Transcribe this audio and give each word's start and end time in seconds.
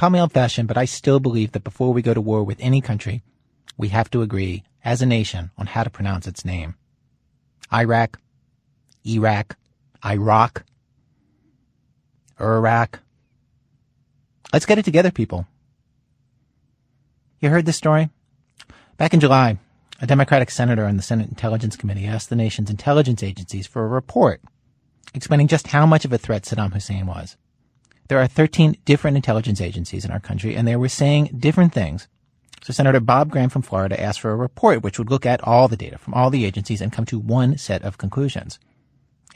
Call 0.00 0.08
me 0.08 0.18
old 0.18 0.32
fashioned, 0.32 0.66
but 0.66 0.78
I 0.78 0.86
still 0.86 1.20
believe 1.20 1.52
that 1.52 1.62
before 1.62 1.92
we 1.92 2.00
go 2.00 2.14
to 2.14 2.22
war 2.22 2.42
with 2.42 2.56
any 2.58 2.80
country, 2.80 3.22
we 3.76 3.88
have 3.88 4.08
to 4.12 4.22
agree 4.22 4.62
as 4.82 5.02
a 5.02 5.04
nation 5.04 5.50
on 5.58 5.66
how 5.66 5.84
to 5.84 5.90
pronounce 5.90 6.26
its 6.26 6.42
name. 6.42 6.74
Iraq, 7.70 8.18
Iraq, 9.06 9.58
Iraq, 10.02 10.64
Iraq. 12.40 13.00
Let's 14.54 14.64
get 14.64 14.78
it 14.78 14.86
together, 14.86 15.10
people. 15.10 15.46
You 17.40 17.50
heard 17.50 17.66
this 17.66 17.76
story? 17.76 18.08
Back 18.96 19.12
in 19.12 19.20
July, 19.20 19.58
a 20.00 20.06
Democratic 20.06 20.50
senator 20.50 20.86
on 20.86 20.96
the 20.96 21.02
Senate 21.02 21.28
Intelligence 21.28 21.76
Committee 21.76 22.06
asked 22.06 22.30
the 22.30 22.36
nation's 22.36 22.70
intelligence 22.70 23.22
agencies 23.22 23.66
for 23.66 23.84
a 23.84 23.88
report 23.88 24.40
explaining 25.12 25.48
just 25.48 25.66
how 25.66 25.84
much 25.84 26.06
of 26.06 26.12
a 26.14 26.16
threat 26.16 26.44
Saddam 26.44 26.72
Hussein 26.72 27.04
was. 27.04 27.36
There 28.10 28.18
are 28.18 28.26
13 28.26 28.76
different 28.84 29.16
intelligence 29.16 29.60
agencies 29.60 30.04
in 30.04 30.10
our 30.10 30.18
country, 30.18 30.56
and 30.56 30.66
they 30.66 30.74
were 30.74 30.88
saying 30.88 31.36
different 31.38 31.72
things. 31.72 32.08
So 32.60 32.72
Senator 32.72 32.98
Bob 32.98 33.30
Graham 33.30 33.50
from 33.50 33.62
Florida 33.62 34.00
asked 34.00 34.18
for 34.18 34.32
a 34.32 34.36
report 34.36 34.82
which 34.82 34.98
would 34.98 35.08
look 35.08 35.24
at 35.24 35.40
all 35.44 35.68
the 35.68 35.76
data 35.76 35.96
from 35.96 36.14
all 36.14 36.28
the 36.28 36.44
agencies 36.44 36.80
and 36.80 36.92
come 36.92 37.04
to 37.04 37.20
one 37.20 37.56
set 37.56 37.82
of 37.82 37.98
conclusions. 37.98 38.58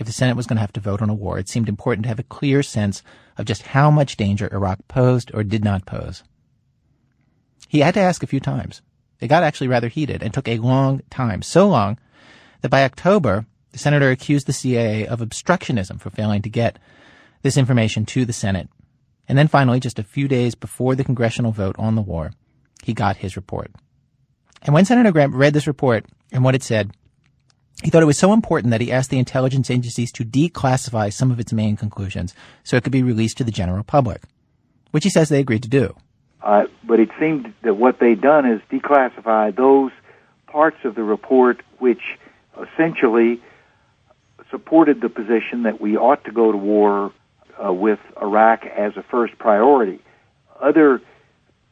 If 0.01 0.09
the 0.09 0.13
Senate 0.13 0.35
was 0.37 0.49
going 0.49 0.57
to 0.57 0.61
have 0.61 0.73
to 0.73 0.81
vote 0.81 1.01
on 1.01 1.09
a 1.09 1.15
war, 1.15 1.39
it 1.39 1.49
seemed 1.49 1.69
important 1.69 2.03
to 2.03 2.09
have 2.09 2.19
a 2.19 2.25
clear 2.25 2.65
sense 2.65 3.05
of 3.39 3.47
just 3.47 3.63
how 3.63 3.93
much 3.93 4.17
danger 4.17 4.49
Iraq 4.53 4.81
posed 4.89 5.31
or 5.33 5.45
did 5.45 5.63
not 5.63 5.87
pose. 5.87 6.25
He 7.69 7.79
had 7.79 7.95
to 7.95 8.01
ask 8.01 8.25
a 8.25 8.27
few 8.27 8.41
times. 8.41 8.83
It 9.21 9.29
got 9.29 9.45
actually 9.45 9.69
rather 9.69 9.87
heated 9.87 10.21
and 10.21 10.35
took 10.35 10.49
a 10.49 10.59
long 10.59 11.01
time, 11.11 11.43
so 11.43 11.69
long 11.69 11.97
that 12.63 12.71
by 12.71 12.83
October, 12.83 13.47
the 13.71 13.79
senator 13.79 14.11
accused 14.11 14.49
the 14.49 14.53
CIA 14.53 15.07
of 15.07 15.21
obstructionism 15.21 16.01
for 16.01 16.11
failing 16.11 16.43
to 16.43 16.51
get 16.51 16.81
this 17.45 17.57
information 17.59 18.07
to 18.07 18.25
the 18.25 18.33
Senate. 18.33 18.69
And 19.29 19.39
then 19.39 19.49
finally, 19.49 19.79
just 19.79 19.99
a 19.99 20.03
few 20.03 20.27
days 20.27 20.55
before 20.55 20.97
the 20.97 21.05
congressional 21.05 21.53
vote 21.53 21.77
on 21.79 21.95
the 21.95 22.03
war, 22.03 22.33
he 22.83 22.95
got 22.95 23.19
his 23.19 23.37
report. 23.37 23.71
And 24.63 24.75
when 24.75 24.87
Senator 24.87 25.13
Graham 25.13 25.37
read 25.37 25.53
this 25.53 25.67
report 25.67 26.07
and 26.33 26.43
what 26.43 26.55
it 26.55 26.63
said, 26.63 26.91
he 27.83 27.91
thought 27.91 28.03
it 28.03 28.07
was 28.07 28.19
so 28.19 28.33
important 28.33 28.71
that 28.71 28.81
he 28.81 28.91
asked 28.91 29.11
the 29.11 29.19
intelligence 29.19 29.71
agencies 29.71 30.11
to 30.13 30.25
declassify 30.25 31.13
some 31.13 31.31
of 31.31 31.39
its 31.39 31.53
main 31.53 31.77
conclusions 31.77 32.35
so 32.63 32.77
it 32.77 32.83
could 32.83 32.93
be 32.93 33.03
released 33.03 33.37
to 33.39 33.45
the 33.45 33.51
general 33.51 33.85
public, 33.85 34.23
which 34.91 35.05
he 35.05 35.11
says 35.11 35.29
they 35.29 35.41
agreed 35.41 35.63
to 35.65 35.69
do. 35.69 35.95
Uh, 36.43 36.65
but 36.83 36.99
it 36.99 37.11
seemed 37.21 37.53
that 37.63 37.75
what 37.75 37.99
they'd 38.01 38.23
done 38.23 38.47
is 38.47 38.61
declassify 38.71 39.55
those 39.55 39.93
parts 40.47 40.79
of 40.85 40.95
the 40.95 41.03
report 41.03 41.61
which 41.79 42.01
essentially 42.57 43.43
supported 44.51 45.03
the 45.03 45.09
position 45.11 45.65
that 45.65 45.81
we 45.81 45.97
ought 45.97 46.25
to 46.25 46.33
go 46.33 46.51
to 46.51 46.59
war 46.59 47.13
uh, 47.63 47.73
with 47.73 47.99
Iraq 48.21 48.65
as 48.67 48.97
a 48.97 49.03
first 49.03 49.39
priority. 49.39 50.01
Other 50.61 51.01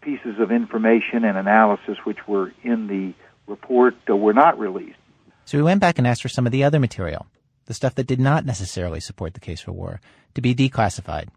pieces 0.00 0.38
of 0.38 0.50
information 0.50 1.24
and 1.24 1.38
analysis 1.38 1.98
which 2.04 2.26
were 2.26 2.52
in 2.62 2.88
the 2.88 3.14
report 3.46 3.94
uh, 4.10 4.16
were 4.16 4.34
not 4.34 4.58
released. 4.58 4.98
So 5.44 5.58
we 5.58 5.64
went 5.64 5.80
back 5.80 5.98
and 5.98 6.06
asked 6.06 6.22
for 6.22 6.28
some 6.28 6.46
of 6.46 6.52
the 6.52 6.64
other 6.64 6.78
material, 6.78 7.26
the 7.66 7.74
stuff 7.74 7.94
that 7.96 8.06
did 8.06 8.20
not 8.20 8.44
necessarily 8.44 9.00
support 9.00 9.34
the 9.34 9.40
case 9.40 9.60
for 9.60 9.72
war, 9.72 10.00
to 10.34 10.40
be 10.40 10.54
declassified. 10.54 11.28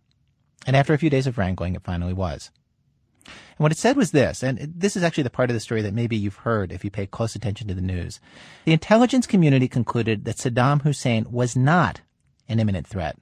And 0.65 0.75
after 0.75 0.93
a 0.93 0.97
few 0.97 1.09
days 1.09 1.27
of 1.27 1.37
wrangling, 1.37 1.75
it 1.75 1.83
finally 1.83 2.13
was. 2.13 2.51
And 3.25 3.63
what 3.63 3.71
it 3.71 3.77
said 3.77 3.95
was 3.95 4.11
this, 4.11 4.43
and 4.43 4.59
this 4.59 4.95
is 4.95 5.03
actually 5.03 5.23
the 5.23 5.29
part 5.29 5.49
of 5.49 5.53
the 5.53 5.59
story 5.59 5.81
that 5.81 5.93
maybe 5.93 6.15
you've 6.15 6.37
heard 6.37 6.71
if 6.71 6.83
you 6.83 6.91
pay 6.91 7.05
close 7.05 7.35
attention 7.35 7.67
to 7.67 7.73
the 7.73 7.81
news. 7.81 8.19
The 8.65 8.73
intelligence 8.73 9.27
community 9.27 9.67
concluded 9.67 10.25
that 10.25 10.37
Saddam 10.37 10.81
Hussein 10.81 11.25
was 11.31 11.55
not 11.55 12.01
an 12.49 12.59
imminent 12.59 12.85
threat, 12.85 13.17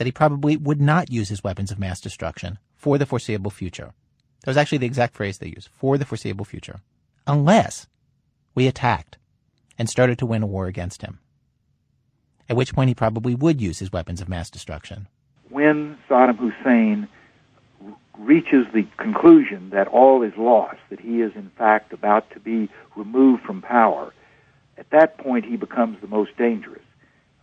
that 0.00 0.06
he 0.06 0.12
probably 0.12 0.56
would 0.56 0.80
not 0.80 1.12
use 1.12 1.28
his 1.28 1.44
weapons 1.44 1.70
of 1.70 1.78
mass 1.78 2.00
destruction 2.00 2.58
for 2.74 2.96
the 2.96 3.04
foreseeable 3.04 3.50
future. 3.50 3.92
That 4.40 4.46
was 4.50 4.56
actually 4.56 4.78
the 4.78 4.86
exact 4.86 5.14
phrase 5.14 5.36
they 5.36 5.48
used, 5.48 5.68
for 5.68 5.98
the 5.98 6.06
foreseeable 6.06 6.46
future, 6.46 6.80
unless 7.26 7.86
we 8.54 8.66
attacked 8.66 9.18
and 9.78 9.90
started 9.90 10.18
to 10.18 10.24
win 10.24 10.42
a 10.42 10.46
war 10.46 10.68
against 10.68 11.02
him. 11.02 11.18
At 12.48 12.56
which 12.56 12.72
point 12.72 12.88
he 12.88 12.94
probably 12.94 13.34
would 13.34 13.60
use 13.60 13.78
his 13.78 13.92
weapons 13.92 14.22
of 14.22 14.28
mass 14.30 14.48
destruction. 14.48 15.06
When 15.50 15.98
Saddam 16.08 16.38
Hussein 16.38 17.06
reaches 18.16 18.66
the 18.72 18.86
conclusion 18.96 19.68
that 19.68 19.86
all 19.86 20.22
is 20.22 20.32
lost, 20.38 20.78
that 20.88 21.00
he 21.00 21.20
is 21.20 21.32
in 21.34 21.50
fact 21.58 21.92
about 21.92 22.30
to 22.30 22.40
be 22.40 22.70
removed 22.96 23.42
from 23.42 23.60
power, 23.60 24.14
at 24.78 24.88
that 24.92 25.18
point 25.18 25.44
he 25.44 25.58
becomes 25.58 26.00
the 26.00 26.08
most 26.08 26.34
dangerous. 26.38 26.80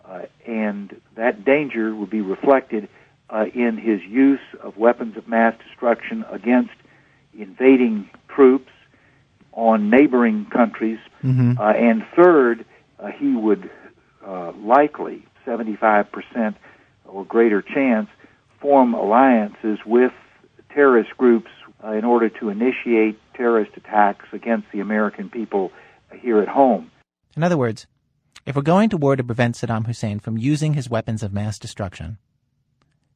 Uh, 0.07 0.21
and 0.45 0.99
that 1.15 1.43
danger 1.43 1.93
would 1.93 2.09
be 2.09 2.21
reflected 2.21 2.87
uh, 3.29 3.45
in 3.53 3.77
his 3.77 4.01
use 4.03 4.39
of 4.61 4.77
weapons 4.77 5.17
of 5.17 5.27
mass 5.27 5.53
destruction 5.67 6.23
against 6.31 6.71
invading 7.37 8.09
troops 8.29 8.71
on 9.51 9.89
neighboring 9.89 10.45
countries. 10.45 10.99
Mm-hmm. 11.23 11.59
Uh, 11.59 11.71
and 11.71 12.05
third, 12.15 12.65
uh, 12.99 13.07
he 13.07 13.33
would 13.33 13.69
uh, 14.25 14.53
likely, 14.53 15.25
75% 15.45 16.55
or 17.05 17.25
greater 17.25 17.61
chance, 17.61 18.07
form 18.61 18.93
alliances 18.93 19.79
with 19.85 20.13
terrorist 20.73 21.11
groups 21.17 21.49
uh, 21.83 21.91
in 21.91 22.05
order 22.05 22.29
to 22.29 22.49
initiate 22.49 23.19
terrorist 23.33 23.71
attacks 23.75 24.25
against 24.31 24.67
the 24.71 24.79
American 24.79 25.29
people 25.29 25.71
here 26.21 26.39
at 26.39 26.47
home. 26.47 26.91
In 27.35 27.43
other 27.43 27.57
words, 27.57 27.87
if 28.47 28.55
we're 28.55 28.61
going 28.61 28.89
to 28.89 28.97
war 28.97 29.17
to 29.17 29.23
prevent 29.25 29.55
Saddam 29.55 29.85
Hussein 29.85 30.19
from 30.19 30.37
using 30.37 30.73
his 30.73 30.89
weapons 30.89 31.21
of 31.21 31.33
mass 31.33 31.59
destruction, 31.59 32.17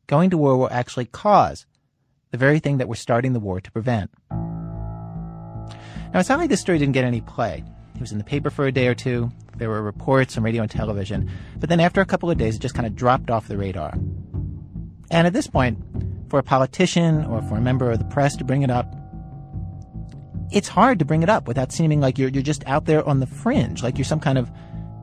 going 0.07 0.29
to 0.29 0.37
war 0.37 0.57
will 0.57 0.69
actually 0.69 1.05
cause 1.05 1.65
the 2.31 2.37
very 2.37 2.59
thing 2.59 2.79
that 2.79 2.89
we're 2.89 2.95
starting 2.95 3.31
the 3.31 3.39
war 3.39 3.61
to 3.61 3.71
prevent. 3.71 4.11
Now, 4.29 6.19
it's 6.19 6.27
not 6.27 6.39
like 6.39 6.49
this 6.49 6.59
story 6.59 6.79
didn't 6.79 6.93
get 6.93 7.05
any 7.05 7.21
play. 7.21 7.63
It 7.95 8.01
was 8.01 8.11
in 8.11 8.17
the 8.17 8.25
paper 8.25 8.49
for 8.49 8.67
a 8.67 8.73
day 8.73 8.87
or 8.87 8.93
two. 8.93 9.31
There 9.55 9.69
were 9.69 9.81
reports 9.81 10.37
on 10.37 10.43
radio 10.43 10.63
and 10.63 10.71
television. 10.71 11.31
But 11.57 11.69
then 11.69 11.79
after 11.79 12.01
a 12.01 12.05
couple 12.05 12.29
of 12.29 12.37
days, 12.37 12.57
it 12.57 12.61
just 12.61 12.75
kind 12.75 12.85
of 12.85 12.93
dropped 12.93 13.31
off 13.31 13.47
the 13.47 13.57
radar. 13.57 13.93
And 15.11 15.27
at 15.27 15.31
this 15.31 15.47
point, 15.47 15.79
for 16.29 16.39
a 16.39 16.43
politician 16.43 17.23
or 17.23 17.41
for 17.43 17.55
a 17.55 17.61
member 17.61 17.89
of 17.89 17.99
the 17.99 18.05
press 18.05 18.35
to 18.35 18.43
bring 18.43 18.63
it 18.63 18.69
up, 18.69 18.93
it's 20.51 20.67
hard 20.67 20.99
to 20.99 21.05
bring 21.05 21.23
it 21.23 21.29
up 21.29 21.47
without 21.47 21.71
seeming 21.71 22.01
like 22.01 22.17
you're, 22.17 22.27
you're 22.27 22.43
just 22.43 22.67
out 22.67 22.83
there 22.83 23.07
on 23.07 23.21
the 23.21 23.27
fringe, 23.27 23.81
like 23.81 23.97
you're 23.97 24.03
some 24.03 24.19
kind 24.19 24.37
of 24.37 24.51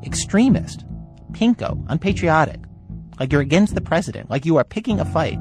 extremist, 0.05 0.85
pinko, 1.33 1.85
unpatriotic, 1.89 2.61
like 3.19 3.33
you're 3.33 3.41
against 3.41 3.75
the 3.75 3.81
president, 3.81 4.31
like 4.31 4.45
you 4.45 4.57
are 4.57 4.65
picking 4.65 5.01
a 5.01 5.05
fight. 5.05 5.39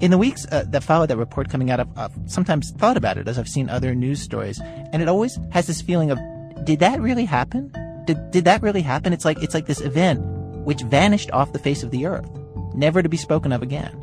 In 0.00 0.10
the 0.10 0.18
weeks 0.18 0.46
uh, 0.50 0.64
that 0.68 0.82
followed 0.82 1.06
that 1.10 1.16
report 1.16 1.48
coming 1.48 1.70
out, 1.70 1.80
I've, 1.80 1.98
I've 1.98 2.12
sometimes 2.26 2.72
thought 2.72 2.96
about 2.96 3.16
it 3.16 3.28
as 3.28 3.38
I've 3.38 3.48
seen 3.48 3.70
other 3.70 3.94
news 3.94 4.20
stories, 4.20 4.60
and 4.60 5.00
it 5.00 5.08
always 5.08 5.38
has 5.50 5.66
this 5.66 5.80
feeling 5.80 6.10
of, 6.10 6.18
did 6.64 6.80
that 6.80 7.00
really 7.00 7.24
happen? 7.24 7.72
Did, 8.06 8.30
did 8.30 8.44
that 8.44 8.62
really 8.62 8.82
happen? 8.82 9.12
It's 9.12 9.24
like, 9.24 9.42
it's 9.42 9.54
like 9.54 9.66
this 9.66 9.80
event 9.80 10.20
which 10.64 10.82
vanished 10.82 11.30
off 11.30 11.52
the 11.52 11.58
face 11.58 11.82
of 11.82 11.90
the 11.90 12.06
earth 12.06 12.28
never 12.74 13.02
to 13.02 13.08
be 13.08 13.16
spoken 13.16 13.52
of 13.52 13.62
again. 13.62 14.00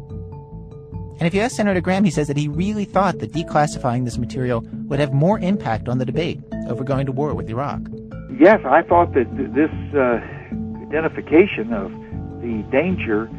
And 1.20 1.28
if 1.28 1.36
you 1.36 1.42
ask 1.42 1.56
Senator 1.56 1.82
Graham, 1.82 2.04
he 2.04 2.10
says 2.10 2.28
that 2.30 2.38
he 2.38 2.48
really 2.48 2.86
thought 2.86 3.20
that 3.20 3.34
declassifying 3.34 4.06
this 4.06 4.18
material 4.18 4.62
would 4.86 5.00
have 5.00 5.14
more 5.14 5.38
impact 5.38 5.88
on 5.88 6.00
the 6.00 6.06
debate 6.06 6.40
over 6.68 6.84
going 6.84 7.06
to 7.06 7.12
war 7.12 7.36
with 7.36 7.50
Iraq. 7.50 7.82
Yes, 8.38 8.62
I 8.66 8.82
thought 8.82 9.14
that 9.14 9.26
th- 9.36 9.52
this 9.52 9.72
uh, 9.94 10.22
identification 10.88 11.74
of 11.74 11.92
the 12.42 12.66
danger 12.72 13.30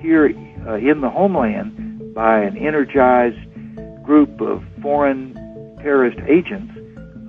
here 0.00 0.26
uh, 0.66 0.74
in 0.74 1.00
the 1.00 1.10
homeland 1.10 2.14
by 2.14 2.40
an 2.40 2.56
energized 2.56 3.38
group 4.04 4.40
of 4.40 4.62
foreign 4.82 5.34
terrorist 5.80 6.18
agents 6.28 6.72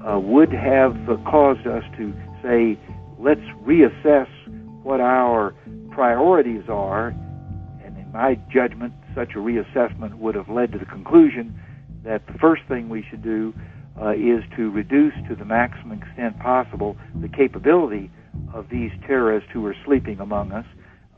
uh, 0.07 0.19
would 0.19 0.51
have 0.51 1.09
uh, 1.09 1.17
caused 1.29 1.65
us 1.65 1.83
to 1.97 2.13
say, 2.43 2.77
let's 3.17 3.41
reassess 3.65 4.27
what 4.83 5.01
our 5.01 5.55
priorities 5.91 6.63
are. 6.69 7.07
And 7.83 7.97
in 7.97 8.11
my 8.11 8.35
judgment, 8.51 8.93
such 9.15 9.31
a 9.31 9.39
reassessment 9.39 10.15
would 10.15 10.35
have 10.35 10.49
led 10.49 10.71
to 10.73 10.77
the 10.77 10.85
conclusion 10.85 11.59
that 12.03 12.27
the 12.27 12.33
first 12.33 12.63
thing 12.67 12.89
we 12.89 13.03
should 13.09 13.23
do 13.23 13.53
uh, 14.01 14.11
is 14.11 14.43
to 14.55 14.69
reduce 14.71 15.13
to 15.27 15.35
the 15.35 15.45
maximum 15.45 16.01
extent 16.01 16.37
possible 16.39 16.97
the 17.21 17.27
capability 17.27 18.09
of 18.53 18.69
these 18.69 18.91
terrorists 19.05 19.49
who 19.51 19.65
are 19.65 19.75
sleeping 19.85 20.19
among 20.19 20.51
us. 20.51 20.65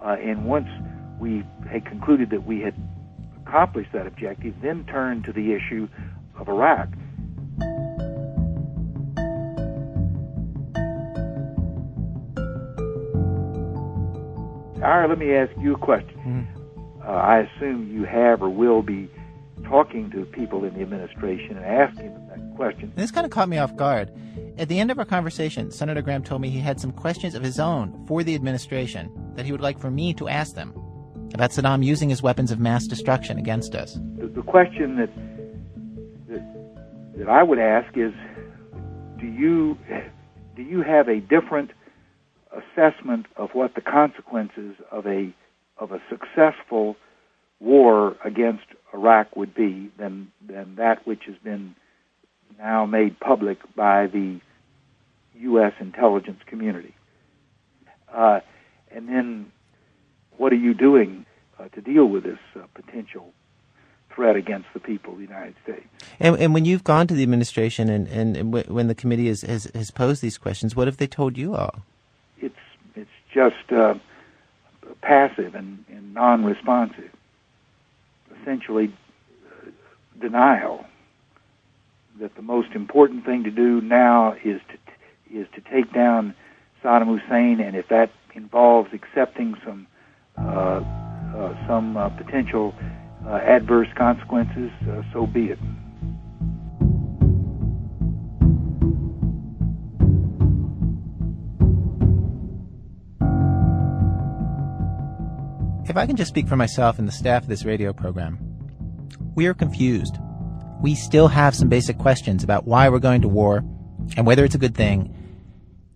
Uh, 0.04 0.16
and 0.22 0.46
once 0.46 0.68
we 1.20 1.44
had 1.70 1.86
concluded 1.86 2.30
that 2.30 2.46
we 2.46 2.62
had 2.62 2.76
accomplished 3.46 3.92
that 3.94 4.08
objective, 4.08 4.54
then 4.62 4.86
turn 4.86 5.24
to 5.24 5.34
the 5.34 5.54
issue 5.54 5.88
of 6.40 6.48
Iraq. 6.48 6.90
Ira, 14.82 15.10
let 15.10 15.20
me 15.20 15.34
ask 15.34 15.52
you 15.60 15.75
a 15.75 15.78
question. 15.78 16.18
Mm-hmm 16.20 16.60
uh, 17.10 17.14
I 17.14 17.40
assume 17.40 17.92
you 17.92 18.06
have 18.06 18.44
or 18.44 18.50
will 18.50 18.84
be 18.84 19.10
talking 19.69 20.10
to 20.12 20.25
people 20.25 20.66
in 20.66 20.74
the 20.74 20.81
administration 20.81 21.56
and 21.57 21.66
asking 21.66 22.13
them 22.13 22.27
that 22.27 22.56
question. 22.56 22.92
This 22.95 23.12
kind 23.12 23.25
of 23.25 23.31
caught 23.31 23.48
me 23.48 23.57
off 23.57 23.75
guard. 23.75 24.12
At 24.57 24.68
the 24.68 24.80
end 24.80 24.92
of 24.92 25.00
our 25.00 25.06
conversation, 25.06 25.71
Senator 25.71 26.01
Graham 26.01 26.24
told 26.24 26.42
me 26.42 26.50
he 26.50 26.60
had 26.60 26.80
some 26.80 26.92
questions 26.92 27.36
of 27.36 27.44
his 27.44 27.60
own 27.60 28.06
for 28.07 28.24
the 28.24 28.36
administration 28.36 29.10
that 29.36 29.45
he 29.45 29.51
would 29.51 29.62
like 29.62 29.80
for 29.80 29.92
me 29.92 30.13
to 30.16 30.27
ask 30.27 30.56
them. 30.56 30.74
about 31.33 31.51
Saddam 31.51 31.83
using 31.83 32.10
his 32.10 32.21
weapons 32.21 32.51
of 32.51 32.60
mass 32.60 32.88
destruction 32.88 33.38
against 33.38 33.75
us. 33.75 33.94
The, 34.18 34.27
the 34.27 34.42
question 34.42 34.98
that, 34.98 35.10
that 36.27 37.18
that 37.18 37.30
I 37.30 37.44
would 37.44 37.60
ask 37.60 37.95
is, 37.98 38.13
do 39.19 39.27
you 39.27 39.77
do 40.56 40.63
you 40.63 40.81
have 40.81 41.07
a 41.07 41.19
different 41.19 41.72
assessment 42.51 43.27
of 43.36 43.51
what 43.54 43.75
the 43.75 43.81
consequences 43.81 44.75
of 44.92 45.06
a 45.06 45.33
of 45.77 45.92
a 45.92 46.01
successful 46.10 46.95
war 47.60 48.15
against 48.25 48.65
Iraq 48.94 49.36
would 49.36 49.53
be 49.53 49.91
than 49.97 50.31
than 50.45 50.75
that 50.75 51.06
which 51.06 51.24
has 51.25 51.36
been 51.44 51.75
now 52.57 52.86
made 52.86 53.19
public 53.19 53.59
by 53.75 54.07
the 54.07 54.39
U.S. 55.36 55.74
intelligence 55.80 56.41
community. 56.45 56.94
Uh, 58.13 58.41
and 58.91 59.07
then, 59.07 59.51
what 60.38 60.51
are 60.51 60.57
you 60.57 60.74
doing 60.74 61.25
uh, 61.59 61.68
to 61.69 61.81
deal 61.81 62.06
with 62.06 62.24
this 62.24 62.39
uh, 62.56 62.62
potential 62.74 63.31
threat 64.09 64.36
against 64.36 64.68
the 64.74 64.80
people 64.80 65.13
of 65.13 65.19
the 65.19 65.25
United 65.25 65.56
States? 65.63 65.88
And, 66.19 66.36
and 66.38 66.53
when 66.53 66.65
you've 66.65 66.83
gone 66.83 67.07
to 67.07 67.13
the 67.13 67.24
administration 67.24 67.89
and, 67.89 68.07
and, 68.07 68.36
and 68.36 68.51
w- 68.51 68.74
when 68.74 68.88
the 68.88 68.95
committee 68.95 69.27
has, 69.27 69.41
has, 69.41 69.65
has, 69.75 69.91
posed 69.91 70.21
these 70.21 70.38
questions, 70.38 70.75
what 70.75 70.88
have 70.88 70.97
they 70.97 71.07
told 71.07 71.38
you 71.38 71.56
all? 71.56 71.83
It's 72.39 72.56
it's 72.95 73.09
just 73.31 73.71
uh, 73.71 73.95
passive 75.01 75.56
and, 75.56 75.86
and 75.89 76.13
non-responsive. 76.13 77.12
Essentially, 78.41 78.94
uh, 79.45 79.69
denial 80.19 80.86
that 82.19 82.36
the 82.36 82.41
most 82.41 82.71
important 82.74 83.25
thing 83.25 83.44
to 83.44 83.51
do 83.51 83.81
now 83.81 84.36
is 84.44 84.62
to 84.69 84.77
is 85.31 85.47
to 85.53 85.62
take 85.62 85.94
down 85.94 86.33
Saddam 86.83 87.19
Hussein, 87.19 87.59
and 87.59 87.75
if 87.75 87.88
that 87.89 88.12
involves 88.33 88.89
accepting 88.94 89.56
some 89.65 89.88
uh, 90.38 90.81
uh, 91.36 91.68
some 91.68 91.97
uh, 91.97 92.09
potential 92.09 92.74
uh, 93.25 93.36
adverse 93.36 93.89
consequences, 93.95 94.71
uh, 94.89 95.01
so 95.13 95.27
be 95.27 95.47
it. 95.47 95.59
If 105.89 105.97
I 105.97 106.06
can 106.06 106.15
just 106.15 106.30
speak 106.30 106.47
for 106.47 106.56
myself 106.56 107.00
and 107.00 107.07
the 107.07 107.12
staff 107.12 107.44
of 107.44 107.50
this 107.50 107.65
radio 107.65 107.91
program, 107.91 108.38
we 109.36 109.47
are 109.47 109.53
confused 109.53 110.18
we 110.81 110.95
still 110.95 111.27
have 111.27 111.56
some 111.56 111.69
basic 111.69 111.97
questions 111.97 112.44
about 112.44 112.65
why 112.65 112.89
we're 112.89 113.00
going 113.00 113.21
to 113.21 113.27
war 113.27 113.63
and 114.15 114.25
whether 114.25 114.45
it's 114.45 114.56
a 114.56 114.59
good 114.59 114.75
thing. 114.75 115.13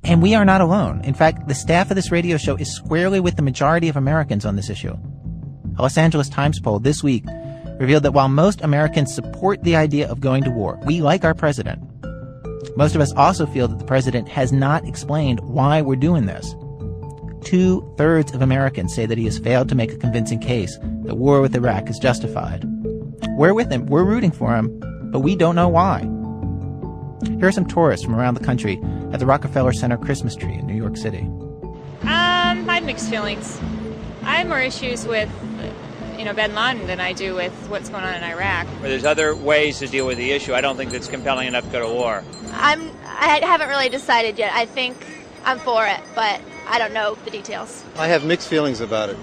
And 0.04 0.22
we 0.22 0.36
are 0.36 0.44
not 0.44 0.62
alone. 0.62 1.02
In 1.06 1.14
fact, 1.14 1.48
the 1.48 1.56
staff 1.56 1.90
of 1.90 1.96
this 1.96 2.12
radio 2.12 2.36
show 2.36 2.56
is 2.58 2.76
squarely 2.76 3.22
with 3.22 3.38
the 3.38 3.42
majority 3.42 3.88
of 3.88 3.96
Americans 3.96 4.46
on 4.46 4.58
this 4.58 4.70
issue. 4.70 4.96
A 5.78 5.82
Los 5.82 5.98
Angeles 5.98 6.28
Times 6.28 6.60
poll 6.60 6.80
this 6.80 7.02
week 7.02 7.24
revealed 7.80 8.04
that 8.04 8.12
while 8.12 8.28
most 8.28 8.62
Americans 8.62 9.14
support 9.14 9.64
the 9.64 9.78
idea 9.78 10.10
of 10.10 10.20
going 10.20 10.44
to 10.44 10.52
war, 10.52 10.78
we 10.86 11.02
like 11.02 11.24
our 11.24 11.34
president. 11.34 11.82
Most 12.76 12.96
of 12.96 13.02
us 13.02 13.14
also 13.14 13.46
feel 13.46 13.68
that 13.70 13.80
the 13.80 13.86
president 13.86 14.28
has 14.28 14.52
not 14.52 14.86
explained 14.86 15.40
why 15.40 15.82
we're 15.82 15.96
doing 15.96 16.26
this. 16.26 16.54
Two 17.44 17.94
thirds 17.98 18.34
of 18.34 18.42
Americans 18.42 18.96
say 18.96 19.06
that 19.06 19.18
he 19.18 19.26
has 19.26 19.38
failed 19.38 19.70
to 19.70 19.76
make 19.76 19.92
a 19.92 19.98
convincing 19.98 20.40
case 20.40 20.78
that 21.04 21.16
war 21.16 21.42
with 21.42 21.56
Iraq 21.56 21.90
is 21.90 22.00
justified. 22.00 22.64
We're 23.38 23.54
with 23.54 23.70
him. 23.72 23.86
We're 23.88 24.06
rooting 24.06 24.32
for 24.32 24.56
him, 24.56 24.80
but 25.12 25.20
we 25.20 25.36
don't 25.36 25.56
know 25.56 25.68
why. 25.68 26.02
Here 27.38 27.48
are 27.48 27.52
some 27.52 27.66
tourists 27.68 28.06
from 28.06 28.16
around 28.16 28.36
the 28.36 28.44
country 28.44 28.82
at 29.12 29.20
the 29.20 29.26
Rockefeller 29.26 29.74
Center 29.74 29.98
Christmas 29.98 30.36
tree 30.36 30.54
in 30.54 30.66
New 30.66 30.76
York 30.76 30.96
City. 30.98 31.20
Um, 31.20 32.70
I 32.70 32.76
have 32.76 32.86
mixed 32.86 33.10
feelings. 33.10 33.60
I 34.24 34.38
have 34.38 34.48
more 34.48 34.60
issues 34.60 35.06
with, 35.06 35.30
you 36.18 36.26
know, 36.26 36.34
Bin 36.34 36.56
Laden 36.56 36.88
than 36.88 37.00
I 37.02 37.12
do 37.14 37.36
with 37.36 37.54
what's 37.70 37.90
going 37.90 38.04
on 38.04 38.14
in 38.14 38.24
Iraq. 38.24 38.68
Well, 38.68 38.84
There's 38.84 39.06
other 39.06 39.36
ways 39.36 39.80
to 39.80 39.88
deal 39.88 40.08
with 40.08 40.18
the 40.18 40.32
issue. 40.32 40.54
I 40.54 40.62
don't 40.62 40.78
think 40.78 40.92
that's 40.92 41.08
compelling 41.10 41.48
enough 41.48 41.66
to 41.66 41.72
go 41.72 41.88
to 41.88 41.94
war. 41.94 42.24
I'm. 42.54 42.90
I 43.06 43.40
haven't 43.44 43.70
really 43.70 43.90
decided 43.90 44.40
yet. 44.40 44.54
I 44.54 44.66
think 44.66 44.96
I'm 45.46 45.60
for 45.60 45.86
it, 45.86 46.00
but 46.16 46.42
I 46.68 46.80
don't 46.80 46.94
know 46.94 47.16
the 47.26 47.32
details. 47.32 47.84
I 47.98 48.08
have 48.08 48.26
mixed 48.26 48.48
feelings 48.48 48.82
about 48.82 49.10
it. 49.10 49.18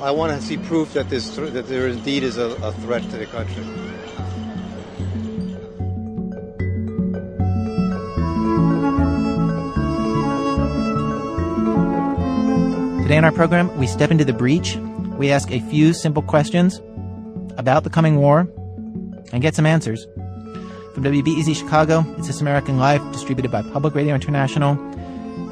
I 0.00 0.10
want 0.10 0.32
to 0.32 0.46
see 0.46 0.56
proof 0.56 0.94
that, 0.94 1.10
this, 1.10 1.36
that 1.36 1.68
there 1.68 1.86
indeed 1.88 2.22
is 2.22 2.38
a, 2.38 2.50
a 2.62 2.72
threat 2.72 3.02
to 3.02 3.16
the 3.16 3.26
country. 3.26 3.64
Today 13.02 13.18
in 13.18 13.24
our 13.24 13.32
program, 13.32 13.76
we 13.76 13.86
step 13.86 14.10
into 14.10 14.24
the 14.24 14.32
breach. 14.32 14.76
We 15.18 15.30
ask 15.30 15.50
a 15.50 15.60
few 15.60 15.92
simple 15.92 16.22
questions 16.22 16.80
about 17.58 17.84
the 17.84 17.90
coming 17.90 18.16
war 18.16 18.48
and 19.32 19.42
get 19.42 19.54
some 19.54 19.66
answers. 19.66 20.06
From 20.94 21.04
WBEZ 21.04 21.54
Chicago, 21.54 22.04
it's 22.16 22.26
This 22.26 22.40
American 22.40 22.78
Life, 22.78 23.02
distributed 23.12 23.50
by 23.50 23.62
Public 23.62 23.94
Radio 23.94 24.14
International. 24.14 24.76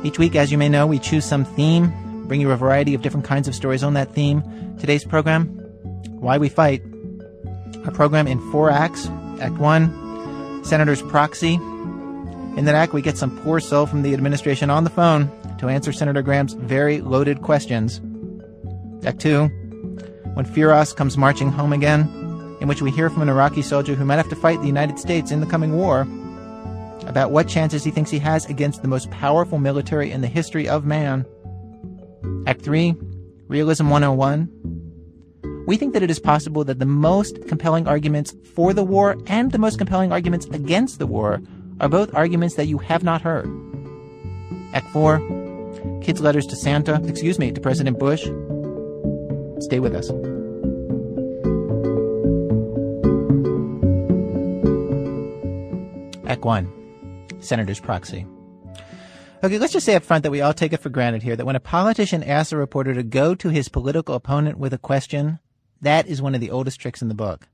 Each 0.04 0.18
week, 0.18 0.36
as 0.36 0.52
you 0.52 0.58
may 0.58 0.68
know, 0.68 0.86
we 0.86 0.98
choose 0.98 1.24
some 1.24 1.44
theme 1.44 1.92
bring 2.28 2.40
you 2.42 2.50
a 2.50 2.56
variety 2.56 2.94
of 2.94 3.00
different 3.02 3.24
kinds 3.24 3.48
of 3.48 3.54
stories 3.54 3.82
on 3.82 3.94
that 3.94 4.12
theme. 4.12 4.42
Today's 4.78 5.02
program, 5.02 5.46
Why 6.20 6.36
We 6.36 6.50
Fight. 6.50 6.82
Our 7.84 7.90
program 7.90 8.28
in 8.28 8.38
four 8.52 8.70
acts. 8.70 9.08
Act 9.40 9.54
one, 9.54 10.62
Senator's 10.62 11.00
Proxy. 11.00 11.54
In 11.54 12.64
that 12.66 12.74
act, 12.74 12.92
we 12.92 13.00
get 13.00 13.16
some 13.16 13.36
poor 13.40 13.60
soul 13.60 13.86
from 13.86 14.02
the 14.02 14.12
administration 14.12 14.68
on 14.68 14.84
the 14.84 14.90
phone 14.90 15.30
to 15.58 15.68
answer 15.68 15.92
Senator 15.92 16.22
Graham's 16.22 16.52
very 16.52 17.00
loaded 17.00 17.40
questions. 17.40 18.00
Act 19.06 19.20
two, 19.20 19.46
when 20.34 20.44
Firas 20.44 20.94
comes 20.94 21.16
marching 21.16 21.50
home 21.50 21.72
again, 21.72 22.02
in 22.60 22.68
which 22.68 22.82
we 22.82 22.90
hear 22.90 23.08
from 23.08 23.22
an 23.22 23.28
Iraqi 23.28 23.62
soldier 23.62 23.94
who 23.94 24.04
might 24.04 24.16
have 24.16 24.28
to 24.28 24.36
fight 24.36 24.60
the 24.60 24.66
United 24.66 24.98
States 24.98 25.30
in 25.30 25.40
the 25.40 25.46
coming 25.46 25.76
war 25.76 26.06
about 27.08 27.30
what 27.30 27.48
chances 27.48 27.82
he 27.82 27.90
thinks 27.90 28.10
he 28.10 28.18
has 28.18 28.46
against 28.46 28.82
the 28.82 28.88
most 28.88 29.10
powerful 29.10 29.58
military 29.58 30.10
in 30.10 30.20
the 30.20 30.28
history 30.28 30.68
of 30.68 30.84
man. 30.84 31.24
Act 32.46 32.62
3, 32.62 32.94
Realism 33.48 33.88
101. 33.88 35.64
We 35.66 35.76
think 35.76 35.92
that 35.94 36.02
it 36.02 36.10
is 36.10 36.18
possible 36.18 36.64
that 36.64 36.78
the 36.78 36.86
most 36.86 37.46
compelling 37.48 37.86
arguments 37.86 38.34
for 38.54 38.72
the 38.72 38.84
war 38.84 39.16
and 39.26 39.52
the 39.52 39.58
most 39.58 39.78
compelling 39.78 40.12
arguments 40.12 40.46
against 40.46 40.98
the 40.98 41.06
war 41.06 41.40
are 41.80 41.88
both 41.88 42.14
arguments 42.14 42.54
that 42.56 42.66
you 42.66 42.78
have 42.78 43.02
not 43.02 43.22
heard. 43.22 43.48
Act 44.72 44.88
4, 44.90 46.00
Kids' 46.02 46.20
Letters 46.20 46.46
to 46.46 46.56
Santa, 46.56 47.00
excuse 47.06 47.38
me, 47.38 47.52
to 47.52 47.60
President 47.60 47.98
Bush. 47.98 48.22
Stay 49.60 49.78
with 49.80 49.94
us. 49.94 50.08
Act 56.28 56.44
1, 56.44 56.77
Senator's 57.40 57.80
Proxy. 57.80 58.26
Okay, 59.42 59.58
let's 59.58 59.72
just 59.72 59.86
say 59.86 59.94
up 59.94 60.02
front 60.02 60.24
that 60.24 60.32
we 60.32 60.40
all 60.40 60.52
take 60.52 60.72
it 60.72 60.80
for 60.80 60.88
granted 60.88 61.22
here 61.22 61.36
that 61.36 61.46
when 61.46 61.54
a 61.54 61.60
politician 61.60 62.24
asks 62.24 62.52
a 62.52 62.56
reporter 62.56 62.92
to 62.94 63.04
go 63.04 63.34
to 63.36 63.50
his 63.50 63.68
political 63.68 64.16
opponent 64.16 64.58
with 64.58 64.72
a 64.72 64.78
question, 64.78 65.38
that 65.80 66.08
is 66.08 66.20
one 66.20 66.34
of 66.34 66.40
the 66.40 66.50
oldest 66.50 66.80
tricks 66.80 67.02
in 67.02 67.08
the 67.08 67.14
book. 67.14 67.46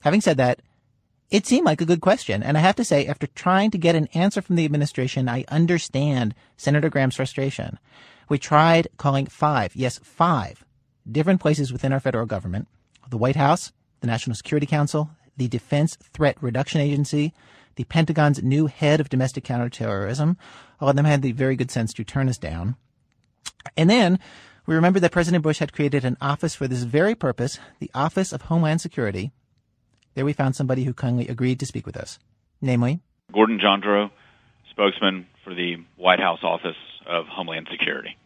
Having 0.00 0.20
said 0.20 0.36
that, 0.36 0.62
it 1.30 1.46
seemed 1.46 1.66
like 1.66 1.80
a 1.80 1.86
good 1.86 2.00
question, 2.00 2.42
and 2.42 2.56
I 2.56 2.60
have 2.60 2.76
to 2.76 2.84
say, 2.84 3.06
after 3.06 3.26
trying 3.26 3.70
to 3.72 3.78
get 3.78 3.96
an 3.96 4.08
answer 4.14 4.40
from 4.40 4.56
the 4.56 4.64
administration, 4.64 5.28
I 5.28 5.44
understand 5.48 6.34
Senator 6.56 6.88
Graham's 6.88 7.16
frustration. 7.16 7.78
We 8.28 8.38
tried 8.38 8.88
calling 8.96 9.26
five, 9.26 9.74
yes, 9.74 9.98
five, 9.98 10.64
different 11.10 11.40
places 11.40 11.72
within 11.72 11.92
our 11.92 12.00
federal 12.00 12.26
government 12.26 12.68
the 13.10 13.18
White 13.18 13.36
House, 13.36 13.72
the 14.00 14.06
National 14.06 14.36
Security 14.36 14.66
Council, 14.66 15.10
the 15.36 15.48
Defense 15.48 15.96
Threat 15.96 16.36
Reduction 16.42 16.80
Agency, 16.80 17.32
the 17.78 17.84
Pentagon's 17.84 18.42
new 18.42 18.66
head 18.66 18.98
of 18.98 19.08
domestic 19.08 19.44
counterterrorism. 19.44 20.36
All 20.80 20.88
of 20.88 20.96
them 20.96 21.04
had 21.04 21.22
the 21.22 21.30
very 21.30 21.54
good 21.54 21.70
sense 21.70 21.94
to 21.94 22.04
turn 22.04 22.28
us 22.28 22.36
down. 22.36 22.74
And 23.76 23.88
then 23.88 24.18
we 24.66 24.74
remember 24.74 24.98
that 24.98 25.12
President 25.12 25.44
Bush 25.44 25.60
had 25.60 25.72
created 25.72 26.04
an 26.04 26.16
office 26.20 26.56
for 26.56 26.66
this 26.66 26.82
very 26.82 27.14
purpose, 27.14 27.60
the 27.78 27.90
Office 27.94 28.32
of 28.32 28.42
Homeland 28.42 28.80
Security. 28.80 29.30
There 30.14 30.24
we 30.24 30.32
found 30.32 30.56
somebody 30.56 30.82
who 30.82 30.92
kindly 30.92 31.28
agreed 31.28 31.60
to 31.60 31.66
speak 31.66 31.86
with 31.86 31.96
us, 31.96 32.18
namely 32.60 32.98
Gordon 33.32 33.60
Johndroe, 33.60 34.10
spokesman 34.72 35.28
for 35.44 35.54
the 35.54 35.76
White 35.96 36.18
House 36.18 36.40
Office 36.42 36.76
of 37.06 37.26
Homeland 37.26 37.68
Security. 37.70 38.16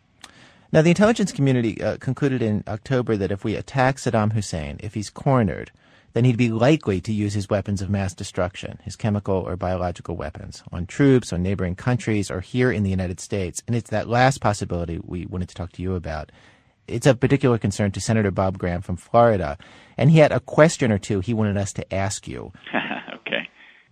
Now, 0.73 0.81
the 0.81 0.89
intelligence 0.89 1.31
community 1.31 1.83
uh, 1.83 1.99
concluded 1.99 2.41
in 2.41 2.65
October 2.67 3.19
that 3.19 3.31
if 3.31 3.45
we 3.45 3.55
attack 3.55 3.97
Saddam 3.97 4.33
Hussein, 4.33 4.79
if 4.81 4.95
he's 4.95 5.11
cornered, 5.11 5.71
then 6.13 6.25
he'd 6.25 6.37
be 6.37 6.51
likely 6.51 7.01
to 7.01 7.13
use 7.13 7.35
his 7.35 7.49
weapons 7.49 7.83
of 7.83 7.91
mass 7.91 8.15
destruction, 8.15 8.79
his 8.85 8.97
chemical 8.97 9.37
or 9.37 9.57
biological 9.57 10.17
weapons, 10.17 10.63
on 10.73 10.87
troops, 10.87 11.33
on 11.33 11.43
neighboring 11.43 11.75
countries, 11.75 12.31
or 12.31 12.41
here 12.41 12.71
in 12.71 12.83
the 12.83 12.91
United 12.91 13.21
States. 13.21 13.63
And 13.67 13.75
it's 13.75 13.91
that 13.91 14.09
last 14.09 14.41
possibility 14.41 15.01
we 15.03 15.27
wanted 15.27 15.49
to 15.49 15.55
talk 15.55 15.73
to 15.73 15.83
you 15.83 15.95
about. 15.95 16.31
It's 16.87 17.07
of 17.07 17.21
particular 17.21 17.59
concern 17.59 17.93
to 17.93 18.01
Senator 18.01 18.31
Bob 18.31 18.59
Graham 18.59 18.83
from 18.83 18.97
Florida. 18.97 19.57
And 19.97 20.11
he 20.11 20.19
had 20.19 20.33
a 20.33 20.41
question 20.41 20.93
or 20.93 20.99
two 20.99 21.21
he 21.21 21.35
wanted 21.35 21.57
us 21.57 21.73
to 21.75 21.95
ask 21.95 22.27
you. 22.29 22.53
okay. 23.15 23.49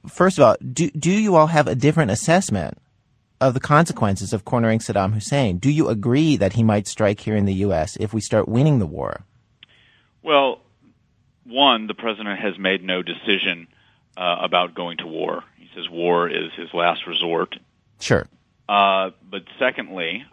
First 0.09 0.39
of 0.39 0.45
all, 0.45 0.57
do, 0.73 0.91
do 0.91 1.11
you 1.11 1.37
all 1.37 1.47
have 1.47 1.67
a 1.67 1.75
different 1.75 2.11
assessment 2.11 2.79
of 3.41 3.55
the 3.55 3.61
consequences 3.61 4.33
of 4.33 4.45
cornering 4.45 4.79
Saddam 4.79 5.15
Hussein. 5.15 5.59
Do 5.59 5.71
you 5.71 5.89
agree 5.89 6.37
that 6.37 6.53
he 6.53 6.62
might 6.62 6.87
strike 6.87 7.21
here 7.21 7.37
in 7.37 7.47
the 7.47 7.55
U.S. 7.55 7.97
if 7.99 8.12
we 8.12 8.21
start 8.21 8.49
winning 8.49 8.79
the 8.79 8.87
war? 8.87 9.25
Well, 10.23 10.61
one, 11.50 11.87
the 11.87 11.95
president 11.95 12.38
has 12.40 12.59
made 12.59 12.83
no 12.83 13.02
decision 13.02 13.69
uh, 14.16 14.37
about 14.40 14.75
going 14.75 14.99
to 14.99 15.07
war. 15.07 15.45
He 15.57 15.69
says 15.75 15.88
war 15.88 16.28
is 16.28 16.52
his 16.57 16.73
last 16.73 17.07
resort. 17.07 17.57
Sure. 18.00 18.26
Uh, 18.69 19.11
but 19.28 19.42
secondly, 19.59 20.25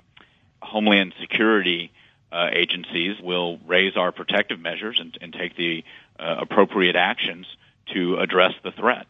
Homeland 0.62 1.13
Security 1.19 1.91
uh, 2.31 2.50
agencies 2.51 3.19
will 3.21 3.57
raise 3.65 3.95
our 3.95 4.12
protective 4.12 4.59
measures 4.59 5.00
and, 5.00 5.17
and 5.21 5.33
take 5.33 5.55
the 5.55 5.83
uh, 6.19 6.36
appropriate 6.39 6.95
actions 6.95 7.45
to 7.93 8.17
address 8.17 8.53
the 8.63 8.71
threat. 8.71 9.07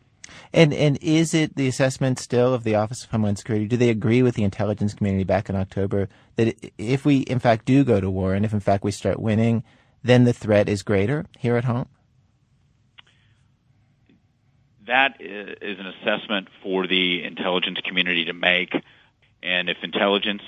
And 0.53 0.73
and 0.73 0.97
is 1.01 1.33
it 1.33 1.55
the 1.55 1.67
assessment 1.67 2.19
still 2.19 2.53
of 2.53 2.63
the 2.63 2.75
Office 2.75 3.03
of 3.03 3.11
Homeland 3.11 3.37
Security? 3.37 3.65
Do 3.65 3.77
they 3.77 3.89
agree 3.89 4.21
with 4.21 4.35
the 4.35 4.43
intelligence 4.43 4.93
community 4.93 5.23
back 5.23 5.49
in 5.49 5.55
October 5.55 6.09
that 6.35 6.55
if 6.77 7.05
we 7.05 7.19
in 7.19 7.39
fact 7.39 7.65
do 7.65 7.83
go 7.83 8.01
to 8.01 8.09
war 8.09 8.33
and 8.33 8.45
if 8.45 8.53
in 8.53 8.59
fact 8.59 8.83
we 8.83 8.91
start 8.91 9.19
winning, 9.19 9.63
then 10.03 10.25
the 10.25 10.33
threat 10.33 10.67
is 10.67 10.83
greater 10.83 11.25
here 11.37 11.55
at 11.55 11.63
home? 11.63 11.87
That 14.87 15.17
is 15.19 15.79
an 15.79 15.87
assessment 15.87 16.47
for 16.63 16.87
the 16.87 17.23
intelligence 17.23 17.79
community 17.83 18.25
to 18.25 18.33
make, 18.33 18.73
and 19.43 19.69
if 19.69 19.77
intelligence 19.83 20.43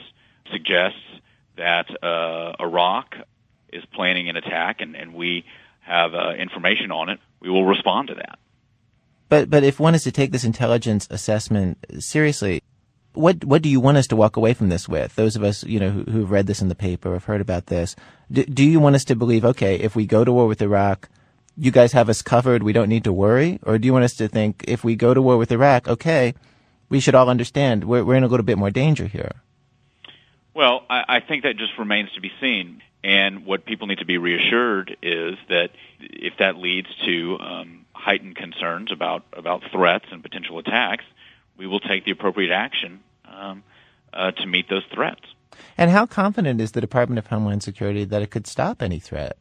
suggests 0.52 1.00
that 1.58 1.88
uh, 2.04 2.54
Iraq 2.60 3.16
is 3.72 3.84
planning 3.94 4.30
an 4.30 4.38
attack 4.38 4.82
and, 4.82 4.96
and 4.96 5.14
we 5.14 5.46
have 5.82 6.14
uh, 6.14 6.32
information 6.32 6.92
on 6.92 7.10
it, 7.10 7.20
we 7.42 7.50
will 7.50 7.66
respond 7.66 8.08
to 8.08 8.16
that. 8.16 8.40
But 9.28 9.50
but 9.50 9.64
if 9.64 9.80
one 9.80 9.94
is 9.94 10.04
to 10.04 10.12
take 10.12 10.32
this 10.32 10.44
intelligence 10.44 11.08
assessment 11.12 11.78
seriously, 12.00 12.64
what 13.14 13.44
what 13.44 13.62
do 13.62 13.70
you 13.70 13.80
want 13.80 13.98
us 13.98 14.08
to 14.08 14.16
walk 14.16 14.38
away 14.38 14.54
from 14.54 14.70
this 14.70 14.90
with? 14.90 15.16
Those 15.16 15.36
of 15.36 15.44
us, 15.44 15.64
you 15.64 15.80
know, 15.80 15.90
who, 15.92 16.22
have 16.22 16.32
read 16.32 16.48
this 16.48 16.62
in 16.62 16.70
the 16.70 16.76
paper, 16.76 17.14
have 17.14 17.26
heard 17.26 17.42
about 17.42 17.68
this. 17.68 17.96
Do, 18.32 18.44
do 18.46 18.64
you 18.64 18.80
want 18.80 18.96
us 18.96 19.06
to 19.06 19.16
believe, 19.16 19.46
okay, 19.46 19.76
if 19.76 19.96
we 19.96 20.06
go 20.06 20.24
to 20.24 20.32
war 20.32 20.48
with 20.48 20.62
Iraq, 20.62 21.10
you 21.60 21.72
guys 21.72 21.92
have 21.92 22.10
us 22.10 22.22
covered, 22.22 22.64
we 22.64 22.74
don't 22.74 22.90
need 22.90 23.04
to 23.04 23.14
worry? 23.14 23.60
Or 23.64 23.78
do 23.78 23.86
you 23.86 23.94
want 23.94 24.06
us 24.06 24.16
to 24.16 24.28
think, 24.28 24.64
if 24.68 24.84
we 24.84 24.96
go 24.96 25.14
to 25.14 25.22
war 25.22 25.38
with 25.38 25.52
Iraq, 25.52 25.88
okay, 25.88 26.34
we 26.88 27.00
should 27.00 27.16
all 27.16 27.30
understand 27.30 27.84
we're, 27.84 28.04
we're 28.04 28.16
in 28.16 28.24
a 28.24 28.28
little 28.28 28.46
bit 28.46 28.58
more 28.58 28.72
danger 28.72 29.06
here? 29.08 29.42
Well, 30.54 30.84
I, 30.90 31.04
I 31.08 31.20
think 31.20 31.44
that 31.44 31.58
just 31.58 31.78
remains 31.78 32.12
to 32.14 32.22
be 32.22 32.32
seen. 32.40 32.82
And 33.04 33.46
what 33.46 33.66
people 33.66 33.88
need 33.88 34.00
to 34.00 34.06
be 34.06 34.18
reassured 34.18 34.98
is 35.02 35.36
that 35.48 35.72
if 36.00 36.34
that 36.40 36.58
leads 36.58 36.90
to 37.06 37.38
um, 37.40 37.86
heightened 37.94 38.36
concerns 38.36 38.92
about 38.92 39.24
about 39.32 39.64
threats 39.72 40.06
and 40.12 40.22
potential 40.22 40.60
attacks, 40.60 41.06
we 41.58 41.66
will 41.66 41.80
take 41.80 42.04
the 42.04 42.12
appropriate 42.12 42.52
action 42.52 43.00
um, 43.24 43.64
uh, 44.14 44.32
to 44.32 44.46
meet 44.46 44.70
those 44.70 44.84
threats. 44.94 45.22
And 45.78 45.92
how 45.92 46.06
confident 46.06 46.60
is 46.60 46.74
the 46.74 46.82
Department 46.82 47.20
of 47.20 47.28
Homeland 47.28 47.64
Security 47.64 48.04
that 48.04 48.22
it 48.22 48.32
could 48.32 48.48
stop 48.48 48.82
any 48.82 49.00
threat? 49.00 49.38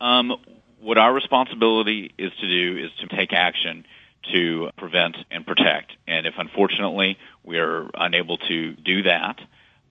Um, 0.00 0.36
what 0.80 0.98
our 0.98 1.12
responsibility 1.12 2.12
is 2.16 2.32
to 2.40 2.48
do 2.48 2.84
is 2.84 2.90
to 3.00 3.16
take 3.16 3.32
action 3.32 3.84
to 4.32 4.70
prevent 4.76 5.16
and 5.30 5.46
protect. 5.46 5.92
And 6.06 6.26
if 6.26 6.34
unfortunately 6.38 7.18
we 7.44 7.58
are 7.58 7.88
unable 7.94 8.38
to 8.38 8.74
do 8.74 9.02
that, 9.02 9.38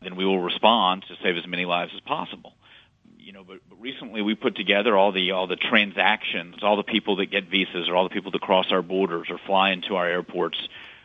then 0.01 0.15
we 0.15 0.25
will 0.25 0.39
respond 0.39 1.03
to 1.07 1.15
save 1.23 1.37
as 1.37 1.47
many 1.47 1.65
lives 1.65 1.91
as 1.93 2.01
possible. 2.01 2.53
You 3.17 3.33
know, 3.33 3.43
but, 3.43 3.59
but 3.69 3.79
recently 3.79 4.21
we 4.21 4.33
put 4.35 4.55
together 4.55 4.97
all 4.97 5.11
the 5.11 5.31
all 5.31 5.45
the 5.45 5.55
transactions, 5.55 6.55
all 6.63 6.77
the 6.77 6.83
people 6.83 7.17
that 7.17 7.27
get 7.27 7.49
visas, 7.49 7.87
or 7.87 7.95
all 7.95 8.03
the 8.03 8.13
people 8.13 8.31
that 8.31 8.41
cross 8.41 8.67
our 8.71 8.81
borders, 8.81 9.27
or 9.29 9.37
fly 9.45 9.71
into 9.71 9.95
our 9.95 10.07
airports, 10.07 10.57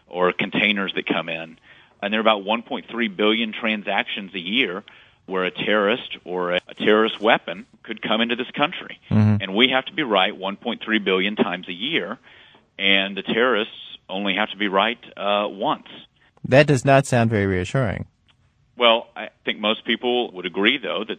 or 0.08 0.32
containers 0.32 0.92
that 0.94 1.06
come 1.06 1.28
in, 1.28 1.58
and 2.00 2.12
there 2.12 2.20
are 2.20 2.22
about 2.22 2.44
1.3 2.44 3.16
billion 3.16 3.52
transactions 3.52 4.34
a 4.34 4.38
year 4.38 4.84
where 5.26 5.44
a 5.44 5.50
terrorist 5.50 6.18
or 6.24 6.52
a, 6.52 6.60
a 6.68 6.74
terrorist 6.74 7.20
weapon 7.20 7.66
could 7.82 8.02
come 8.02 8.20
into 8.20 8.36
this 8.36 8.50
country, 8.50 9.00
mm-hmm. 9.10 9.42
and 9.42 9.54
we 9.54 9.68
have 9.68 9.84
to 9.86 9.92
be 9.92 10.02
right 10.02 10.38
1.3 10.38 11.04
billion 11.04 11.36
times 11.36 11.68
a 11.68 11.72
year, 11.72 12.18
and 12.78 13.16
the 13.16 13.22
terrorists 13.22 13.74
only 14.08 14.34
have 14.34 14.50
to 14.50 14.56
be 14.56 14.68
right 14.68 14.98
uh, 15.16 15.48
once. 15.48 15.86
That 16.46 16.66
does 16.66 16.84
not 16.84 17.06
sound 17.06 17.30
very 17.30 17.46
reassuring. 17.46 18.06
Well, 18.76 19.08
I 19.16 19.30
think 19.44 19.60
most 19.60 19.84
people 19.84 20.30
would 20.32 20.46
agree, 20.46 20.78
though, 20.78 21.04
that 21.06 21.18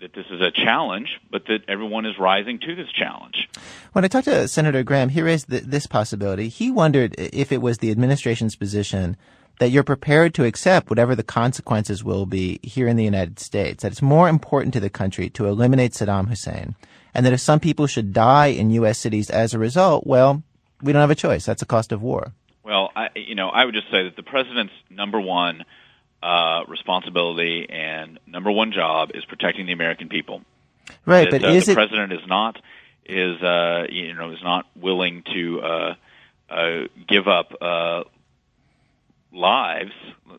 that 0.00 0.14
this 0.14 0.24
is 0.30 0.40
a 0.40 0.50
challenge, 0.50 1.20
but 1.30 1.44
that 1.46 1.60
everyone 1.68 2.06
is 2.06 2.18
rising 2.18 2.58
to 2.60 2.74
this 2.74 2.90
challenge. 2.92 3.48
When 3.92 4.04
I 4.04 4.08
talked 4.08 4.24
to 4.24 4.48
Senator 4.48 4.82
Graham, 4.82 5.10
he 5.10 5.20
raised 5.20 5.50
th- 5.50 5.64
this 5.64 5.86
possibility. 5.86 6.48
He 6.48 6.70
wondered 6.70 7.14
if 7.18 7.52
it 7.52 7.60
was 7.60 7.78
the 7.78 7.90
administration's 7.90 8.56
position 8.56 9.18
that 9.58 9.70
you're 9.70 9.82
prepared 9.82 10.34
to 10.34 10.44
accept 10.44 10.90
whatever 10.90 11.14
the 11.14 11.22
consequences 11.22 12.04
will 12.04 12.26
be 12.26 12.60
here 12.62 12.88
in 12.88 12.96
the 12.96 13.04
United 13.04 13.38
States, 13.38 13.82
that 13.82 13.92
it's 13.92 14.02
more 14.02 14.28
important 14.28 14.74
to 14.74 14.80
the 14.80 14.90
country 14.90 15.30
to 15.30 15.46
eliminate 15.46 15.92
Saddam 15.92 16.28
Hussein, 16.28 16.74
and 17.14 17.24
that 17.24 17.32
if 17.32 17.40
some 17.40 17.60
people 17.60 17.86
should 17.86 18.12
die 18.12 18.46
in 18.46 18.70
U.S. 18.70 18.98
cities 18.98 19.30
as 19.30 19.54
a 19.54 19.58
result, 19.58 20.06
well, 20.06 20.42
we 20.82 20.92
don't 20.92 21.00
have 21.00 21.10
a 21.10 21.14
choice. 21.14 21.46
That's 21.46 21.60
the 21.60 21.66
cost 21.66 21.92
of 21.92 22.02
war. 22.02 22.32
Well, 22.62 22.90
I, 22.94 23.08
you 23.14 23.34
know, 23.34 23.48
I 23.48 23.64
would 23.64 23.74
just 23.74 23.90
say 23.90 24.04
that 24.04 24.16
the 24.16 24.22
president's 24.22 24.74
number 24.90 25.20
one 25.20 25.64
uh, 26.22 26.64
responsibility 26.68 27.68
and 27.70 28.18
number 28.26 28.50
one 28.50 28.72
job 28.72 29.12
is 29.14 29.24
protecting 29.24 29.66
the 29.66 29.72
American 29.72 30.08
people. 30.08 30.42
Right, 31.04 31.30
that, 31.30 31.42
but 31.42 31.48
uh, 31.48 31.52
is 31.52 31.66
the 31.66 31.72
it... 31.72 31.74
president 31.76 32.12
is 32.12 32.26
not 32.26 32.60
is 33.04 33.40
uh, 33.40 33.86
you 33.88 34.14
know 34.14 34.32
is 34.32 34.42
not 34.42 34.66
willing 34.74 35.22
to 35.32 35.60
uh, 35.60 35.94
uh, 36.50 36.80
give 37.06 37.28
up 37.28 37.52
uh, 37.60 38.02
lives, 39.36 39.92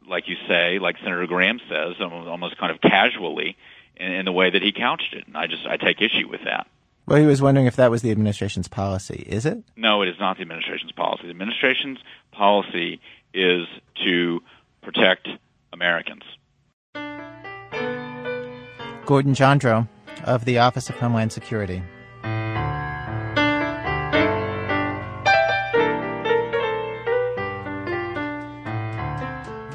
like 0.07 0.27
you 0.27 0.35
say, 0.47 0.79
like 0.79 0.97
Senator 0.99 1.27
Graham 1.27 1.59
says, 1.69 1.95
almost 2.01 2.57
kind 2.57 2.71
of 2.71 2.81
casually 2.81 3.57
in, 3.95 4.11
in 4.11 4.25
the 4.25 4.31
way 4.31 4.49
that 4.49 4.61
he 4.61 4.71
couched 4.71 5.13
it. 5.13 5.27
And 5.27 5.37
I 5.37 5.47
just 5.47 5.65
I 5.65 5.77
take 5.77 6.01
issue 6.01 6.27
with 6.27 6.43
that. 6.45 6.67
Well, 7.05 7.19
he 7.19 7.25
was 7.25 7.41
wondering 7.41 7.67
if 7.67 7.77
that 7.77 7.89
was 7.89 8.01
the 8.01 8.11
administration's 8.11 8.67
policy. 8.67 9.23
Is 9.27 9.45
it? 9.45 9.63
No, 9.77 10.01
it 10.01 10.09
is 10.09 10.19
not 10.19 10.35
the 10.35 10.41
administration's 10.41 10.91
policy. 10.91 11.23
The 11.23 11.29
administration's 11.29 11.99
policy 12.31 12.99
is 13.33 13.65
to 14.03 14.41
protect 14.81 15.29
Americans. 15.71 16.23
Gordon 19.05 19.33
Johndroe 19.33 19.87
of 20.25 20.43
the 20.43 20.57
Office 20.59 20.89
of 20.89 20.97
Homeland 20.97 21.31
Security. 21.31 21.81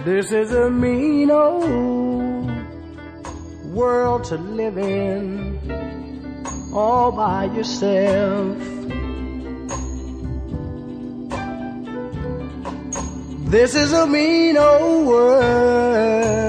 This 0.05 0.33
is 0.33 0.51
a 0.53 0.69
mean 0.69 1.31
old 1.31 2.51
world 3.73 4.25
to 4.25 4.37
live 4.37 4.77
in 4.77 5.61
all 6.75 7.13
by 7.13 7.45
yourself. 7.45 8.59
This 13.49 13.77
is 13.77 13.93
a 13.93 14.05
mean 14.09 14.57
old 14.57 15.07
world 15.07 16.43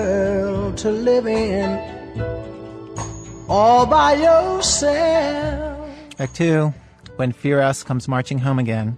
to 0.78 0.90
live 0.90 1.28
in 1.28 1.80
all 3.48 3.86
by 3.86 4.14
yourself. 4.14 5.90
Act 6.18 6.36
two, 6.36 6.74
when 7.18 7.32
Firas 7.32 7.86
comes 7.86 8.08
marching 8.08 8.40
home 8.40 8.58
again. 8.58 8.98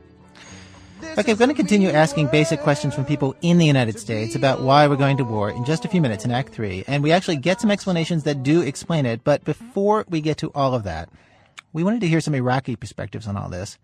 Okay, 1.17 1.31
I'm 1.31 1.38
going 1.38 1.48
to 1.48 1.55
continue 1.55 1.88
asking 1.91 2.27
basic 2.27 2.60
questions 2.60 2.93
from 2.93 3.05
people 3.05 3.38
in 3.41 3.57
the 3.57 3.65
United 3.65 3.98
States 3.98 4.36
about 4.36 4.60
why 4.60 4.86
we're 4.86 4.98
going 4.98 5.15
to 5.15 5.24
war 5.24 5.50
in 5.50 5.63
just 5.63 5.86
a 5.86 5.88
few 5.88 6.01
minutes 6.01 6.25
in 6.25 6.31
Act 6.31 6.51
3, 6.51 6.84
and 6.88 7.01
we 7.01 7.13
actually 7.13 7.38
get 7.38 7.62
some 7.62 7.72
explanations 7.72 8.24
that 8.24 8.43
do 8.43 8.60
explain 8.60 9.05
it, 9.05 9.24
but 9.24 9.45
before 9.45 10.03
we 10.10 10.19
get 10.19 10.38
to 10.39 10.51
all 10.53 10.74
of 10.74 10.84
that, 10.84 11.07
we 11.72 11.86
wanted 11.86 12.01
to 12.01 12.10
hear 12.10 12.19
some 12.19 12.36
Iraqi 12.36 12.75
perspectives 12.75 13.27
on 13.27 13.38
all 13.38 13.48
this. 13.48 13.77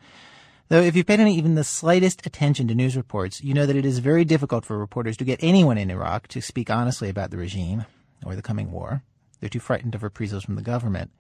Though 0.67 0.81
if 0.81 0.93
you've 0.93 1.05
paid 1.05 1.21
any 1.21 1.33
even 1.37 1.55
the 1.55 1.63
slightest 1.63 2.27
attention 2.27 2.67
to 2.67 2.75
news 2.75 2.97
reports, 2.97 3.41
you 3.41 3.53
know 3.53 3.65
that 3.65 3.77
it 3.77 3.85
is 3.85 3.99
very 3.99 4.25
difficult 4.25 4.65
for 4.65 4.77
reporters 4.77 5.15
to 5.15 5.23
get 5.23 5.39
anyone 5.41 5.77
in 5.77 5.89
Iraq 5.89 6.27
to 6.29 6.41
speak 6.41 6.69
honestly 6.69 7.07
about 7.07 7.31
the 7.31 7.37
regime 7.37 7.85
or 8.25 8.35
the 8.35 8.41
coming 8.41 8.73
war. 8.73 9.03
They're 9.39 9.49
too 9.49 9.61
frightened 9.61 9.95
of 9.95 10.03
reprisals 10.03 10.43
from 10.43 10.55
the 10.55 10.61
government. 10.61 11.11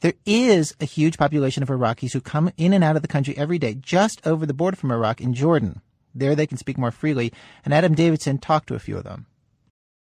There 0.00 0.14
is 0.24 0.74
a 0.80 0.86
huge 0.86 1.18
population 1.18 1.62
of 1.62 1.68
Iraqis 1.68 2.14
who 2.14 2.22
come 2.22 2.50
in 2.56 2.72
and 2.72 2.82
out 2.82 2.96
of 2.96 3.02
the 3.02 3.08
country 3.08 3.36
every 3.36 3.58
day 3.58 3.74
just 3.74 4.26
over 4.26 4.46
the 4.46 4.54
border 4.54 4.76
from 4.76 4.90
Iraq 4.90 5.20
in 5.20 5.34
Jordan. 5.34 5.82
There 6.14 6.34
they 6.34 6.46
can 6.46 6.56
speak 6.56 6.78
more 6.78 6.90
freely, 6.90 7.34
and 7.66 7.74
Adam 7.74 7.94
Davidson 7.94 8.38
talked 8.38 8.68
to 8.68 8.74
a 8.74 8.78
few 8.78 8.96
of 8.96 9.04
them. 9.04 9.26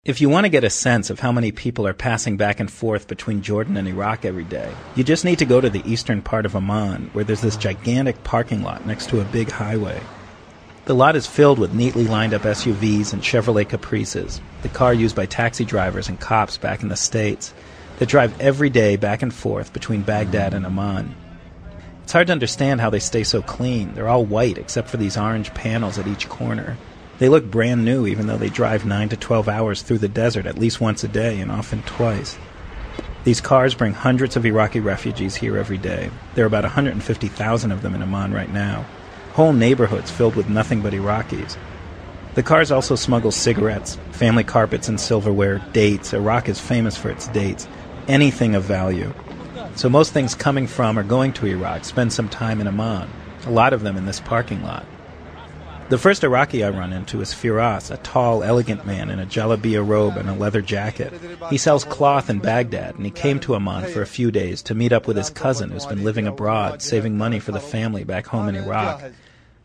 If 0.04 0.20
you 0.20 0.28
want 0.28 0.44
to 0.44 0.49
get 0.50 0.62
a 0.62 0.70
sense 0.70 1.11
of 1.11 1.18
how 1.18 1.32
many 1.32 1.50
people 1.50 1.88
are 1.88 1.92
passing 1.92 2.37
back 2.37 2.61
and 2.61 2.70
forth 2.70 3.09
between 3.09 3.42
Jordan 3.42 3.76
and 3.76 3.88
Iraq 3.88 4.25
every 4.25 4.44
day, 4.44 4.73
you 4.94 5.02
just 5.02 5.25
need 5.25 5.40
to 5.40 5.44
go 5.44 5.61
to 5.61 5.68
the 5.68 5.82
eastern 5.85 6.23
part 6.23 6.47
of 6.47 6.54
Amman, 6.54 7.11
where 7.12 7.25
there's 7.25 7.42
this 7.42 7.56
gigantic 7.56 8.23
parking 8.23 8.62
lot 8.62 8.87
next 8.87 9.09
to 9.09 9.20
a 9.20 9.25
big 9.25 9.50
highway. 9.50 10.00
The 10.85 10.94
lot 10.94 11.16
is 11.16 11.26
filled 11.26 11.59
with 11.59 11.75
neatly 11.75 12.06
lined 12.06 12.32
up 12.32 12.42
SUVs 12.42 13.12
and 13.12 13.23
Chevrolet 13.23 13.68
Caprices, 13.68 14.40
the 14.62 14.68
car 14.68 14.94
used 14.94 15.16
by 15.16 15.26
taxi 15.26 15.64
drivers 15.64 16.09
and 16.09 16.18
cops 16.18 16.56
back 16.56 16.82
in 16.82 16.88
the 16.88 16.97
States, 16.97 17.52
that 18.00 18.09
drive 18.09 18.40
every 18.40 18.71
day 18.71 18.97
back 18.97 19.21
and 19.21 19.33
forth 19.33 19.75
between 19.75 20.00
Baghdad 20.00 20.54
and 20.54 20.64
Amman. 20.64 21.14
It's 22.02 22.12
hard 22.12 22.28
to 22.28 22.33
understand 22.33 22.80
how 22.80 22.88
they 22.88 22.99
stay 22.99 23.25
so 23.25 23.42
clean. 23.42 23.95
They're 23.95 24.09
all 24.09 24.25
white 24.25 24.57
except 24.57 24.88
for 24.88 24.97
these 24.97 25.19
orange 25.19 25.52
panels 25.52 25.99
at 25.99 26.09
each 26.09 26.26
corner. 26.26 26.78
They 27.19 27.28
look 27.28 27.45
brand 27.50 27.85
new 27.85 28.07
even 28.07 28.26
though 28.26 28.38
they 28.38 28.49
drive 28.49 28.87
9 28.87 29.11
to 29.11 29.19
12 29.19 29.50
hours 29.50 29.83
through 29.83 29.99
the 29.99 30.09
desert 30.09 30.47
at 30.47 30.59
least 30.59 30.80
once 30.80 31.04
a 31.04 31.09
day 31.09 31.40
and 31.40 31.52
often 31.52 31.83
twice. 31.83 32.38
These 33.25 33.42
cars 33.42 33.75
bring 33.75 33.92
hundreds 33.92 34.35
of 34.35 34.47
Iraqi 34.47 34.80
refugees 34.80 35.37
here 35.37 35.59
every 35.59 35.76
day. 35.76 36.11
There 36.35 36.45
are 36.45 36.47
about 36.47 36.64
150,000 36.64 37.71
of 37.71 37.83
them 37.83 37.95
in 37.95 38.02
Amman 38.02 38.33
right 38.33 38.50
now. 38.50 38.87
Whole 39.35 39.52
neighborhoods 39.52 40.11
filled 40.11 40.37
with 40.37 40.49
nothing 40.49 40.80
but 40.80 40.95
Iraqis. 40.95 41.59
The 42.35 42.42
cars 42.42 42.71
also 42.71 42.95
smuggle 42.95 43.33
cigarettes, 43.33 43.99
family 44.12 44.45
carpets 44.45 44.88
and 44.88 44.99
silverware, 44.99 45.59
dates. 45.73 46.14
Iraq 46.14 46.49
is 46.49 46.59
famous 46.59 46.97
for 46.97 47.11
its 47.11 47.28
dates. 47.28 47.69
Anything 48.11 48.57
of 48.57 48.64
value. 48.64 49.14
So 49.76 49.88
most 49.88 50.12
things 50.12 50.35
coming 50.35 50.67
from 50.67 50.99
or 50.99 51.05
going 51.05 51.33
to 51.35 51.47
Iraq 51.47 51.85
spend 51.85 52.12
some 52.12 52.29
time 52.29 52.61
in 52.61 52.67
Amman, 52.67 53.09
a 53.47 53.50
lot 53.50 53.73
of 53.73 53.83
them 53.83 53.97
in 53.97 54.05
this 54.05 54.19
parking 54.19 54.64
lot. 54.64 54.85
The 55.90 55.99
first 55.99 56.25
Iraqi 56.25 56.64
I 56.64 56.71
run 56.71 56.93
into 56.93 57.21
is 57.21 57.33
Firas, 57.33 57.88
a 57.88 57.99
tall, 57.99 58.43
elegant 58.43 58.85
man 58.85 59.11
in 59.11 59.21
a 59.21 59.26
jalabiya 59.26 59.87
robe 59.87 60.17
and 60.17 60.29
a 60.29 60.35
leather 60.35 60.61
jacket. 60.61 61.12
He 61.50 61.57
sells 61.57 61.85
cloth 61.85 62.29
in 62.29 62.40
Baghdad, 62.40 62.97
and 62.97 63.05
he 63.05 63.12
came 63.12 63.38
to 63.40 63.55
Amman 63.55 63.93
for 63.93 64.02
a 64.02 64.07
few 64.07 64.33
days 64.33 64.61
to 64.62 64.75
meet 64.75 64.93
up 64.93 65.07
with 65.07 65.17
his 65.17 65.31
cousin 65.31 65.71
who's 65.71 65.87
been 65.87 66.02
living 66.02 66.26
abroad, 66.26 66.83
saving 66.83 67.17
money 67.17 67.38
for 67.38 67.52
the 67.52 67.61
family 67.61 68.02
back 68.02 68.26
home 68.26 68.49
in 68.49 68.57
Iraq. 68.57 69.02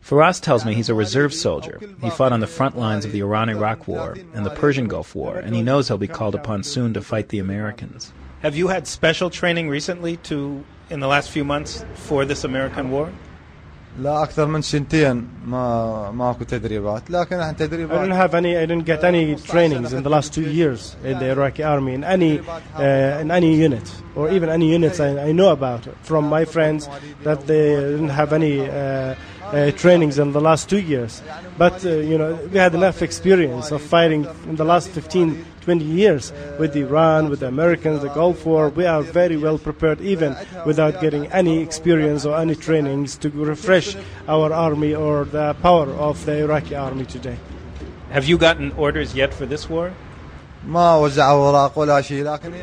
Firas 0.04 0.40
tells 0.40 0.64
me 0.64 0.72
he's 0.74 0.88
a 0.88 0.94
reserve 0.94 1.34
soldier. 1.34 1.80
He 2.00 2.10
fought 2.10 2.32
on 2.32 2.38
the 2.38 2.46
front 2.46 2.78
lines 2.78 3.04
of 3.04 3.10
the 3.10 3.22
Iran-Iraq 3.22 3.88
War 3.88 4.16
and 4.34 4.46
the 4.46 4.50
Persian 4.50 4.86
Gulf 4.86 5.16
War, 5.16 5.36
and 5.36 5.52
he 5.52 5.62
knows 5.62 5.88
he'll 5.88 5.98
be 5.98 6.06
called 6.06 6.36
upon 6.36 6.62
soon 6.62 6.94
to 6.94 7.00
fight 7.00 7.30
the 7.30 7.40
Americans. 7.40 8.12
Have 8.43 8.55
you 8.55 8.67
had 8.69 8.87
special 8.87 9.29
training 9.29 9.69
recently 9.69 10.17
to 10.29 10.63
in 10.89 10.99
the 10.99 11.07
last 11.07 11.29
few 11.29 11.43
months 11.43 11.85
for 11.95 12.25
this 12.25 12.43
American 12.43 12.89
war? 12.91 13.09
لا 13.99 14.23
اكثر 14.23 14.45
من 14.45 14.61
سنتين 14.61 15.27
ما 15.45 16.11
ماكو 16.11 16.43
تدريبات 16.43 17.11
لكن 17.11 17.39
احنا 17.39 17.51
I 17.51 17.55
didn't 17.55 17.59
تدريبات 17.59 18.09
have 18.09 18.33
any. 18.33 18.55
I 18.57 18.65
didn't 18.65 18.85
get 18.85 19.03
any 19.03 19.35
trainings 19.35 19.93
in 19.93 20.03
the 20.03 20.09
last 20.09 20.33
two 20.33 20.49
years 20.49 20.95
in 21.03 21.19
the 21.19 21.29
Iraqi 21.29 21.63
army 21.63 21.93
in 21.93 22.03
any 22.03 22.39
uh, 22.39 23.21
in 23.21 23.31
any 23.31 23.53
unit 23.65 23.87
or 24.15 24.29
even 24.29 24.47
any 24.49 24.67
units 24.71 24.99
I, 25.01 25.09
I 25.29 25.31
know 25.33 25.49
about 25.49 25.81
from 26.03 26.23
my 26.29 26.45
friends 26.45 26.87
that 27.23 27.39
they 27.47 27.65
didn't 27.75 28.15
have 28.21 28.31
any 28.39 28.55
uh, 28.61 29.15
uh, 29.52 29.70
trainings 29.72 30.18
in 30.18 30.32
the 30.32 30.40
last 30.40 30.68
two 30.68 30.80
years. 30.80 31.22
But, 31.56 31.84
uh, 31.84 31.90
you 31.90 32.18
know, 32.18 32.34
we 32.52 32.58
had 32.58 32.74
enough 32.74 33.02
experience 33.02 33.70
of 33.70 33.82
fighting 33.82 34.26
in 34.44 34.56
the 34.56 34.64
last 34.64 34.88
15, 34.90 35.44
20 35.60 35.84
years 35.84 36.32
with 36.58 36.76
Iran, 36.76 37.28
with 37.30 37.40
the 37.40 37.48
Americans, 37.48 38.02
the 38.02 38.08
Gulf 38.08 38.44
War. 38.46 38.68
We 38.68 38.86
are 38.86 39.02
very 39.02 39.36
well 39.36 39.58
prepared, 39.58 40.00
even 40.00 40.36
without 40.64 41.00
getting 41.00 41.26
any 41.28 41.60
experience 41.60 42.24
or 42.24 42.36
any 42.38 42.54
trainings 42.54 43.16
to 43.18 43.30
refresh 43.30 43.96
our 44.28 44.52
army 44.52 44.94
or 44.94 45.24
the 45.24 45.54
power 45.62 45.88
of 45.90 46.24
the 46.24 46.38
Iraqi 46.38 46.74
army 46.74 47.04
today. 47.06 47.36
Have 48.10 48.26
you 48.26 48.38
gotten 48.38 48.72
orders 48.72 49.14
yet 49.14 49.34
for 49.34 49.46
this 49.46 49.68
war? 49.68 49.92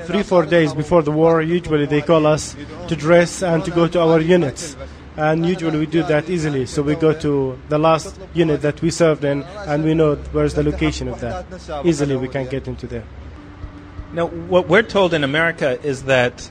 Three, 0.06 0.24
four 0.24 0.46
days 0.46 0.74
before 0.74 1.04
the 1.04 1.12
war, 1.12 1.42
usually 1.42 1.86
they 1.86 2.02
call 2.02 2.28
us 2.28 2.56
to 2.88 2.96
dress 2.96 3.42
and 3.42 3.64
to 3.64 3.72
go 3.72 3.88
to 3.88 4.02
our 4.02 4.20
units. 4.20 4.76
And 5.16 5.46
usually 5.46 5.78
we 5.78 5.86
do 5.86 6.04
that 6.04 6.30
easily. 6.30 6.66
So 6.66 6.82
we 6.82 6.96
go 6.96 7.14
to 7.14 7.60
the 7.70 7.78
last 7.78 8.20
unit 8.34 8.62
that 8.64 8.82
we 8.82 8.90
served 8.90 9.24
in 9.24 9.44
and 9.44 9.84
we 9.84 9.94
know 9.94 10.16
where's 10.16 10.56
the 10.56 10.64
location 10.64 11.08
of 11.08 11.20
that. 11.22 11.46
Easily 11.86 12.16
we 12.16 12.28
can 12.28 12.48
get 12.48 12.68
into 12.68 12.88
there. 12.88 13.04
Now, 14.12 14.28
what 14.28 14.68
we're 14.68 14.84
told 14.84 15.14
in 15.14 15.24
America 15.24 15.80
is 15.84 16.04
that 16.04 16.50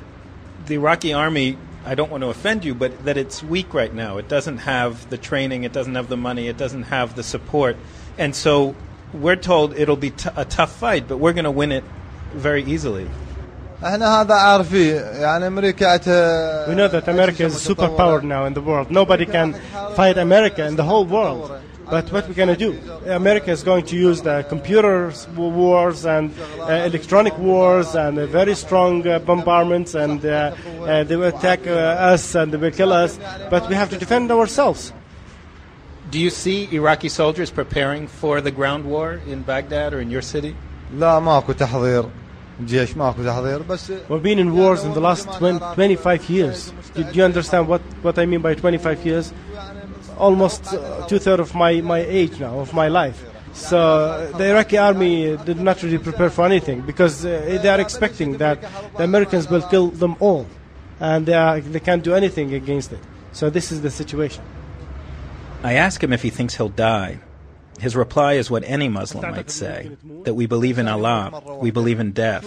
the 0.66 0.74
Iraqi 0.74 1.12
army, 1.12 1.58
I 1.84 1.94
don't 1.94 2.10
want 2.10 2.22
to 2.22 2.28
offend 2.28 2.64
you, 2.64 2.74
but 2.74 3.04
that 3.04 3.16
it's 3.16 3.42
weak 3.42 3.74
right 3.74 3.92
now. 3.92 4.18
It 4.18 4.28
doesn't 4.28 4.58
have 4.58 5.08
the 5.10 5.18
training, 5.18 5.64
it 5.64 5.72
doesn't 5.72 5.94
have 5.94 6.08
the 6.08 6.16
money, 6.16 6.48
it 6.48 6.56
doesn't 6.56 6.84
have 6.84 7.14
the 7.14 7.22
support. 7.22 7.76
And 8.18 8.34
so 8.34 8.74
we're 9.12 9.36
told 9.36 9.74
it'll 9.76 9.96
be 9.96 10.10
t- 10.10 10.30
a 10.36 10.44
tough 10.44 10.74
fight, 10.76 11.08
but 11.08 11.18
we're 11.18 11.32
going 11.32 11.44
to 11.44 11.50
win 11.50 11.72
it 11.72 11.84
very 12.32 12.64
easily. 12.64 13.08
احنا 13.85 14.21
هذا 14.21 14.33
عارفين 14.33 14.95
يعني 14.95 15.47
امريكا 15.47 15.87
عتها 15.87 16.67
We 16.67 16.75
know 16.75 16.87
that 16.87 17.07
America 17.07 17.43
is 17.45 17.55
a 17.55 17.73
superpower 17.73 18.23
now 18.23 18.45
in 18.45 18.53
the 18.53 18.61
world. 18.61 18.89
Nobody 18.89 19.25
can 19.25 19.53
fight 19.95 20.17
America 20.17 20.65
in 20.65 20.75
the 20.75 20.83
whole 20.83 21.05
world. 21.05 21.51
But 21.89 22.11
what 22.11 22.27
we're 22.27 22.33
going 22.33 22.49
to 22.49 22.57
do? 22.57 22.71
America 23.05 23.49
is 23.49 23.63
going 23.63 23.85
to 23.85 23.95
use 23.95 24.21
the 24.21 24.45
computer 24.49 25.13
wars 25.37 26.05
and 26.05 26.33
uh, 26.59 26.89
electronic 26.89 27.37
wars 27.37 27.95
and 27.95 28.19
uh, 28.19 28.25
very 28.25 28.55
strong 28.55 29.07
uh, 29.07 29.19
bombardments, 29.19 29.95
and 29.95 30.25
uh, 30.25 30.53
uh, 30.81 31.03
they 31.05 31.15
will 31.15 31.29
attack 31.35 31.65
uh, 31.65 32.11
us 32.13 32.35
and 32.35 32.51
they 32.51 32.57
will 32.57 32.71
kill 32.71 32.91
us. 32.91 33.17
But 33.49 33.69
we 33.69 33.75
have 33.75 33.89
to 33.91 33.97
defend 33.97 34.29
ourselves. 34.31 34.91
Do 36.11 36.19
you 36.19 36.29
see 36.29 36.67
Iraqi 36.73 37.07
soldiers 37.07 37.51
preparing 37.51 38.07
for 38.07 38.41
the 38.41 38.51
ground 38.51 38.83
war 38.83 39.21
in 39.25 39.43
Baghdad 39.43 39.93
or 39.93 40.01
in 40.01 40.09
your 40.09 40.21
city? 40.21 40.55
لا 40.93 41.19
ماكو 41.19 41.53
تحضير 41.53 42.05
جيش 42.65 42.97
ماكو 42.97 43.23
تحضير 43.23 43.61
بس 43.61 43.91
We've 44.09 44.23
been 44.23 44.39
in 44.39 44.55
wars 44.55 44.83
in 44.83 44.93
the 44.93 44.99
last 44.99 45.27
20, 45.39 45.59
25 45.75 46.29
years. 46.29 46.73
Do, 46.95 47.03
do 47.03 47.11
you 47.13 47.23
understand 47.23 47.67
what, 47.67 47.81
what 48.01 48.17
I 48.17 48.25
mean 48.25 48.41
by 48.41 48.55
25 48.55 49.05
years? 49.05 49.33
Almost 50.17 50.73
uh, 50.73 51.05
two 51.07 51.19
thirds 51.19 51.41
of 51.41 51.53
my, 51.53 51.81
my 51.81 51.99
age 51.99 52.39
now, 52.39 52.59
of 52.59 52.73
my 52.73 52.87
life. 52.87 53.23
So 53.53 53.77
uh, 53.77 54.37
the 54.37 54.49
Iraqi 54.51 54.77
army 54.77 55.37
did 55.45 55.59
not 55.59 55.81
really 55.83 55.97
prepare 55.97 56.29
for 56.29 56.45
anything 56.45 56.81
because 56.81 57.25
uh, 57.25 57.59
they 57.61 57.69
are 57.69 57.79
expecting 57.79 58.37
that 58.37 58.61
the 58.97 59.03
Americans 59.03 59.49
will 59.49 59.63
kill 59.63 59.87
them 59.89 60.15
all, 60.19 60.45
and 60.99 61.25
they, 61.25 61.33
are, 61.33 61.59
they 61.59 61.79
can't 61.79 62.03
do 62.03 62.13
anything 62.13 62.53
against 62.53 62.91
it. 62.91 62.99
So 63.31 63.49
this 63.49 63.71
is 63.71 63.81
the 63.81 63.91
situation. 63.91 64.43
I 65.63 65.73
ask 65.73 66.03
him 66.03 66.13
if 66.13 66.21
he 66.21 66.29
thinks 66.29 66.55
he'll 66.55 66.69
die. 66.69 67.19
His 67.80 67.96
reply 67.96 68.34
is 68.34 68.50
what 68.50 68.62
any 68.64 68.88
Muslim 68.88 69.30
might 69.30 69.50
say 69.50 69.90
that 70.22 70.34
we 70.34 70.46
believe 70.46 70.78
in 70.78 70.86
Allah, 70.86 71.58
we 71.60 71.70
believe 71.70 71.98
in 71.98 72.12
death. 72.12 72.46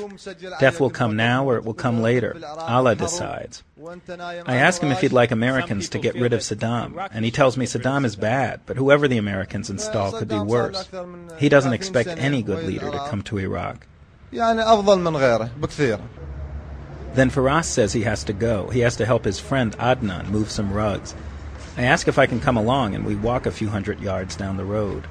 Death 0.60 0.80
will 0.80 0.90
come 0.90 1.16
now 1.16 1.46
or 1.50 1.58
it 1.58 1.66
will 1.66 1.74
come 1.74 2.02
later. 2.02 2.40
Allah 2.58 2.96
decides. 2.96 3.64
I 4.18 4.56
ask 4.56 4.82
him 4.82 4.92
if 4.92 5.02
he'd 5.02 5.12
like 5.12 5.32
Americans 5.32 5.90
to 5.90 6.00
get 6.00 6.16
rid 6.16 6.32
of 6.34 6.40
Saddam, 6.42 7.10
and 7.12 7.26
he 7.26 7.32
tells 7.32 7.58
me 7.58 7.66
Saddam 7.66 8.06
is 8.06 8.16
bad, 8.16 8.62
but 8.66 8.78
whoever 8.78 9.08
the 9.08 9.18
Americans 9.18 9.70
install 9.70 10.12
could 10.14 10.30
be 10.30 10.40
worse. 10.40 10.88
He 11.38 11.50
doesn't 11.50 11.74
expect 11.74 12.10
any 12.10 12.42
good 12.42 12.66
leader 12.66 12.90
to 12.90 13.08
come 13.10 13.22
to 13.24 13.38
Iraq. 13.38 13.86
Then 17.16 17.30
Firas 17.30 17.66
says 17.66 17.94
he 17.94 18.02
has 18.04 18.24
to 18.26 18.34
go. 18.34 18.68
He 18.70 18.80
has 18.82 18.98
to 18.98 19.06
help 19.06 19.24
his 19.24 19.40
friend 19.40 19.72
Adnan 19.78 20.30
move 20.30 20.52
some 20.52 20.74
rugs. 20.74 21.16
I 21.78 21.84
ask 21.84 22.08
if 22.08 22.18
I 22.18 22.26
can 22.26 22.40
come 22.40 22.58
along, 22.58 22.96
and 22.96 23.06
we 23.06 23.16
walk 23.16 23.46
a 23.46 23.52
few 23.52 23.70
hundred 23.70 24.00
yards 24.00 24.36
down 24.36 24.58
the 24.58 24.66
road. 24.66 25.06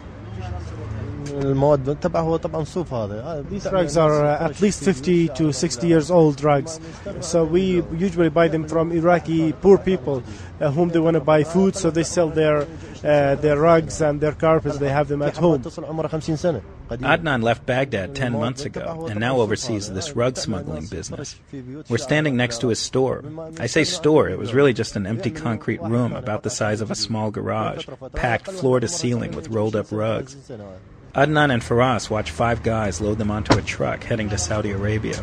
المواد 1.34 1.98
تبعه 2.02 2.22
هو 2.22 2.38
طبعا 2.38 2.64
صوف 2.64 2.94
هذا 2.94 3.44
These 3.52 3.66
rugs 3.72 3.98
are 3.98 4.26
uh, 4.26 4.50
at 4.50 4.62
least 4.62 4.84
50 4.84 5.28
to 5.30 5.52
60 5.52 5.88
years 5.88 6.12
old 6.12 6.44
rugs. 6.44 6.80
So 7.22 7.44
we 7.44 7.84
usually 7.98 8.30
buy 8.30 8.48
them 8.48 8.68
from 8.68 8.92
Iraqi 8.92 9.54
poor 9.54 9.78
people 9.78 10.24
uh, 10.62 10.72
whom 10.72 10.90
they 10.90 11.00
want 11.00 11.16
to 11.16 11.22
buy 11.22 11.44
food, 11.44 11.76
so 11.76 11.90
they 11.90 12.04
sell 12.04 12.30
their 12.30 12.58
uh, 13.04 13.36
their 13.36 13.58
rugs 13.58 14.02
and 14.02 14.20
their 14.20 14.34
carpets. 14.34 14.78
They 14.78 14.90
have 14.90 15.08
them 15.08 15.22
at 15.22 15.38
home. 15.38 15.62
تصل 15.62 15.86
عمره 15.86 16.08
50 16.08 16.36
سنه 16.36 16.62
Adnan 16.90 17.44
left 17.44 17.66
Baghdad 17.68 18.16
10 18.16 18.34
months 18.34 18.66
ago 18.66 19.08
and 19.10 19.20
now 19.20 19.38
oversees 19.38 19.92
this 19.92 20.16
rug 20.16 20.38
smuggling 20.38 20.88
business. 20.88 21.40
We're 21.88 21.98
standing 21.98 22.36
next 22.36 22.62
to 22.62 22.70
his 22.70 22.80
store. 22.80 23.24
I 23.60 23.68
say 23.68 23.84
store, 23.84 24.28
it 24.30 24.40
was 24.40 24.54
really 24.54 24.74
just 24.74 24.96
an 24.96 25.06
empty 25.06 25.30
concrete 25.30 25.82
room 25.84 26.14
about 26.14 26.42
the 26.42 26.50
size 26.50 26.82
of 26.82 26.90
a 26.90 26.96
small 26.96 27.30
garage, 27.30 27.88
packed 28.16 28.48
floor 28.48 28.80
to 28.80 28.88
ceiling 28.88 29.34
with 29.34 29.50
rolled 29.50 29.76
up 29.76 29.92
rugs. 29.92 30.36
Adnan 31.15 31.53
and 31.53 31.63
Firas 31.63 32.11
watch 32.11 32.33
five 32.33 32.65
guys 32.65 33.01
load 33.01 33.19
them 33.19 33.31
onto 33.31 33.57
a 33.57 33.63
truck 33.63 34.03
heading 34.03 34.29
to 34.31 34.37
Saudi 34.37 34.73
Arabia. 34.73 35.15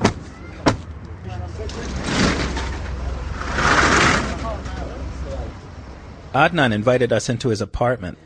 Adnan 6.33 6.71
invited 6.71 7.11
us 7.11 7.27
into 7.27 7.49
his 7.49 7.59
apartment. 7.59 8.17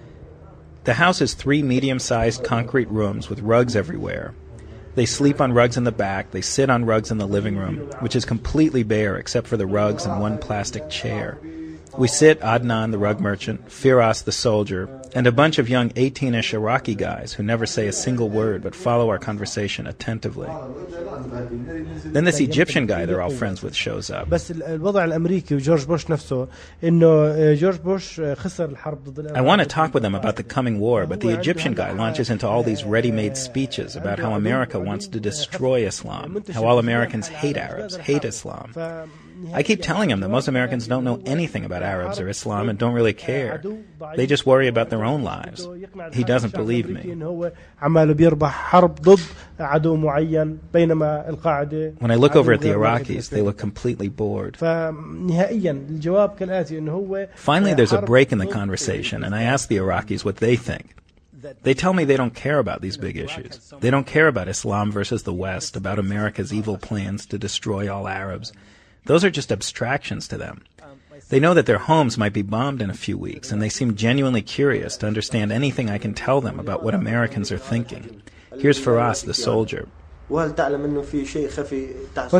The 0.83 0.93
house 0.93 1.17
has 1.17 1.33
three 1.33 1.63
medium 1.63 1.97
sized 1.97 2.43
concrete 2.43 2.87
rooms 2.89 3.29
with 3.29 3.39
rugs 3.39 3.75
everywhere. 3.75 4.35
They 4.93 5.07
sleep 5.07 5.41
on 5.41 5.51
rugs 5.51 5.75
in 5.75 5.85
the 5.85 5.91
back, 5.91 6.29
they 6.29 6.41
sit 6.41 6.69
on 6.69 6.85
rugs 6.85 7.09
in 7.09 7.17
the 7.17 7.25
living 7.25 7.57
room, 7.57 7.77
which 7.99 8.15
is 8.15 8.25
completely 8.25 8.83
bare 8.83 9.17
except 9.17 9.47
for 9.47 9.57
the 9.57 9.65
rugs 9.65 10.05
and 10.05 10.21
one 10.21 10.37
plastic 10.37 10.87
chair. 10.87 11.39
We 11.97 12.07
sit 12.07 12.39
Adnan 12.41 12.91
the 12.91 12.97
rug 12.97 13.21
merchant, 13.21 13.67
Firas 13.67 14.23
the 14.23 14.31
soldier, 14.31 14.89
and 15.13 15.27
a 15.27 15.31
bunch 15.31 15.59
of 15.59 15.69
young 15.69 15.91
18 15.95 16.35
ish 16.35 16.53
Iraqi 16.53 16.93
guys 16.93 17.31
who 17.33 17.43
never 17.43 17.65
say 17.65 17.87
a 17.87 17.93
single 17.93 18.29
word 18.29 18.61
but 18.63 18.75
follow 18.75 19.09
our 19.09 19.17
conversation 19.17 19.87
attentively. 19.87 20.49
Then 22.05 22.25
this 22.25 22.41
Egyptian 22.41 22.85
guy 22.85 23.05
they're 23.05 23.21
all 23.21 23.29
friends 23.29 23.61
with 23.61 23.75
shows 23.75 24.09
up. 24.09 24.33
I 24.33 24.37
want 29.41 29.61
to 29.61 29.67
talk 29.67 29.93
with 29.93 30.03
them 30.03 30.15
about 30.15 30.35
the 30.35 30.43
coming 30.43 30.79
war, 30.79 31.05
but 31.05 31.21
the 31.21 31.29
Egyptian 31.29 31.73
guy 31.73 31.91
launches 31.91 32.29
into 32.29 32.47
all 32.47 32.63
these 32.63 32.83
ready 32.83 33.11
made 33.11 33.37
speeches 33.37 33.95
about 33.95 34.19
how 34.19 34.33
America 34.33 34.79
wants 34.79 35.07
to 35.07 35.19
destroy 35.19 35.85
Islam, 35.85 36.43
how 36.53 36.65
all 36.65 36.79
Americans 36.79 37.27
hate 37.27 37.57
Arabs, 37.57 37.95
hate 37.95 38.25
Islam. 38.25 38.73
I 39.53 39.63
keep 39.63 39.81
telling 39.81 40.09
him 40.09 40.21
that 40.21 40.29
most 40.29 40.47
Americans 40.47 40.87
don't 40.87 41.03
know 41.03 41.21
anything 41.25 41.65
about 41.65 41.83
Arabs 41.83 42.19
or 42.19 42.29
Islam 42.29 42.69
and 42.69 42.79
don't 42.79 42.93
really 42.93 43.13
care. 43.13 43.61
They 44.15 44.27
just 44.27 44.45
worry 44.45 44.67
about 44.67 44.89
their 44.89 45.03
own 45.03 45.23
lives. 45.23 45.67
He 46.13 46.23
doesn't 46.23 46.53
believe 46.53 46.89
me. 46.89 47.01
When 47.01 47.51
I 52.11 52.15
look 52.15 52.35
over 52.35 52.53
at 52.53 52.61
the 52.61 52.69
Iraqis, 52.69 53.29
they 53.29 53.41
look 53.41 53.57
completely 53.57 54.09
bored. 54.09 54.57
Finally, 57.35 57.73
there's 57.73 57.93
a 57.93 58.01
break 58.01 58.31
in 58.31 58.37
the 58.37 58.47
conversation, 58.47 59.23
and 59.23 59.35
I 59.35 59.43
ask 59.43 59.67
the 59.67 59.77
Iraqis 59.77 60.25
what 60.25 60.37
they 60.37 60.55
think. 60.55 60.95
They 61.61 61.73
tell 61.73 61.93
me 61.93 62.05
they 62.05 62.17
don't 62.17 62.33
care 62.33 62.59
about 62.59 62.81
these 62.81 62.97
big 62.97 63.17
issues. 63.17 63.73
They 63.79 63.91
don't 63.91 64.07
care 64.07 64.27
about 64.27 64.47
Islam 64.47 64.91
versus 64.91 65.23
the 65.23 65.33
West, 65.33 65.75
about 65.75 65.99
America's 65.99 66.53
evil 66.53 66.77
plans 66.77 67.25
to 67.27 67.37
destroy 67.37 67.93
all 67.93 68.07
Arabs. 68.07 68.51
Those 69.05 69.23
are 69.23 69.29
just 69.29 69.51
abstractions 69.51 70.27
to 70.29 70.37
them. 70.37 70.63
They 71.29 71.39
know 71.39 71.53
that 71.53 71.65
their 71.65 71.77
homes 71.77 72.17
might 72.17 72.33
be 72.33 72.41
bombed 72.41 72.81
in 72.81 72.89
a 72.89 72.93
few 72.93 73.17
weeks, 73.17 73.51
and 73.51 73.61
they 73.61 73.69
seem 73.69 73.95
genuinely 73.95 74.41
curious 74.41 74.97
to 74.97 75.07
understand 75.07 75.51
anything 75.51 75.89
I 75.89 75.97
can 75.97 76.13
tell 76.13 76.41
them 76.41 76.59
about 76.59 76.83
what 76.83 76.93
Americans 76.93 77.51
are 77.51 77.57
thinking. 77.57 78.21
Here's 78.59 78.79
Firas, 78.79 79.25
the 79.25 79.33
soldier. 79.33 79.87
What's 80.27 80.59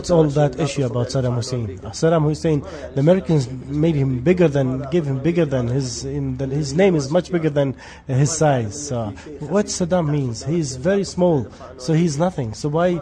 all 0.10 0.24
that 0.24 0.60
issue 0.60 0.86
about 0.86 1.10
Saddam 1.10 1.36
Hussein? 1.36 1.80
Uh, 1.84 1.92
Saddam 1.92 2.24
Hussein, 2.24 2.62
the 2.96 3.00
Americans 3.00 3.48
made 3.48 3.94
him 3.94 4.22
bigger 4.22 4.48
than, 4.48 4.90
gave 4.90 5.06
him 5.06 5.20
bigger 5.20 5.46
than 5.46 5.68
his, 5.68 6.04
in, 6.04 6.40
his 6.40 6.74
name 6.74 6.96
is 6.96 7.12
much 7.12 7.32
bigger 7.32 7.52
than 7.52 7.76
his 8.08 8.36
size. 8.36 8.92
Uh, 8.92 9.12
what 9.40 9.68
Saddam 9.68 10.10
means? 10.10 10.44
He's 10.44 10.78
very 10.78 11.04
small, 11.04 11.48
so 11.78 11.94
he's 11.94 12.18
nothing. 12.18 12.56
So 12.56 12.70
why 12.70 13.00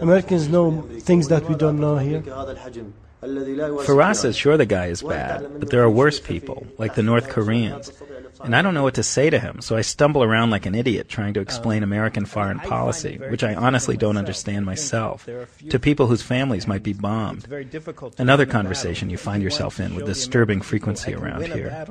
Americans 0.00 0.48
know 0.48 0.82
things 1.00 1.28
that 1.28 1.48
we 1.48 1.54
don't 1.54 1.78
know 1.78 1.98
here? 1.98 2.20
Farah 3.24 4.14
says, 4.14 4.36
sure, 4.36 4.56
the 4.56 4.66
guy 4.66 4.86
is 4.86 5.02
bad, 5.02 5.60
but 5.60 5.70
there 5.70 5.82
are 5.82 5.90
worse 5.90 6.20
people, 6.20 6.66
like 6.78 6.94
the 6.94 7.02
North 7.02 7.28
Koreans. 7.28 7.90
And 8.42 8.54
I 8.54 8.60
don't 8.62 8.74
know 8.74 8.82
what 8.82 8.94
to 8.94 9.02
say 9.02 9.30
to 9.30 9.38
him, 9.38 9.62
so 9.62 9.76
I 9.76 9.80
stumble 9.80 10.22
around 10.22 10.50
like 10.50 10.66
an 10.66 10.74
idiot 10.74 11.08
trying 11.08 11.34
to 11.34 11.40
explain 11.40 11.82
American 11.82 12.26
foreign 12.26 12.58
policy, 12.58 13.18
which 13.30 13.42
I 13.42 13.54
honestly 13.54 13.96
don't 13.96 14.18
understand 14.18 14.66
myself, 14.66 15.26
to 15.70 15.78
people 15.78 16.06
whose 16.06 16.22
families 16.22 16.66
might 16.66 16.82
be 16.82 16.92
bombed. 16.92 17.48
Another 18.18 18.44
conversation 18.44 19.08
you 19.08 19.16
find 19.16 19.42
yourself 19.42 19.80
in 19.80 19.94
with 19.94 20.04
disturbing 20.04 20.60
frequency 20.60 21.14
around 21.14 21.46
here. 21.46 21.86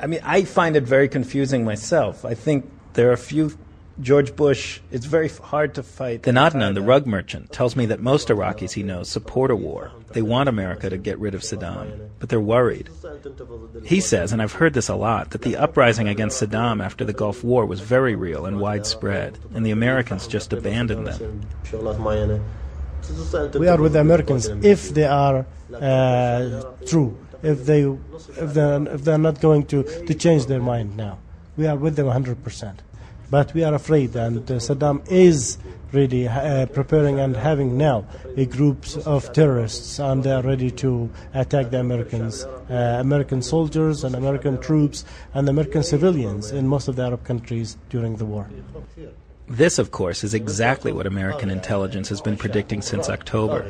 I 0.00 0.06
mean, 0.06 0.20
I 0.24 0.44
find 0.44 0.74
it 0.74 0.82
very 0.84 1.08
confusing 1.08 1.64
myself. 1.64 2.24
I 2.24 2.34
think 2.34 2.68
there 2.94 3.12
are 3.12 3.16
few 3.16 3.56
George 4.00 4.34
Bush, 4.34 4.80
it's 4.90 5.06
very 5.06 5.28
hard 5.28 5.74
to 5.74 5.82
fight. 5.82 6.22
Then 6.22 6.34
Adnan, 6.34 6.74
the 6.74 6.82
rug 6.82 7.06
merchant, 7.06 7.52
tells 7.52 7.76
me 7.76 7.86
that 7.86 8.00
most 8.00 8.28
Iraqis 8.28 8.72
he 8.72 8.82
knows 8.82 9.08
support 9.08 9.50
a 9.50 9.56
war. 9.56 9.92
They 10.12 10.22
want 10.22 10.48
America 10.48 10.88
to 10.90 10.96
get 10.96 11.18
rid 11.18 11.34
of 11.34 11.42
Saddam, 11.42 12.10
but 12.18 12.28
they're 12.28 12.40
worried. 12.40 12.88
He 13.84 14.00
says, 14.00 14.32
and 14.32 14.40
I've 14.40 14.54
heard 14.54 14.74
this 14.74 14.88
a 14.88 14.94
lot, 14.94 15.30
that 15.30 15.42
the 15.42 15.56
uprising 15.56 16.08
against 16.08 16.42
Saddam 16.42 16.82
after 16.82 17.04
the 17.04 17.12
Gulf 17.12 17.44
War 17.44 17.66
was 17.66 17.80
very 17.80 18.14
real 18.14 18.46
and 18.46 18.60
widespread, 18.60 19.38
and 19.54 19.64
the 19.64 19.70
Americans 19.70 20.26
just 20.26 20.52
abandoned 20.52 21.06
them. 21.06 21.42
We 23.58 23.68
are 23.68 23.80
with 23.80 23.92
the 23.92 24.00
Americans 24.00 24.46
if 24.46 24.90
they 24.90 25.04
are 25.04 25.46
uh, 25.74 26.62
true, 26.86 27.18
if, 27.42 27.66
they, 27.66 27.82
if, 27.82 28.54
they're, 28.54 28.82
if 28.88 29.04
they're 29.04 29.18
not 29.18 29.40
going 29.40 29.66
to, 29.66 29.82
to 30.06 30.14
change 30.14 30.46
their 30.46 30.60
mind 30.60 30.96
now. 30.96 31.18
We 31.56 31.66
are 31.66 31.76
with 31.76 31.96
them 31.96 32.06
100 32.06 32.42
percent 32.42 32.82
but 33.32 33.54
we 33.54 33.64
are 33.64 33.72
afraid, 33.72 34.14
and 34.14 34.38
uh, 34.50 34.56
Saddam 34.56 35.10
is 35.10 35.56
really 35.90 36.28
uh, 36.28 36.66
preparing 36.66 37.18
and 37.18 37.34
having 37.34 37.78
now 37.78 38.04
a 38.36 38.44
groups 38.44 38.98
of 38.98 39.32
terrorists, 39.32 39.98
and 39.98 40.22
they 40.22 40.30
are 40.30 40.42
ready 40.42 40.70
to 40.70 41.08
attack 41.32 41.70
the 41.70 41.80
Americans, 41.80 42.44
uh, 42.44 42.98
American 43.00 43.40
soldiers 43.40 44.04
and 44.04 44.14
American 44.14 44.60
troops 44.60 45.06
and 45.32 45.48
American 45.48 45.82
civilians 45.82 46.50
in 46.50 46.68
most 46.68 46.88
of 46.88 46.96
the 46.96 47.02
Arab 47.02 47.24
countries 47.24 47.78
during 47.88 48.16
the 48.16 48.26
war. 48.26 48.50
This, 49.52 49.78
of 49.78 49.90
course, 49.90 50.24
is 50.24 50.32
exactly 50.32 50.92
what 50.92 51.06
American 51.06 51.50
intelligence 51.50 52.08
has 52.08 52.22
been 52.22 52.38
predicting 52.38 52.80
since 52.80 53.10
October. 53.10 53.64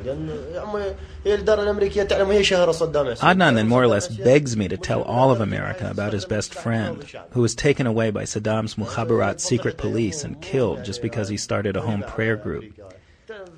Adnan 3.24 3.54
then 3.56 3.66
more 3.66 3.82
or 3.82 3.88
less 3.88 4.06
begs 4.06 4.56
me 4.56 4.68
to 4.68 4.76
tell 4.76 5.02
all 5.02 5.32
of 5.32 5.40
America 5.40 5.90
about 5.90 6.12
his 6.12 6.24
best 6.24 6.54
friend, 6.54 7.04
who 7.30 7.42
was 7.42 7.56
taken 7.56 7.88
away 7.88 8.12
by 8.12 8.22
Saddam's 8.22 8.76
Mukhabarat 8.76 9.40
secret 9.40 9.76
police 9.76 10.22
and 10.22 10.40
killed 10.40 10.84
just 10.84 11.02
because 11.02 11.28
he 11.28 11.36
started 11.36 11.76
a 11.76 11.82
home 11.82 12.04
prayer 12.04 12.36
group. 12.36 12.72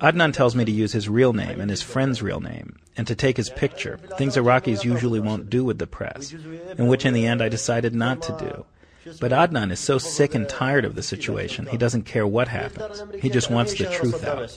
Adnan 0.01 0.33
tells 0.33 0.55
me 0.55 0.65
to 0.65 0.71
use 0.71 0.93
his 0.93 1.07
real 1.07 1.33
name 1.33 1.61
and 1.61 1.69
his 1.69 1.83
friend's 1.83 2.23
real 2.23 2.39
name, 2.39 2.75
and 2.97 3.05
to 3.05 3.13
take 3.13 3.37
his 3.37 3.51
picture, 3.51 3.99
things 4.17 4.35
Iraqis 4.35 4.83
usually 4.83 5.19
won't 5.19 5.51
do 5.51 5.63
with 5.63 5.77
the 5.77 5.85
press, 5.85 6.33
and 6.77 6.89
which 6.89 7.05
in 7.05 7.13
the 7.13 7.27
end 7.27 7.43
I 7.43 7.49
decided 7.49 7.93
not 7.93 8.23
to 8.23 8.35
do. 8.39 8.65
But 9.19 9.31
Adnan 9.31 9.71
is 9.71 9.79
so 9.79 9.97
sick 9.97 10.33
and 10.33 10.49
tired 10.49 10.85
of 10.85 10.95
the 10.95 11.03
situation, 11.03 11.67
he 11.67 11.77
doesn't 11.77 12.03
care 12.03 12.25
what 12.25 12.47
happens. 12.47 13.03
He 13.21 13.29
just 13.29 13.51
wants 13.51 13.73
the 13.73 13.85
truth 13.85 14.23
out. 14.23 14.49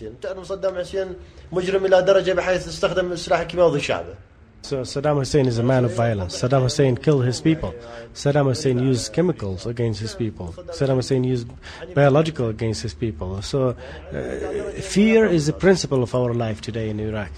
So 4.63 4.83
Saddam 4.83 5.17
Hussein 5.17 5.47
is 5.47 5.59
a 5.59 5.63
man 5.63 5.85
of 5.85 5.93
violence. 5.93 6.41
Saddam 6.41 6.63
Hussein 6.63 6.97
killed 6.97 7.25
his 7.25 7.41
people. 7.41 7.75
Saddam 8.13 8.47
Hussein 8.47 8.79
used 8.81 9.13
chemicals 9.13 9.67
against 9.67 10.01
his 10.01 10.15
people. 10.15 10.53
Saddam 10.71 10.97
Hussein 10.97 11.25
used 11.25 11.49
biological 11.95 12.49
against 12.49 12.83
his 12.83 12.93
people. 12.93 13.41
So 13.41 13.77
uh, 14.13 14.73
fear 14.81 15.27
is 15.27 15.47
the 15.47 15.53
principle 15.53 16.03
of 16.03 16.15
our 16.15 16.35
life 16.35 16.61
today 16.61 16.91
in 16.91 16.99
Iraq. 17.01 17.31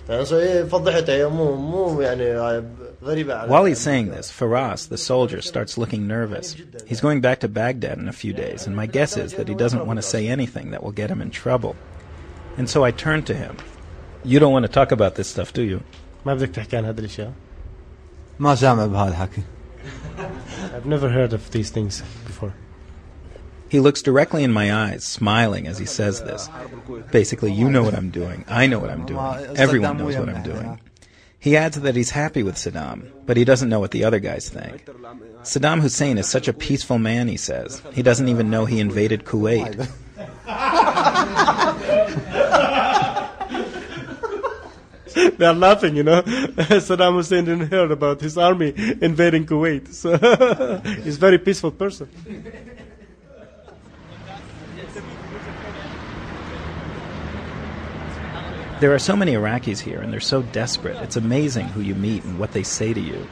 While 3.00 3.64
he's 3.64 3.80
saying 3.80 4.10
this, 4.10 4.30
Firas, 4.30 4.88
the 4.88 4.98
soldier, 4.98 5.40
starts 5.40 5.78
looking 5.78 6.06
nervous. 6.06 6.54
He's 6.86 7.00
going 7.00 7.22
back 7.22 7.40
to 7.40 7.48
Baghdad 7.48 7.98
in 7.98 8.08
a 8.08 8.12
few 8.12 8.34
days, 8.34 8.66
and 8.66 8.76
my 8.76 8.86
guess 8.86 9.16
is 9.16 9.32
that 9.34 9.48
he 9.48 9.54
doesn't 9.54 9.86
want 9.86 9.96
to 9.96 10.02
say 10.02 10.28
anything 10.28 10.70
that 10.70 10.82
will 10.82 10.92
get 10.92 11.10
him 11.10 11.22
in 11.22 11.30
trouble. 11.30 11.76
And 12.58 12.68
so 12.68 12.84
I 12.84 12.90
turn 12.90 13.22
to 13.24 13.34
him. 13.34 13.56
You 14.22 14.38
don't 14.38 14.52
want 14.52 14.64
to 14.64 14.72
talk 14.72 14.92
about 14.92 15.14
this 15.14 15.28
stuff, 15.28 15.52
do 15.52 15.62
you? 15.62 15.82
I've 20.18 20.84
never 20.84 21.08
heard 21.08 21.32
of 21.32 21.50
these 21.52 21.70
things 21.70 22.02
before. 22.26 22.54
He 23.70 23.80
looks 23.80 24.02
directly 24.02 24.42
in 24.44 24.52
my 24.52 24.74
eyes, 24.74 25.04
smiling 25.04 25.66
as 25.66 25.78
he 25.78 25.86
says 25.86 26.22
this. 26.22 26.50
Basically, 27.12 27.52
you 27.52 27.70
know 27.70 27.82
what 27.82 27.94
I'm 27.94 28.10
doing. 28.10 28.44
I 28.48 28.66
know 28.66 28.78
what 28.78 28.90
I'm 28.90 29.06
doing. 29.06 29.24
Everyone 29.56 29.96
knows 29.96 30.16
what 30.16 30.28
I'm 30.28 30.42
doing. 30.42 30.80
He 31.40 31.56
adds 31.56 31.80
that 31.80 31.96
he's 31.96 32.10
happy 32.10 32.42
with 32.42 32.56
Saddam, 32.56 33.10
but 33.24 33.38
he 33.38 33.44
doesn't 33.44 33.70
know 33.70 33.80
what 33.80 33.92
the 33.92 34.04
other 34.04 34.20
guys 34.20 34.50
think. 34.50 34.84
Saddam 35.42 35.80
Hussein 35.80 36.18
is 36.18 36.28
such 36.28 36.48
a 36.48 36.52
peaceful 36.52 36.98
man, 36.98 37.28
he 37.28 37.38
says. 37.38 37.80
He 37.92 38.02
doesn't 38.02 38.28
even 38.28 38.50
know 38.50 38.66
he 38.66 38.78
invaded 38.78 39.24
Kuwait. 39.24 39.88
they 45.38 45.46
are 45.46 45.54
laughing, 45.54 45.96
you 45.96 46.02
know. 46.02 46.20
Saddam 46.22 47.14
Hussein 47.14 47.46
didn't 47.46 47.70
hear 47.70 47.90
about 47.90 48.20
his 48.20 48.36
army 48.36 48.74
invading 49.00 49.46
Kuwait. 49.46 49.94
So 49.94 50.18
he's 51.02 51.16
a 51.16 51.20
very 51.20 51.38
peaceful 51.38 51.70
person. 51.70 52.10
There 58.80 58.94
are 58.94 58.98
so 58.98 59.14
many 59.14 59.34
Iraqis 59.34 59.80
here, 59.80 60.00
and 60.00 60.10
they're 60.10 60.20
so 60.20 60.40
desperate. 60.40 60.96
It's 61.02 61.16
amazing 61.16 61.66
who 61.66 61.82
you 61.82 61.94
meet 61.94 62.24
and 62.24 62.38
what 62.38 62.52
they 62.52 62.62
say 62.62 62.94
to 62.94 63.00
you. 63.00 63.28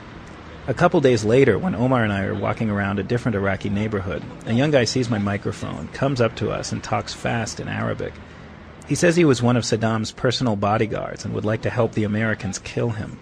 A 0.66 0.74
couple 0.74 1.00
days 1.00 1.24
later, 1.24 1.58
when 1.58 1.74
Omar 1.74 2.04
and 2.04 2.12
I 2.12 2.24
are 2.24 2.34
walking 2.34 2.68
around 2.68 2.98
a 2.98 3.02
different 3.02 3.34
Iraqi 3.34 3.70
neighborhood, 3.70 4.22
a 4.44 4.52
young 4.52 4.70
guy 4.70 4.84
sees 4.84 5.08
my 5.08 5.16
microphone, 5.16 5.88
comes 5.88 6.20
up 6.20 6.37
to 6.37 6.50
us, 6.50 6.70
and 6.70 6.84
talks 6.84 7.14
fast 7.14 7.61
in 7.61 7.66
Arabic. 7.66 8.12
He 8.87 8.94
says 8.94 9.16
he 9.16 9.24
was 9.24 9.42
one 9.42 9.56
of 9.56 9.64
Saddam's 9.64 10.12
personal 10.12 10.54
bodyguards 10.54 11.24
and 11.24 11.32
would 11.32 11.46
like 11.46 11.62
to 11.62 11.70
help 11.70 11.92
the 11.92 12.04
Americans 12.04 12.58
kill 12.58 12.90
him. 12.90 13.18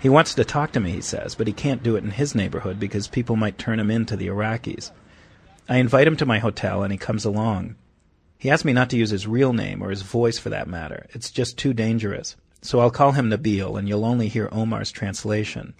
He 0.00 0.08
wants 0.08 0.34
to 0.36 0.46
talk 0.46 0.72
to 0.72 0.80
me, 0.80 0.92
he 0.92 1.02
says, 1.02 1.34
but 1.34 1.48
he 1.48 1.52
can't 1.52 1.82
do 1.82 1.96
it 1.96 2.04
in 2.04 2.12
his 2.12 2.34
neighborhood 2.34 2.80
because 2.80 3.08
people 3.08 3.36
might 3.36 3.58
turn 3.58 3.78
him 3.78 3.90
in 3.90 4.06
to 4.06 4.16
the 4.16 4.28
Iraqis. 4.28 4.90
I 5.68 5.76
invite 5.76 6.06
him 6.06 6.16
to 6.16 6.24
my 6.24 6.38
hotel, 6.38 6.82
and 6.82 6.92
he 6.92 6.98
comes 6.98 7.26
along. 7.26 7.76
He 8.38 8.50
asked 8.50 8.64
me 8.64 8.72
not 8.72 8.88
to 8.90 8.96
use 8.96 9.10
his 9.10 9.26
real 9.26 9.52
name, 9.52 9.82
or 9.82 9.90
his 9.90 10.02
voice 10.02 10.38
for 10.38 10.48
that 10.50 10.68
matter. 10.68 11.06
It's 11.10 11.30
just 11.30 11.58
too 11.58 11.74
dangerous. 11.74 12.36
So 12.62 12.78
I'll 12.78 12.90
call 12.90 13.12
him 13.12 13.28
Nabil, 13.28 13.76
and 13.76 13.88
you'll 13.88 14.04
only 14.04 14.28
hear 14.28 14.48
Omar's 14.52 14.92
translation. 14.92 15.74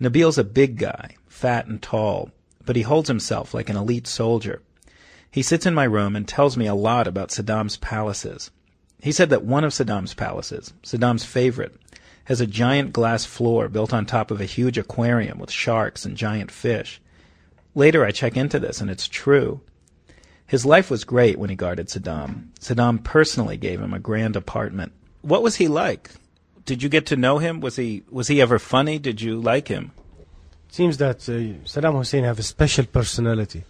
Nabil's 0.00 0.38
a 0.38 0.44
big 0.44 0.78
guy, 0.78 1.16
fat 1.28 1.66
and 1.66 1.80
tall, 1.80 2.30
but 2.64 2.76
he 2.76 2.82
holds 2.82 3.08
himself 3.08 3.52
like 3.52 3.68
an 3.68 3.76
elite 3.76 4.06
soldier. 4.06 4.62
He 5.30 5.42
sits 5.42 5.66
in 5.66 5.74
my 5.74 5.84
room 5.84 6.16
and 6.16 6.26
tells 6.26 6.56
me 6.56 6.66
a 6.66 6.74
lot 6.74 7.06
about 7.06 7.30
Saddam's 7.30 7.76
palaces. 7.76 8.50
He 9.02 9.12
said 9.12 9.28
that 9.30 9.44
one 9.44 9.64
of 9.64 9.72
Saddam's 9.74 10.14
palaces, 10.14 10.72
Saddam's 10.82 11.24
favorite, 11.24 11.74
has 12.24 12.40
a 12.40 12.46
giant 12.46 12.92
glass 12.92 13.26
floor 13.26 13.68
built 13.68 13.92
on 13.92 14.06
top 14.06 14.30
of 14.30 14.40
a 14.40 14.46
huge 14.46 14.78
aquarium 14.78 15.38
with 15.38 15.50
sharks 15.50 16.06
and 16.06 16.16
giant 16.16 16.50
fish. 16.50 17.00
Later 17.74 18.04
I 18.04 18.12
check 18.12 18.36
into 18.36 18.58
this, 18.58 18.80
and 18.80 18.88
it's 18.88 19.08
true. 19.08 19.60
His 20.46 20.66
life 20.66 20.90
was 20.90 21.04
great 21.04 21.38
when 21.38 21.50
he 21.50 21.56
guarded 21.56 21.88
Saddam. 21.88 22.48
Saddam 22.60 23.02
personally 23.02 23.56
gave 23.56 23.80
him 23.80 23.94
a 23.94 23.98
grand 23.98 24.36
apartment. 24.36 24.92
What 25.22 25.42
was 25.42 25.56
he 25.56 25.68
like? 25.68 26.10
Did 26.64 26.82
you 26.82 26.88
get 26.88 27.06
to 27.06 27.16
know 27.16 27.38
him? 27.38 27.60
Was 27.60 27.76
he 27.76 28.02
was 28.10 28.28
he 28.28 28.40
ever 28.40 28.58
funny? 28.58 28.98
Did 28.98 29.20
you 29.20 29.40
like 29.40 29.68
him? 29.68 29.92
seems 30.74 30.96
that 30.98 31.28
uh, 31.28 31.62
Saddam 31.64 31.96
Hussein 31.96 32.24
have 32.24 32.40
a 32.40 32.42
special 32.42 32.84
personality, 32.84 33.62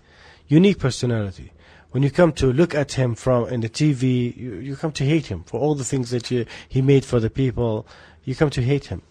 unique 0.49 0.79
personality. 0.79 1.53
When 1.91 2.03
you 2.03 2.11
come 2.11 2.33
to 2.33 2.51
look 2.51 2.75
at 2.75 2.93
him 2.93 3.15
from 3.15 3.49
in 3.49 3.61
the 3.61 3.69
TV, 3.69 4.35
you, 4.35 4.55
you 4.55 4.75
come 4.75 4.91
to 4.93 5.05
hate 5.05 5.27
him 5.27 5.45
for 5.45 5.61
all 5.61 5.75
the 5.75 5.85
things 5.85 6.11
that 6.13 6.31
you, 6.31 6.47
he 6.67 6.81
made 6.81 7.05
for 7.05 7.21
the 7.21 7.29
people. 7.29 7.87
You 8.25 8.35
come 8.35 8.49
to 8.51 8.63
hate 8.63 8.87
him, 8.87 9.03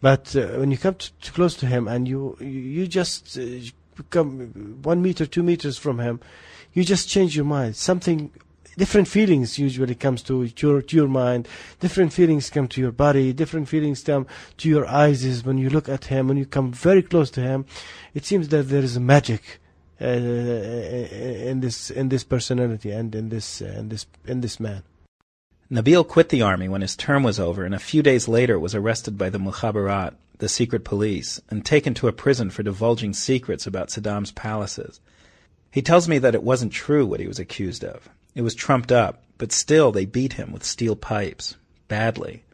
but 0.00 0.34
uh, 0.34 0.58
when 0.58 0.72
you 0.72 0.76
come 0.76 0.96
to, 0.96 1.12
to 1.12 1.32
close 1.32 1.54
to 1.58 1.66
him 1.66 1.86
and 1.86 2.08
you 2.08 2.36
you, 2.40 2.60
you 2.76 2.86
just 2.88 3.38
uh, 3.38 3.42
come 4.10 4.80
one 4.82 5.00
meter, 5.00 5.24
two 5.24 5.44
meters 5.44 5.78
from 5.78 6.00
him, 6.00 6.18
you 6.72 6.84
just 6.84 7.08
change 7.08 7.36
your 7.36 7.44
mind. 7.44 7.76
Something 7.76 8.30
different 8.76 9.08
feelings 9.08 9.58
usually 9.58 9.94
comes 9.94 10.22
to 10.22 10.48
your 10.56 10.80
to 10.80 10.96
your 10.96 11.08
mind 11.08 11.46
different 11.80 12.12
feelings 12.12 12.48
come 12.50 12.68
to 12.68 12.80
your 12.80 12.92
body 12.92 13.32
different 13.32 13.68
feelings 13.68 14.02
come 14.02 14.26
to 14.56 14.68
your 14.68 14.86
eyes 14.86 15.44
when 15.44 15.58
you 15.58 15.68
look 15.68 15.88
at 15.88 16.04
him 16.06 16.28
when 16.28 16.36
you 16.36 16.46
come 16.46 16.72
very 16.72 17.02
close 17.02 17.30
to 17.30 17.40
him 17.40 17.66
it 18.14 18.24
seems 18.24 18.48
that 18.48 18.68
there 18.68 18.82
is 18.82 18.98
magic 18.98 19.60
uh, 20.00 20.06
in 20.06 21.60
this 21.60 21.90
in 21.90 22.08
this 22.08 22.24
personality 22.24 22.90
and 22.90 23.14
in 23.14 23.28
this 23.28 23.60
uh, 23.60 23.66
in 23.66 23.88
this 23.88 24.06
in 24.24 24.40
this 24.40 24.58
man 24.58 24.82
Nabil 25.70 26.06
quit 26.06 26.30
the 26.30 26.42
army 26.42 26.68
when 26.68 26.80
his 26.80 26.96
term 26.96 27.22
was 27.22 27.38
over 27.38 27.64
and 27.64 27.74
a 27.74 27.78
few 27.78 28.02
days 28.02 28.26
later 28.26 28.58
was 28.58 28.74
arrested 28.74 29.16
by 29.16 29.30
the 29.30 29.38
Mukhabarat, 29.38 30.14
the 30.38 30.48
secret 30.48 30.82
police, 30.82 31.40
and 31.48 31.64
taken 31.64 31.94
to 31.94 32.08
a 32.08 32.12
prison 32.12 32.50
for 32.50 32.64
divulging 32.64 33.12
secrets 33.12 33.68
about 33.68 33.88
Saddam's 33.88 34.32
palaces. 34.32 35.00
He 35.70 35.82
tells 35.82 36.08
me 36.08 36.18
that 36.18 36.34
it 36.34 36.42
wasn't 36.42 36.72
true 36.72 37.06
what 37.06 37.20
he 37.20 37.28
was 37.28 37.38
accused 37.38 37.84
of. 37.84 38.08
It 38.34 38.42
was 38.42 38.54
trumped 38.54 38.90
up, 38.90 39.22
but 39.38 39.52
still 39.52 39.92
they 39.92 40.04
beat 40.04 40.34
him 40.34 40.52
with 40.52 40.64
steel 40.64 40.96
pipes. 40.96 41.56
Badly. 41.88 42.44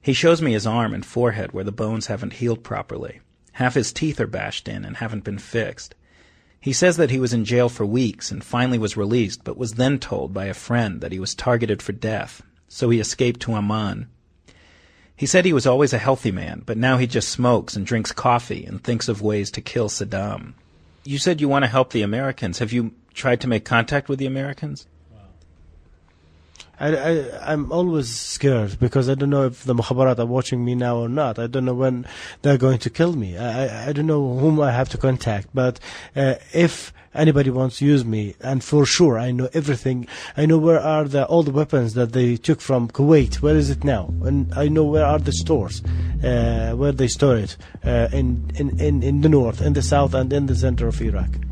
He 0.00 0.12
shows 0.12 0.40
me 0.40 0.52
his 0.52 0.66
arm 0.66 0.94
and 0.94 1.04
forehead 1.04 1.52
where 1.52 1.64
the 1.64 1.72
bones 1.72 2.06
haven't 2.06 2.34
healed 2.34 2.62
properly. 2.62 3.20
Half 3.52 3.74
his 3.74 3.92
teeth 3.92 4.20
are 4.20 4.26
bashed 4.26 4.68
in 4.68 4.84
and 4.84 4.96
haven't 4.96 5.24
been 5.24 5.38
fixed. 5.38 5.94
He 6.60 6.72
says 6.72 6.96
that 6.96 7.10
he 7.10 7.18
was 7.18 7.32
in 7.32 7.44
jail 7.44 7.68
for 7.68 7.86
weeks 7.86 8.30
and 8.30 8.44
finally 8.44 8.78
was 8.78 8.96
released, 8.96 9.44
but 9.44 9.56
was 9.56 9.74
then 9.74 9.98
told 9.98 10.32
by 10.32 10.46
a 10.46 10.54
friend 10.54 11.00
that 11.00 11.12
he 11.12 11.18
was 11.18 11.34
targeted 11.34 11.82
for 11.82 11.92
death, 11.92 12.42
so 12.68 12.90
he 12.90 13.00
escaped 13.00 13.40
to 13.40 13.54
Amman. 13.54 14.08
He 15.16 15.26
said 15.26 15.44
he 15.44 15.52
was 15.52 15.66
always 15.66 15.92
a 15.92 15.98
healthy 15.98 16.30
man, 16.30 16.62
but 16.64 16.78
now 16.78 16.96
he 16.96 17.06
just 17.06 17.28
smokes 17.28 17.76
and 17.76 17.84
drinks 17.84 18.12
coffee 18.12 18.64
and 18.64 18.82
thinks 18.82 19.08
of 19.08 19.22
ways 19.22 19.50
to 19.52 19.60
kill 19.60 19.88
Saddam. 19.88 20.54
You 21.04 21.18
said 21.18 21.40
you 21.40 21.48
want 21.48 21.64
to 21.64 21.68
help 21.70 21.90
the 21.90 22.02
Americans. 22.02 22.58
Have 22.58 22.72
you 22.72 22.92
tried 23.14 23.40
to 23.40 23.48
make 23.48 23.64
contact 23.64 24.08
with 24.08 24.18
the 24.18 24.26
Americans? 24.26 24.86
I, 26.80 26.96
I, 26.96 27.52
I'm 27.52 27.70
always 27.70 28.08
scared 28.08 28.78
because 28.80 29.10
I 29.10 29.14
don't 29.14 29.30
know 29.30 29.44
if 29.44 29.64
the 29.64 29.74
Mukhabarat 29.74 30.18
are 30.18 30.26
watching 30.26 30.64
me 30.64 30.74
now 30.74 30.96
or 30.96 31.08
not. 31.10 31.38
I 31.38 31.46
don't 31.46 31.66
know 31.66 31.74
when 31.74 32.06
they're 32.40 32.58
going 32.58 32.78
to 32.78 32.90
kill 32.90 33.12
me. 33.12 33.36
I, 33.36 33.90
I, 33.90 33.92
don't 33.92 34.06
know 34.06 34.38
whom 34.38 34.60
I 34.60 34.72
have 34.72 34.88
to 34.90 34.98
contact. 34.98 35.48
But 35.52 35.78
uh, 36.16 36.36
if 36.54 36.92
anybody 37.14 37.50
wants 37.50 37.78
to 37.78 37.84
use 37.84 38.04
me, 38.04 38.34
and 38.40 38.62
for 38.62 38.86
sure 38.86 39.18
I 39.18 39.30
know 39.30 39.48
everything. 39.52 40.06
I 40.36 40.46
know 40.46 40.58
where 40.58 40.80
are 40.80 41.04
the 41.04 41.26
all 41.26 41.42
the 41.42 41.50
weapons 41.50 41.94
that 41.94 42.12
they 42.12 42.36
took 42.36 42.60
from 42.60 42.88
Kuwait. 42.88 43.42
Where 43.42 43.56
is 43.56 43.70
it 43.70 43.84
now? 43.84 44.14
And 44.22 44.52
I 44.54 44.68
know 44.68 44.84
where 44.84 45.04
are 45.04 45.18
the 45.18 45.32
stores, 45.32 45.82
uh, 46.24 46.72
where 46.76 46.92
they 46.92 47.08
store 47.08 47.36
it 47.36 47.56
uh, 47.84 48.08
in, 48.12 48.50
in 48.54 48.80
in 48.80 49.02
in 49.02 49.20
the 49.20 49.28
north, 49.28 49.60
in 49.60 49.72
the 49.72 49.82
south, 49.82 50.14
and 50.14 50.32
in 50.32 50.46
the 50.46 50.56
center 50.56 50.88
of 50.88 51.00
Iraq. 51.02 51.49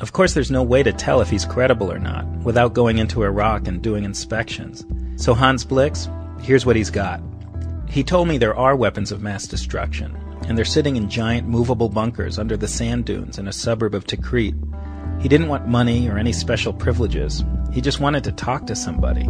Of 0.00 0.12
course, 0.12 0.32
there's 0.32 0.50
no 0.50 0.62
way 0.62 0.84
to 0.84 0.92
tell 0.92 1.20
if 1.20 1.28
he's 1.28 1.44
credible 1.44 1.90
or 1.90 1.98
not 1.98 2.24
without 2.44 2.72
going 2.72 2.98
into 2.98 3.24
Iraq 3.24 3.66
and 3.66 3.82
doing 3.82 4.04
inspections. 4.04 4.86
So 5.16 5.34
Hans 5.34 5.64
Blix, 5.64 6.08
here's 6.40 6.64
what 6.64 6.76
he's 6.76 6.90
got. 6.90 7.20
He 7.88 8.04
told 8.04 8.28
me 8.28 8.38
there 8.38 8.54
are 8.54 8.76
weapons 8.76 9.10
of 9.10 9.22
mass 9.22 9.48
destruction, 9.48 10.16
and 10.46 10.56
they're 10.56 10.64
sitting 10.64 10.94
in 10.94 11.10
giant 11.10 11.48
movable 11.48 11.88
bunkers 11.88 12.38
under 12.38 12.56
the 12.56 12.68
sand 12.68 13.06
dunes 13.06 13.38
in 13.40 13.48
a 13.48 13.52
suburb 13.52 13.92
of 13.92 14.04
Tikrit. 14.04 14.54
He 15.20 15.28
didn't 15.28 15.48
want 15.48 15.66
money 15.66 16.08
or 16.08 16.16
any 16.16 16.32
special 16.32 16.72
privileges. 16.72 17.44
He 17.72 17.80
just 17.80 17.98
wanted 17.98 18.22
to 18.22 18.32
talk 18.32 18.68
to 18.68 18.76
somebody. 18.76 19.24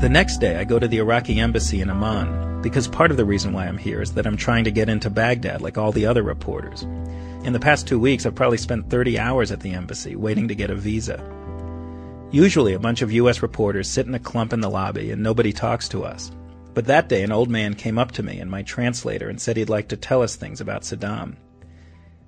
The 0.00 0.08
next 0.08 0.38
day, 0.38 0.56
I 0.56 0.64
go 0.64 0.78
to 0.78 0.88
the 0.88 0.98
Iraqi 0.98 1.38
embassy 1.38 1.82
in 1.82 1.90
Amman 1.90 2.53
because 2.64 2.88
part 2.88 3.10
of 3.10 3.18
the 3.18 3.26
reason 3.26 3.52
why 3.52 3.66
I'm 3.66 3.76
here 3.76 4.00
is 4.00 4.14
that 4.14 4.26
I'm 4.26 4.38
trying 4.38 4.64
to 4.64 4.70
get 4.70 4.88
into 4.88 5.10
Baghdad 5.10 5.60
like 5.60 5.76
all 5.76 5.92
the 5.92 6.06
other 6.06 6.22
reporters. 6.22 6.82
In 7.44 7.52
the 7.52 7.60
past 7.60 7.86
two 7.86 7.98
weeks, 7.98 8.24
I've 8.24 8.34
probably 8.34 8.56
spent 8.56 8.88
30 8.88 9.18
hours 9.18 9.52
at 9.52 9.60
the 9.60 9.74
embassy 9.74 10.16
waiting 10.16 10.48
to 10.48 10.54
get 10.54 10.70
a 10.70 10.74
visa. 10.74 11.22
Usually, 12.30 12.72
a 12.72 12.78
bunch 12.78 13.02
of 13.02 13.12
U.S. 13.12 13.42
reporters 13.42 13.86
sit 13.86 14.06
in 14.06 14.14
a 14.14 14.18
clump 14.18 14.54
in 14.54 14.62
the 14.62 14.70
lobby 14.70 15.10
and 15.10 15.22
nobody 15.22 15.52
talks 15.52 15.90
to 15.90 16.04
us. 16.04 16.32
But 16.72 16.86
that 16.86 17.10
day, 17.10 17.22
an 17.22 17.32
old 17.32 17.50
man 17.50 17.74
came 17.74 17.98
up 17.98 18.12
to 18.12 18.22
me 18.22 18.40
and 18.40 18.50
my 18.50 18.62
translator 18.62 19.28
and 19.28 19.38
said 19.38 19.58
he'd 19.58 19.68
like 19.68 19.88
to 19.88 19.98
tell 19.98 20.22
us 20.22 20.34
things 20.34 20.62
about 20.62 20.84
Saddam. 20.84 21.36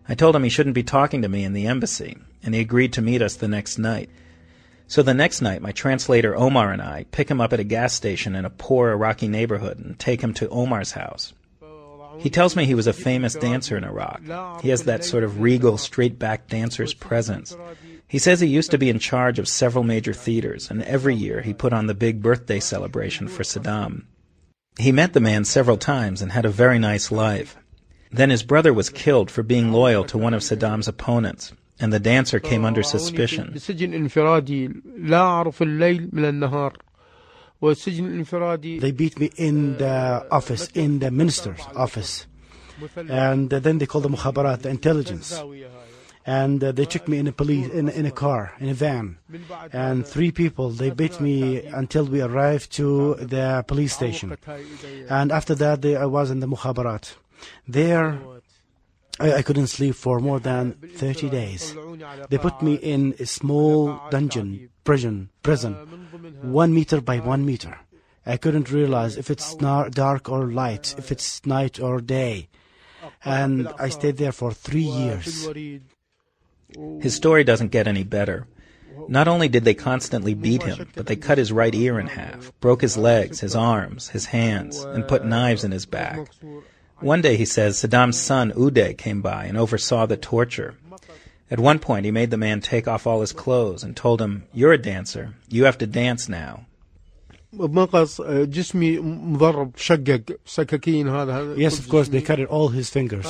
I 0.07 0.15
told 0.15 0.37
him 0.37 0.43
he 0.43 0.51
shouldn't 0.51 0.75
be 0.75 0.83
talking 0.83 1.23
to 1.23 1.31
me 1.31 1.45
in 1.45 1.55
the 1.55 1.67
embassy, 1.67 2.19
and 2.43 2.55
he 2.55 2.61
agreed 2.61 2.93
to 2.93 3.03
meet 3.03 3.23
us 3.23 3.37
the 3.37 3.49
next 3.49 3.79
night. 3.79 4.11
So 4.89 5.03
the 5.03 5.15
next 5.15 5.41
night, 5.41 5.63
my 5.63 5.73
translator 5.73 6.37
Omar 6.37 6.73
and 6.73 6.81
I 6.81 7.07
pick 7.11 7.29
him 7.29 7.41
up 7.41 7.53
at 7.53 7.61
a 7.61 7.65
gas 7.65 7.93
station 7.93 8.37
in 8.37 8.45
a 8.45 8.51
poor 8.51 8.91
Iraqi 8.91 9.27
neighborhood 9.27 9.79
and 9.79 9.99
take 9.99 10.21
him 10.21 10.33
to 10.35 10.49
Omar's 10.49 10.93
house. 10.93 11.33
He 12.19 12.31
tells 12.31 12.57
me 12.57 12.65
he 12.65 12.75
was 12.75 12.87
a 12.87 12.93
famous 12.93 13.35
dancer 13.35 13.77
in 13.77 13.85
Iraq. 13.85 14.23
He 14.63 14.71
has 14.71 14.85
that 14.85 15.05
sort 15.05 15.25
of 15.25 15.41
regal, 15.41 15.77
straight 15.77 16.19
backed 16.19 16.49
dancer's 16.51 16.95
presence. 16.95 17.57
He 18.09 18.19
says 18.19 18.41
he 18.41 18.47
used 18.47 18.71
to 18.71 18.79
be 18.79 18.89
in 18.89 19.01
charge 19.01 19.39
of 19.39 19.49
several 19.49 19.85
major 19.85 20.13
theaters, 20.13 20.71
and 20.71 20.83
every 20.85 21.15
year 21.15 21.43
he 21.43 21.53
put 21.53 21.73
on 21.73 21.89
the 21.89 21.95
big 21.95 22.23
birthday 22.23 22.61
celebration 22.61 23.27
for 23.29 23.43
Saddam. 23.43 24.05
He 24.79 24.93
met 24.93 25.13
the 25.13 25.21
man 25.21 25.45
several 25.45 25.77
times 25.77 26.23
and 26.23 26.33
had 26.33 26.45
a 26.45 26.51
very 26.51 26.79
nice 26.79 27.11
life. 27.11 27.57
Then 28.13 28.31
his 28.31 28.45
brother 28.45 28.73
was 28.73 28.89
killed 28.89 29.31
for 29.31 29.43
being 29.43 29.73
loyal 29.73 30.05
to 30.05 30.19
one 30.19 30.35
of 30.35 30.43
Saddam's 30.43 30.87
opponents, 30.87 31.53
and 31.81 31.93
the 31.93 32.01
dancer 32.01 32.41
came 32.41 32.65
under 32.65 32.83
suspicion. 32.83 33.53
They 38.81 38.93
beat 38.93 39.19
me 39.19 39.31
in 39.37 39.79
the 39.79 40.27
office, 40.31 40.69
in 40.75 40.99
the 40.99 41.11
minister's 41.11 41.61
office. 41.75 42.27
And 43.09 43.51
then 43.51 43.79
they 43.79 43.87
called 43.87 44.05
the 44.05 44.11
Mukhabarat, 44.11 44.63
the 44.63 44.69
intelligence. 44.69 45.43
And 46.27 46.63
uh, 46.63 46.73
they 46.73 46.85
took 46.85 47.07
me 47.07 47.19
in 47.19 47.29
a 47.29 47.33
police 47.33 47.69
in, 47.69 47.89
in 47.89 48.05
a 48.05 48.11
car, 48.11 48.53
in 48.59 48.69
a 48.69 48.75
van. 48.75 49.19
And 49.73 50.05
three 50.05 50.33
people, 50.33 50.71
they 50.71 50.91
beat 50.91 51.21
me 51.21 51.65
until 51.67 52.05
we 52.05 52.21
arrived 52.21 52.73
to 52.73 53.15
the 53.15 53.65
police 53.69 53.95
station. 53.95 54.37
And 55.09 55.31
after 55.31 55.55
that, 55.55 55.83
they, 55.83 55.95
I 55.95 56.07
was 56.07 56.31
in 56.33 56.41
the 56.41 56.49
Mukhabarat. 56.49 57.15
There, 57.69 58.19
I, 59.19 59.43
couldn't 59.43 59.69
sleep 59.69 59.95
for 59.95 60.21
more 60.21 60.41
than 60.41 60.73
30 60.73 61.31
days. 61.31 61.75
They 62.29 62.39
put 62.39 62.63
me 62.63 62.75
in 62.75 63.15
a 63.19 63.27
small 63.27 63.99
dungeon, 64.11 64.69
prison, 64.85 65.31
prison, 65.43 65.75
one 66.43 66.75
meter 66.75 67.01
by 67.01 67.19
one 67.21 67.47
meter. 67.47 67.79
I 68.27 68.37
couldn't 68.37 68.71
realize 68.71 69.17
if 69.17 69.31
it's 69.31 69.55
dark 69.55 70.29
or 70.29 70.51
light, 70.51 70.95
if 70.99 71.13
it's 71.13 71.45
night 71.47 71.81
or 71.81 72.01
day. 72.01 72.49
And 73.25 73.69
I 73.79 73.89
stayed 73.89 74.17
there 74.17 74.33
for 74.33 74.53
three 74.53 74.83
years. 74.83 75.49
His 77.01 77.15
story 77.15 77.45
doesn't 77.45 77.71
get 77.71 77.87
any 77.87 78.03
better. 78.03 78.47
Not 79.09 79.29
only 79.29 79.49
did 79.49 79.65
they 79.65 79.75
constantly 79.75 80.35
beat 80.35 80.63
him, 80.63 80.89
but 80.95 81.07
they 81.07 81.17
cut 81.17 81.39
his 81.39 81.53
right 81.53 81.75
ear 81.75 82.01
in 82.01 82.09
half, 82.09 82.53
broke 82.61 82.81
his 82.81 82.97
legs, 82.97 83.41
his 83.41 83.55
arms, 83.55 84.09
his 84.09 84.27
hands, 84.27 84.83
and 84.83 85.07
put 85.07 85.25
knives 85.25 85.65
in 85.65 85.71
his 85.71 85.87
back. 85.87 86.29
One 87.01 87.21
day, 87.21 87.37
he 87.37 87.45
says, 87.45 87.77
Saddam's 87.77 88.19
son 88.19 88.53
Uday 88.53 88.97
came 88.97 89.21
by 89.21 89.45
and 89.45 89.59
oversaw 89.59 90.07
the 90.07 90.17
torture. 90.17 90.75
At 91.51 91.61
one 91.61 91.79
point, 91.79 92.05
he 92.05 92.11
made 92.11 92.31
the 92.31 92.37
man 92.37 92.61
take 92.61 92.89
off 92.89 93.07
all 93.07 93.21
his 93.21 93.33
clothes 93.33 93.85
and 93.85 93.97
told 93.97 94.21
him, 94.21 94.45
You're 94.53 94.73
a 94.73 94.79
dancer. 94.79 95.35
You 95.49 95.65
have 95.65 95.79
to 95.79 95.87
dance 95.87 96.29
now. 96.29 96.67
Yes, 101.57 101.79
of 101.79 101.89
course, 101.89 102.09
they 102.09 102.21
cut 102.21 102.41
all 102.47 102.69
his 102.69 102.91
fingers. 102.91 103.25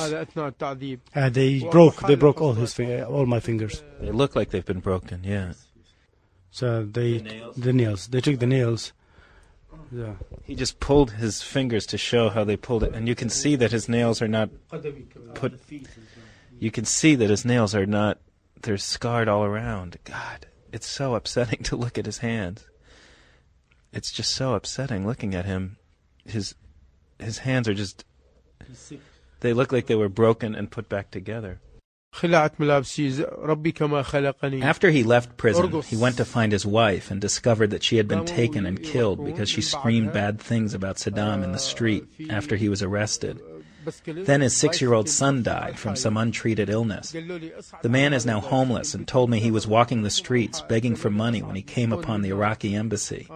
Uh, 1.15 1.29
they 1.29 1.59
broke, 1.59 2.01
they 2.07 2.15
broke 2.15 2.41
all 2.41 2.53
his, 2.53 2.77
all 2.79 3.25
my 3.25 3.39
fingers. 3.39 3.83
They 4.01 4.11
look 4.11 4.35
like 4.35 4.49
they've 4.49 4.65
been 4.65 4.79
broken, 4.79 5.23
yeah. 5.23 5.53
So 6.51 6.83
they, 6.83 7.19
the 7.19 7.23
nails, 7.23 7.55
the 7.55 7.73
nails. 7.73 8.07
they 8.07 8.21
took 8.21 8.39
the 8.39 8.47
nails. 8.47 8.93
Yeah. 9.91 10.13
He 10.43 10.55
just 10.55 10.79
pulled 10.79 11.11
his 11.11 11.41
fingers 11.41 11.85
to 11.87 11.97
show 11.97 12.29
how 12.29 12.43
they 12.43 12.57
pulled 12.57 12.83
it, 12.83 12.93
and 12.93 13.07
you 13.07 13.15
can 13.15 13.29
see 13.29 13.55
that 13.55 13.71
his 13.71 13.87
nails 13.87 14.21
are 14.21 14.27
not 14.27 14.49
put. 15.33 15.59
You 16.59 16.71
can 16.71 16.85
see 16.85 17.15
that 17.15 17.29
his 17.29 17.45
nails 17.45 17.75
are 17.75 17.85
not. 17.85 18.19
They're 18.61 18.77
scarred 18.77 19.27
all 19.27 19.43
around. 19.43 19.97
God, 20.03 20.47
it's 20.71 20.87
so 20.87 21.15
upsetting 21.15 21.63
to 21.63 21.75
look 21.75 21.97
at 21.97 22.05
his 22.05 22.19
hands. 22.19 22.65
It's 23.93 24.11
just 24.11 24.31
so 24.35 24.53
upsetting 24.53 25.07
looking 25.07 25.33
at 25.33 25.45
him. 25.45 25.77
His 26.25 26.55
his 27.19 27.39
hands 27.39 27.67
are 27.67 27.73
just. 27.73 28.03
They 29.39 29.53
look 29.53 29.71
like 29.71 29.85
they 29.85 29.95
were 29.95 30.09
broken 30.09 30.55
and 30.55 30.69
put 30.69 30.89
back 30.89 31.11
together. 31.11 31.59
After 34.63 34.89
he 34.89 35.03
left 35.03 35.37
prison, 35.37 35.81
he 35.81 35.95
went 35.95 36.17
to 36.17 36.25
find 36.25 36.51
his 36.51 36.65
wife 36.65 37.11
and 37.11 37.21
discovered 37.21 37.69
that 37.69 37.83
she 37.83 37.97
had 37.97 38.07
been 38.07 38.25
taken 38.25 38.65
and 38.65 38.81
killed 38.81 39.23
because 39.23 39.49
she 39.49 39.61
screamed 39.61 40.13
bad 40.13 40.39
things 40.39 40.73
about 40.73 40.97
Saddam 40.97 41.43
in 41.43 41.51
the 41.51 41.59
street 41.59 42.05
after 42.29 42.55
he 42.55 42.69
was 42.69 42.81
arrested. 42.81 43.39
Then 44.05 44.41
his 44.41 44.57
six 44.57 44.81
year 44.81 44.93
old 44.93 45.07
son 45.07 45.43
died 45.43 45.79
from 45.79 45.95
some 45.95 46.17
untreated 46.17 46.69
illness. 46.69 47.11
The 47.11 47.89
man 47.89 48.13
is 48.13 48.25
now 48.25 48.39
homeless 48.39 48.93
and 48.93 49.07
told 49.07 49.29
me 49.29 49.39
he 49.39 49.51
was 49.51 49.67
walking 49.67 50.01
the 50.01 50.09
streets 50.09 50.61
begging 50.61 50.95
for 50.95 51.09
money 51.09 51.41
when 51.41 51.55
he 51.55 51.61
came 51.61 51.93
upon 51.93 52.21
the 52.21 52.29
Iraqi 52.29 52.75
embassy. 52.75 53.27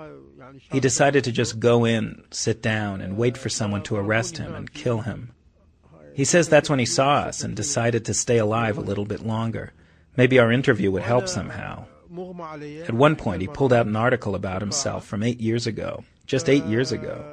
He 0.71 0.79
decided 0.79 1.23
to 1.23 1.31
just 1.31 1.59
go 1.59 1.85
in, 1.85 2.23
sit 2.31 2.61
down, 2.61 2.99
and 2.99 3.15
wait 3.15 3.37
for 3.37 3.47
someone 3.47 3.83
to 3.83 3.95
arrest 3.95 4.37
him 4.37 4.53
and 4.53 4.73
kill 4.73 5.01
him. 5.01 5.31
He 6.13 6.25
says 6.25 6.49
that's 6.49 6.69
when 6.69 6.79
he 6.79 6.85
saw 6.85 7.19
us 7.19 7.43
and 7.43 7.55
decided 7.55 8.05
to 8.05 8.13
stay 8.13 8.37
alive 8.37 8.77
a 8.77 8.81
little 8.81 9.05
bit 9.05 9.25
longer. 9.25 9.73
Maybe 10.17 10.39
our 10.39 10.51
interview 10.51 10.91
would 10.91 11.03
help 11.03 11.27
somehow. 11.27 11.85
At 12.11 12.93
one 12.93 13.15
point, 13.15 13.41
he 13.41 13.47
pulled 13.47 13.71
out 13.71 13.85
an 13.85 13.95
article 13.95 14.35
about 14.35 14.61
himself 14.61 15.05
from 15.05 15.23
eight 15.23 15.39
years 15.39 15.65
ago, 15.67 16.03
just 16.25 16.49
eight 16.49 16.65
years 16.65 16.91
ago. 16.91 17.23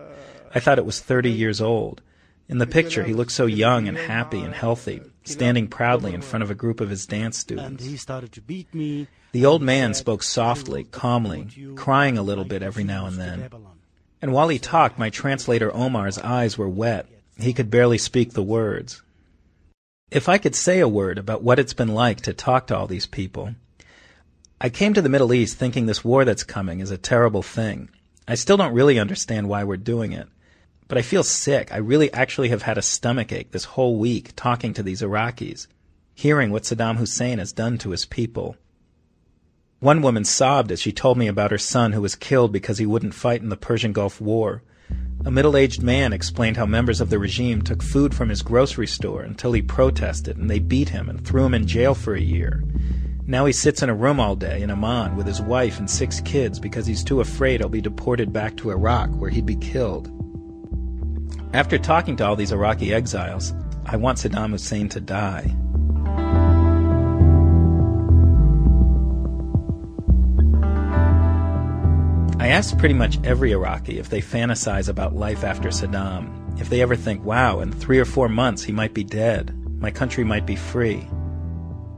I 0.55 0.61
thought 0.61 0.79
it 0.79 0.87
was 0.87 1.01
30 1.01 1.31
years 1.31 1.61
old. 1.61 2.03
In 2.49 2.59
the 2.59 2.67
picture, 2.67 3.03
he 3.03 3.13
looked 3.13 3.33
so 3.33 3.47
young 3.47 3.89
and 3.89 3.99
happy 3.99 4.41
and 4.41 4.55
healthy, 4.55 5.03
standing 5.25 5.69
proudly 5.69 6.15
in 6.15 6.23
front 6.23 6.43
of 6.43 6.51
a 6.51 6.55
group 6.55 6.81
of 6.81 6.89
his 6.89 7.07
dance 7.07 7.37
students. 7.37 7.85
he 7.85 7.97
started 7.97 8.33
to 8.33 8.41
beat 8.41 8.73
me. 8.73 9.09
The 9.33 9.45
old 9.45 9.61
man 9.61 9.93
spoke 9.93 10.23
softly, 10.23 10.85
calmly, 10.85 11.49
crying 11.75 12.17
a 12.17 12.23
little 12.23 12.45
bit 12.45 12.63
every 12.63 12.85
now 12.85 13.07
and 13.07 13.19
then. 13.19 13.51
And 14.23 14.33
while 14.33 14.49
he 14.49 14.59
talked, 14.59 14.99
my 14.99 15.11
translator 15.11 15.75
Omar's 15.75 16.19
eyes 16.19 16.57
were 16.57 16.69
wet. 16.69 17.07
He 17.39 17.53
could 17.53 17.71
barely 17.71 17.99
speak 17.99 18.33
the 18.33 18.43
words. 18.43 19.03
If 20.11 20.29
I 20.29 20.39
could 20.39 20.55
say 20.55 20.81
a 20.81 20.89
word 20.89 21.19
about 21.19 21.43
what 21.43 21.59
it's 21.59 21.75
been 21.75 21.95
like 21.95 22.21
to 22.23 22.33
talk 22.33 22.67
to 22.67 22.77
all 22.77 22.87
these 22.87 23.07
people, 23.07 23.55
I 24.61 24.71
came 24.71 24.93
to 24.95 25.03
the 25.03 25.09
Middle 25.09 25.33
East 25.33 25.57
thinking 25.57 25.87
this 25.87 26.05
war 26.05 26.25
that's 26.25 26.43
coming 26.43 26.81
is 26.81 26.91
a 26.91 26.99
terrible 26.99 27.43
thing. 27.43 27.91
I 28.27 28.35
still 28.35 28.57
don't 28.57 28.75
really 28.75 28.99
understand 28.99 29.49
why 29.49 29.63
we're 29.63 29.77
doing 29.77 30.13
it. 30.13 30.29
But 30.89 30.99
I 30.99 31.03
feel 31.03 31.23
sick. 31.23 31.73
I 31.73 31.77
really 31.77 32.13
actually 32.13 32.49
have 32.49 32.63
had 32.63 32.79
a 32.79 32.83
stomach 32.83 33.31
ache 33.31 33.53
this 33.53 33.65
whole 33.65 33.99
week 33.99 34.33
talking 34.35 34.73
to 34.75 34.83
these 34.83 35.03
Iraqis, 35.03 35.67
hearing 36.15 36.51
what 36.51 36.65
Saddam 36.65 36.97
Hussein 36.97 37.39
has 37.39 37.53
done 37.53 37.79
to 37.79 37.91
his 37.91 38.07
people. 38.07 38.57
One 39.81 40.03
woman 40.03 40.25
sobbed 40.25 40.73
as 40.73 40.81
she 40.81 40.91
told 40.91 41.19
me 41.19 41.29
about 41.29 41.53
her 41.53 41.59
son 41.59 41.93
who 41.93 42.01
was 42.01 42.17
killed 42.17 42.53
because 42.53 42.79
he 42.79 42.87
wouldn't 42.87 43.15
fight 43.15 43.43
in 43.43 43.51
the 43.51 43.57
Persian 43.57 43.93
Gulf 43.93 44.21
War. 44.21 44.63
A 45.25 45.31
middle 45.31 45.57
aged 45.57 45.83
man 45.83 46.13
explained 46.13 46.57
how 46.57 46.67
members 46.67 47.01
of 47.01 47.11
the 47.11 47.19
regime 47.19 47.61
took 47.63 47.83
food 47.83 48.15
from 48.15 48.29
his 48.29 48.43
grocery 48.43 48.87
store 48.87 49.23
until 49.23 49.53
he 49.53 49.61
protested 49.61 50.37
and 50.37 50.49
they 50.49 50.59
beat 50.59 50.89
him 50.89 51.09
and 51.09 51.27
threw 51.27 51.45
him 51.45 51.55
in 51.55 51.67
jail 51.67 51.95
for 51.95 52.15
a 52.15 52.21
year. 52.21 52.63
Now 53.27 53.45
he 53.45 53.53
sits 53.53 53.83
in 53.83 53.91
a 53.91 53.95
room 53.95 54.21
all 54.21 54.37
day 54.37 54.63
in 54.63 54.71
Amman 54.71 55.17
with 55.17 55.27
his 55.27 55.43
wife 55.43 55.79
and 55.79 55.91
six 55.91 56.21
kids 56.21 56.59
because 56.59 56.87
he's 56.87 57.05
too 57.05 57.21
afraid 57.21 57.61
he'll 57.61 57.69
be 57.69 57.83
deported 57.83 58.33
back 58.33 58.57
to 58.57 58.71
Iraq 58.71 59.11
where 59.11 59.29
he'd 59.29 59.45
be 59.45 59.57
killed. 59.57 60.11
After 61.53 61.77
talking 61.77 62.17
to 62.17 62.27
all 62.27 62.37
these 62.37 62.53
Iraqi 62.53 62.95
exiles, 62.95 63.53
I 63.85 63.97
want 63.97 64.19
Saddam 64.19 64.53
Hussein 64.53 64.89
to 64.91 65.01
die. 65.01 65.55
I 72.41 72.49
asked 72.49 72.79
pretty 72.79 72.95
much 72.95 73.19
every 73.25 73.51
Iraqi 73.51 73.99
if 73.99 74.11
they 74.11 74.21
fantasize 74.21 74.89
about 74.89 75.17
life 75.17 75.43
after 75.43 75.71
Saddam, 75.71 76.61
if 76.61 76.71
they 76.71 76.83
ever 76.83 76.95
think, 76.95 77.25
wow, 77.25 77.59
in 77.59 77.73
three 77.73 77.99
or 77.99 78.05
four 78.05 78.29
months 78.29 78.63
he 78.63 78.71
might 78.71 78.95
be 78.95 79.03
dead, 79.03 79.53
my 79.81 79.91
country 79.91 80.23
might 80.23 80.47
be 80.47 80.55
free. 80.55 81.09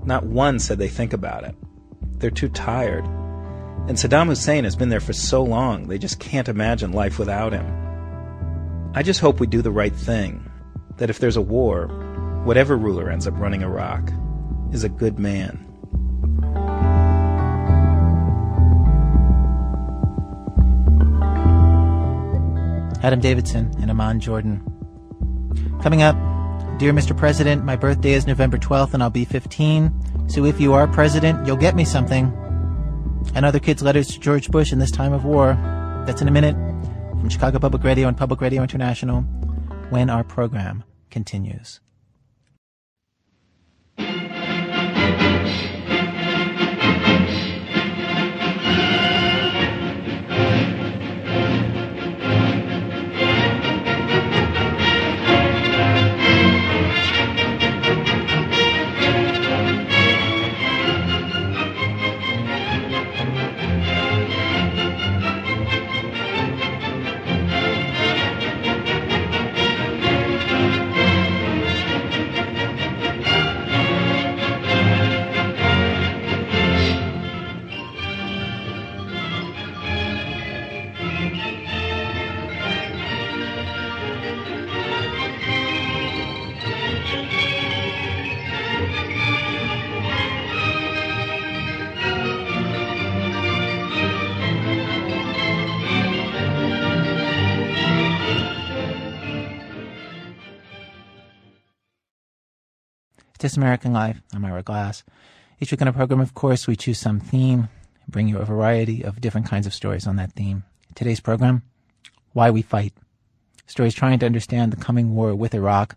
Not 0.06 0.24
one 0.24 0.58
said 0.58 0.78
they 0.78 0.88
think 0.88 1.12
about 1.12 1.44
it. 1.44 1.54
They're 2.18 2.30
too 2.30 2.48
tired. 2.48 3.04
And 3.86 3.98
Saddam 3.98 4.28
Hussein 4.28 4.64
has 4.64 4.76
been 4.76 4.88
there 4.88 4.98
for 4.98 5.12
so 5.12 5.42
long, 5.42 5.88
they 5.88 5.98
just 5.98 6.20
can't 6.20 6.48
imagine 6.48 6.92
life 6.92 7.18
without 7.18 7.52
him. 7.52 8.90
I 8.94 9.02
just 9.02 9.20
hope 9.20 9.40
we 9.40 9.46
do 9.46 9.60
the 9.60 9.70
right 9.70 9.94
thing. 9.94 10.50
That 10.96 11.10
if 11.10 11.18
there's 11.18 11.36
a 11.36 11.42
war, 11.42 11.88
whatever 12.44 12.78
ruler 12.78 13.10
ends 13.10 13.26
up 13.26 13.38
running 13.38 13.60
Iraq 13.60 14.10
is 14.72 14.84
a 14.84 14.88
good 14.88 15.18
man. 15.18 15.69
Adam 23.02 23.20
Davidson 23.20 23.72
and 23.80 23.90
Amman, 23.90 24.20
Jordan. 24.20 24.62
Coming 25.82 26.02
up, 26.02 26.16
Dear 26.78 26.94
Mr. 26.94 27.14
President, 27.14 27.62
my 27.62 27.76
birthday 27.76 28.12
is 28.12 28.26
November 28.26 28.56
12th 28.56 28.94
and 28.94 29.02
I'll 29.02 29.10
be 29.10 29.26
15. 29.26 30.28
So 30.28 30.46
if 30.46 30.58
you 30.58 30.72
are 30.72 30.86
president, 30.88 31.46
you'll 31.46 31.56
get 31.58 31.76
me 31.76 31.84
something. 31.84 32.32
And 33.34 33.44
other 33.44 33.58
kids' 33.58 33.82
letters 33.82 34.08
to 34.08 34.18
George 34.18 34.48
Bush 34.50 34.72
in 34.72 34.78
this 34.78 34.90
time 34.90 35.12
of 35.12 35.26
war. 35.26 35.58
That's 36.06 36.22
in 36.22 36.28
a 36.28 36.30
minute 36.30 36.54
from 36.54 37.28
Chicago 37.28 37.58
Public 37.58 37.84
Radio 37.84 38.08
and 38.08 38.16
Public 38.16 38.40
Radio 38.40 38.62
International 38.62 39.20
when 39.90 40.08
our 40.08 40.24
program 40.24 40.84
continues. 41.10 41.80
This 103.40 103.56
American 103.56 103.94
Life. 103.94 104.20
I'm 104.34 104.44
Ira 104.44 104.62
Glass. 104.62 105.02
Each 105.60 105.70
week 105.70 105.80
on 105.80 105.88
our 105.88 105.94
program, 105.94 106.20
of 106.20 106.34
course, 106.34 106.66
we 106.66 106.76
choose 106.76 106.98
some 106.98 107.20
theme, 107.20 107.70
bring 108.06 108.28
you 108.28 108.36
a 108.36 108.44
variety 108.44 109.02
of 109.02 109.22
different 109.22 109.46
kinds 109.46 109.66
of 109.66 109.72
stories 109.72 110.06
on 110.06 110.16
that 110.16 110.34
theme. 110.34 110.64
Today's 110.94 111.20
program, 111.20 111.62
Why 112.34 112.50
We 112.50 112.60
Fight. 112.60 112.92
Stories 113.66 113.94
trying 113.94 114.18
to 114.18 114.26
understand 114.26 114.74
the 114.74 114.84
coming 114.84 115.14
war 115.14 115.34
with 115.34 115.54
Iraq. 115.54 115.96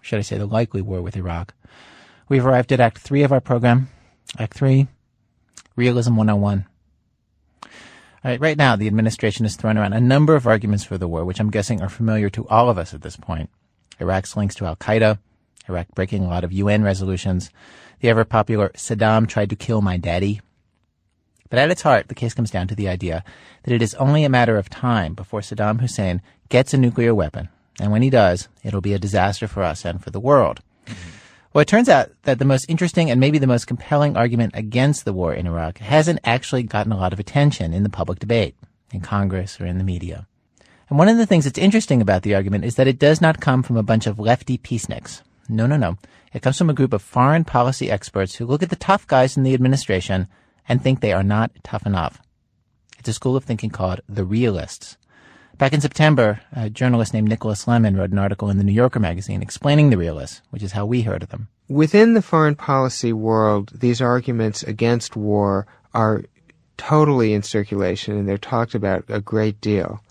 Should 0.00 0.18
I 0.18 0.22
say 0.22 0.38
the 0.38 0.46
likely 0.46 0.82
war 0.82 1.00
with 1.02 1.16
Iraq? 1.16 1.54
We've 2.28 2.44
arrived 2.44 2.72
at 2.72 2.80
Act 2.80 2.98
3 2.98 3.22
of 3.22 3.30
our 3.30 3.40
program. 3.40 3.88
Act 4.36 4.54
3, 4.54 4.88
Realism 5.76 6.16
101. 6.16 6.66
All 7.62 7.70
right, 8.24 8.40
right 8.40 8.58
now, 8.58 8.74
the 8.74 8.88
administration 8.88 9.44
has 9.44 9.54
thrown 9.54 9.78
around 9.78 9.92
a 9.92 10.00
number 10.00 10.34
of 10.34 10.48
arguments 10.48 10.82
for 10.82 10.98
the 10.98 11.06
war, 11.06 11.24
which 11.24 11.38
I'm 11.38 11.52
guessing 11.52 11.80
are 11.80 11.88
familiar 11.88 12.28
to 12.30 12.48
all 12.48 12.68
of 12.68 12.76
us 12.76 12.92
at 12.92 13.02
this 13.02 13.16
point. 13.16 13.50
Iraq's 14.00 14.36
links 14.36 14.56
to 14.56 14.66
Al 14.66 14.74
Qaeda, 14.74 15.20
Iraq 15.70 15.88
breaking 15.94 16.24
a 16.24 16.28
lot 16.28 16.44
of 16.44 16.52
UN 16.52 16.82
resolutions. 16.82 17.50
The 18.00 18.08
ever 18.08 18.24
popular 18.24 18.70
Saddam 18.70 19.26
tried 19.26 19.50
to 19.50 19.56
kill 19.56 19.80
my 19.80 19.96
daddy. 19.96 20.40
But 21.48 21.58
at 21.58 21.70
its 21.70 21.82
heart, 21.82 22.08
the 22.08 22.14
case 22.14 22.34
comes 22.34 22.50
down 22.50 22.68
to 22.68 22.74
the 22.74 22.88
idea 22.88 23.24
that 23.62 23.74
it 23.74 23.82
is 23.82 23.94
only 23.94 24.24
a 24.24 24.28
matter 24.28 24.56
of 24.56 24.68
time 24.68 25.14
before 25.14 25.40
Saddam 25.40 25.80
Hussein 25.80 26.22
gets 26.48 26.74
a 26.74 26.78
nuclear 26.78 27.14
weapon. 27.14 27.48
And 27.80 27.90
when 27.90 28.02
he 28.02 28.10
does, 28.10 28.48
it'll 28.62 28.80
be 28.80 28.94
a 28.94 28.98
disaster 28.98 29.48
for 29.48 29.62
us 29.62 29.84
and 29.84 30.02
for 30.02 30.10
the 30.10 30.20
world. 30.20 30.60
Mm-hmm. 30.86 31.10
Well, 31.52 31.62
it 31.62 31.68
turns 31.68 31.88
out 31.88 32.10
that 32.22 32.38
the 32.38 32.44
most 32.44 32.66
interesting 32.68 33.10
and 33.10 33.18
maybe 33.18 33.38
the 33.38 33.46
most 33.46 33.66
compelling 33.66 34.16
argument 34.16 34.52
against 34.54 35.04
the 35.04 35.12
war 35.12 35.34
in 35.34 35.48
Iraq 35.48 35.78
hasn't 35.78 36.20
actually 36.22 36.62
gotten 36.62 36.92
a 36.92 36.96
lot 36.96 37.12
of 37.12 37.18
attention 37.18 37.74
in 37.74 37.82
the 37.82 37.88
public 37.88 38.20
debate, 38.20 38.54
in 38.92 39.00
Congress 39.00 39.60
or 39.60 39.66
in 39.66 39.78
the 39.78 39.84
media. 39.84 40.28
And 40.88 40.98
one 40.98 41.08
of 41.08 41.16
the 41.16 41.26
things 41.26 41.44
that's 41.44 41.58
interesting 41.58 42.00
about 42.00 42.22
the 42.22 42.36
argument 42.36 42.64
is 42.64 42.76
that 42.76 42.86
it 42.86 43.00
does 43.00 43.20
not 43.20 43.40
come 43.40 43.64
from 43.64 43.76
a 43.76 43.82
bunch 43.82 44.06
of 44.06 44.20
lefty 44.20 44.58
peaceniks. 44.58 45.22
No, 45.50 45.66
no, 45.66 45.76
no. 45.76 45.98
It 46.32 46.42
comes 46.42 46.58
from 46.58 46.70
a 46.70 46.74
group 46.74 46.92
of 46.92 47.02
foreign 47.02 47.44
policy 47.44 47.90
experts 47.90 48.36
who 48.36 48.46
look 48.46 48.62
at 48.62 48.70
the 48.70 48.76
tough 48.76 49.06
guys 49.06 49.36
in 49.36 49.42
the 49.42 49.54
administration 49.54 50.28
and 50.68 50.80
think 50.80 51.00
they 51.00 51.12
are 51.12 51.22
not 51.22 51.50
tough 51.64 51.84
enough. 51.84 52.20
It's 52.98 53.08
a 53.08 53.12
school 53.12 53.36
of 53.36 53.44
thinking 53.44 53.70
called 53.70 54.00
the 54.08 54.24
realists. 54.24 54.96
Back 55.58 55.72
in 55.72 55.80
September, 55.80 56.40
a 56.52 56.70
journalist 56.70 57.12
named 57.12 57.28
Nicholas 57.28 57.66
Lemann 57.66 57.98
wrote 57.98 58.12
an 58.12 58.18
article 58.18 58.48
in 58.48 58.58
the 58.58 58.64
New 58.64 58.72
Yorker 58.72 59.00
magazine 59.00 59.42
explaining 59.42 59.90
the 59.90 59.98
realists, 59.98 60.40
which 60.50 60.62
is 60.62 60.72
how 60.72 60.86
we 60.86 61.02
heard 61.02 61.22
of 61.22 61.28
them. 61.30 61.48
Within 61.68 62.14
the 62.14 62.22
foreign 62.22 62.54
policy 62.54 63.12
world, 63.12 63.72
these 63.74 64.00
arguments 64.00 64.62
against 64.62 65.16
war 65.16 65.66
are 65.92 66.24
totally 66.76 67.34
in 67.34 67.42
circulation 67.42 68.16
and 68.16 68.26
they're 68.26 68.38
talked 68.38 68.74
about 68.74 69.04
a 69.08 69.20
great 69.20 69.60
deal. 69.60 70.02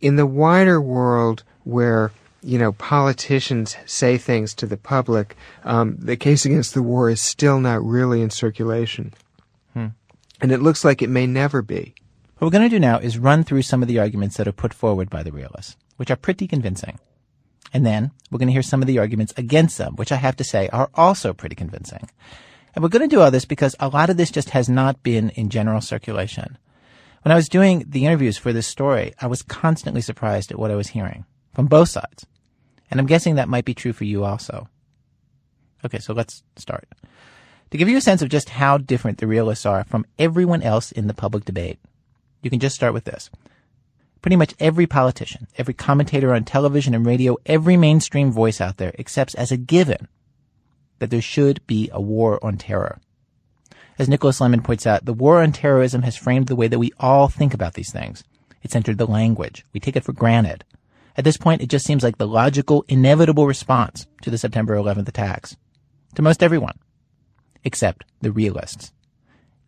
In 0.00 0.16
the 0.16 0.26
wider 0.26 0.80
world 0.80 1.44
where 1.64 2.10
you 2.42 2.58
know, 2.58 2.72
politicians 2.72 3.76
say 3.86 4.16
things 4.16 4.54
to 4.54 4.66
the 4.66 4.76
public, 4.76 5.36
um, 5.64 5.96
the 5.98 6.16
case 6.16 6.44
against 6.44 6.74
the 6.74 6.82
war 6.82 7.10
is 7.10 7.20
still 7.20 7.60
not 7.60 7.84
really 7.84 8.22
in 8.22 8.30
circulation. 8.30 9.12
Hmm. 9.74 9.88
And 10.40 10.52
it 10.52 10.62
looks 10.62 10.84
like 10.84 11.02
it 11.02 11.10
may 11.10 11.26
never 11.26 11.62
be. 11.62 11.94
What 12.38 12.46
we're 12.46 12.58
going 12.58 12.70
to 12.70 12.76
do 12.76 12.78
now 12.78 12.98
is 12.98 13.18
run 13.18 13.42
through 13.42 13.62
some 13.62 13.82
of 13.82 13.88
the 13.88 13.98
arguments 13.98 14.36
that 14.36 14.46
are 14.46 14.52
put 14.52 14.72
forward 14.72 15.10
by 15.10 15.24
the 15.24 15.32
realists, 15.32 15.76
which 15.96 16.10
are 16.10 16.16
pretty 16.16 16.46
convincing. 16.46 17.00
And 17.72 17.84
then 17.84 18.12
we're 18.30 18.38
going 18.38 18.48
to 18.48 18.52
hear 18.52 18.62
some 18.62 18.80
of 18.80 18.86
the 18.86 18.98
arguments 18.98 19.34
against 19.36 19.76
them, 19.76 19.96
which 19.96 20.12
I 20.12 20.16
have 20.16 20.36
to 20.36 20.44
say 20.44 20.68
are 20.68 20.90
also 20.94 21.34
pretty 21.34 21.56
convincing. 21.56 22.08
And 22.74 22.82
we're 22.82 22.88
going 22.90 23.08
to 23.08 23.14
do 23.14 23.20
all 23.20 23.32
this 23.32 23.44
because 23.44 23.74
a 23.80 23.88
lot 23.88 24.10
of 24.10 24.16
this 24.16 24.30
just 24.30 24.50
has 24.50 24.68
not 24.68 25.02
been 25.02 25.30
in 25.30 25.50
general 25.50 25.80
circulation. 25.80 26.56
When 27.22 27.32
I 27.32 27.36
was 27.36 27.48
doing 27.48 27.84
the 27.88 28.06
interviews 28.06 28.38
for 28.38 28.52
this 28.52 28.68
story, 28.68 29.12
I 29.20 29.26
was 29.26 29.42
constantly 29.42 30.00
surprised 30.00 30.52
at 30.52 30.58
what 30.58 30.70
I 30.70 30.76
was 30.76 30.88
hearing 30.88 31.24
from 31.58 31.66
both 31.66 31.88
sides. 31.88 32.24
And 32.88 33.00
I'm 33.00 33.06
guessing 33.06 33.34
that 33.34 33.48
might 33.48 33.64
be 33.64 33.74
true 33.74 33.92
for 33.92 34.04
you 34.04 34.22
also. 34.22 34.68
Okay, 35.84 35.98
so 35.98 36.12
let's 36.12 36.44
start. 36.54 36.86
To 37.72 37.76
give 37.76 37.88
you 37.88 37.96
a 37.96 38.00
sense 38.00 38.22
of 38.22 38.28
just 38.28 38.50
how 38.50 38.78
different 38.78 39.18
the 39.18 39.26
realists 39.26 39.66
are 39.66 39.82
from 39.82 40.06
everyone 40.20 40.62
else 40.62 40.92
in 40.92 41.08
the 41.08 41.14
public 41.14 41.44
debate, 41.44 41.80
you 42.42 42.48
can 42.48 42.60
just 42.60 42.76
start 42.76 42.94
with 42.94 43.06
this. 43.06 43.28
Pretty 44.22 44.36
much 44.36 44.54
every 44.60 44.86
politician, 44.86 45.48
every 45.56 45.74
commentator 45.74 46.32
on 46.32 46.44
television 46.44 46.94
and 46.94 47.04
radio, 47.04 47.36
every 47.44 47.76
mainstream 47.76 48.30
voice 48.30 48.60
out 48.60 48.76
there 48.76 48.94
accepts 48.96 49.34
as 49.34 49.50
a 49.50 49.56
given 49.56 50.06
that 51.00 51.10
there 51.10 51.20
should 51.20 51.66
be 51.66 51.90
a 51.92 52.00
war 52.00 52.38
on 52.40 52.56
terror. 52.56 53.00
As 53.98 54.08
Nicholas 54.08 54.38
Lemann 54.38 54.62
points 54.62 54.86
out, 54.86 55.06
the 55.06 55.12
war 55.12 55.42
on 55.42 55.50
terrorism 55.50 56.02
has 56.02 56.14
framed 56.14 56.46
the 56.46 56.54
way 56.54 56.68
that 56.68 56.78
we 56.78 56.92
all 57.00 57.26
think 57.26 57.52
about 57.52 57.74
these 57.74 57.90
things. 57.90 58.22
It's 58.62 58.76
entered 58.76 58.98
the 58.98 59.06
language. 59.06 59.64
We 59.72 59.80
take 59.80 59.96
it 59.96 60.04
for 60.04 60.12
granted. 60.12 60.62
At 61.18 61.24
this 61.24 61.36
point, 61.36 61.62
it 61.62 61.68
just 61.68 61.84
seems 61.84 62.04
like 62.04 62.16
the 62.16 62.28
logical, 62.28 62.84
inevitable 62.86 63.48
response 63.48 64.06
to 64.22 64.30
the 64.30 64.38
September 64.38 64.76
11th 64.76 65.08
attacks. 65.08 65.56
To 66.14 66.22
most 66.22 66.44
everyone. 66.44 66.78
Except 67.64 68.04
the 68.20 68.30
realists. 68.30 68.92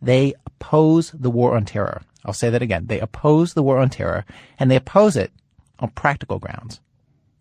They 0.01 0.33
oppose 0.45 1.11
the 1.11 1.29
war 1.29 1.57
on 1.57 1.65
terror. 1.65 2.03
I'll 2.23 2.31
say 2.31 2.49
that 2.49 2.61
again. 2.61 2.85
They 2.85 3.01
oppose 3.01 3.53
the 3.53 3.63
war 3.63 3.79
on 3.79 3.89
terror, 3.89 4.23
and 4.57 4.71
they 4.71 4.77
oppose 4.77 5.17
it 5.17 5.33
on 5.79 5.89
practical 5.89 6.39
grounds. 6.39 6.79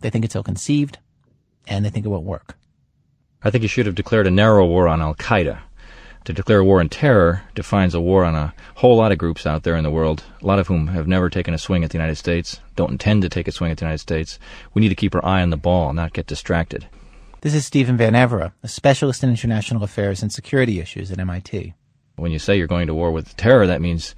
They 0.00 0.10
think 0.10 0.24
it's 0.24 0.34
ill 0.34 0.42
conceived, 0.42 0.98
and 1.68 1.84
they 1.84 1.90
think 1.90 2.04
it 2.04 2.08
won't 2.08 2.24
work. 2.24 2.56
I 3.44 3.50
think 3.50 3.62
you 3.62 3.68
should 3.68 3.86
have 3.86 3.94
declared 3.94 4.26
a 4.26 4.30
narrow 4.30 4.66
war 4.66 4.88
on 4.88 5.00
Al 5.00 5.14
Qaeda 5.14 5.60
to 6.24 6.32
declare 6.32 6.62
war 6.62 6.80
on 6.80 6.88
terror 6.88 7.42
defines 7.54 7.94
a 7.94 8.00
war 8.00 8.24
on 8.24 8.34
a 8.34 8.54
whole 8.76 8.96
lot 8.96 9.12
of 9.12 9.18
groups 9.18 9.46
out 9.46 9.62
there 9.62 9.76
in 9.76 9.84
the 9.84 9.90
world, 9.90 10.22
a 10.42 10.46
lot 10.46 10.58
of 10.58 10.66
whom 10.66 10.88
have 10.88 11.06
never 11.06 11.30
taken 11.30 11.54
a 11.54 11.58
swing 11.58 11.82
at 11.82 11.90
the 11.90 11.98
United 11.98 12.16
States, 12.16 12.60
don't 12.76 12.92
intend 12.92 13.22
to 13.22 13.28
take 13.28 13.48
a 13.48 13.52
swing 13.52 13.70
at 13.70 13.78
the 13.78 13.84
United 13.84 13.98
States. 13.98 14.38
We 14.74 14.80
need 14.80 14.90
to 14.90 14.94
keep 14.94 15.14
our 15.14 15.24
eye 15.24 15.42
on 15.42 15.50
the 15.50 15.56
ball, 15.56 15.92
not 15.92 16.12
get 16.12 16.26
distracted. 16.26 16.86
This 17.42 17.54
is 17.54 17.64
Stephen 17.64 17.96
Van 17.96 18.12
Evera, 18.12 18.52
a 18.62 18.68
specialist 18.68 19.24
in 19.24 19.30
international 19.30 19.82
affairs 19.82 20.22
and 20.22 20.30
security 20.30 20.78
issues 20.78 21.10
at 21.10 21.18
MIT. 21.18 21.72
When 22.16 22.32
you 22.32 22.38
say 22.38 22.58
you're 22.58 22.66
going 22.66 22.86
to 22.86 22.94
war 22.94 23.10
with 23.10 23.34
terror, 23.38 23.66
that 23.66 23.80
means, 23.80 24.14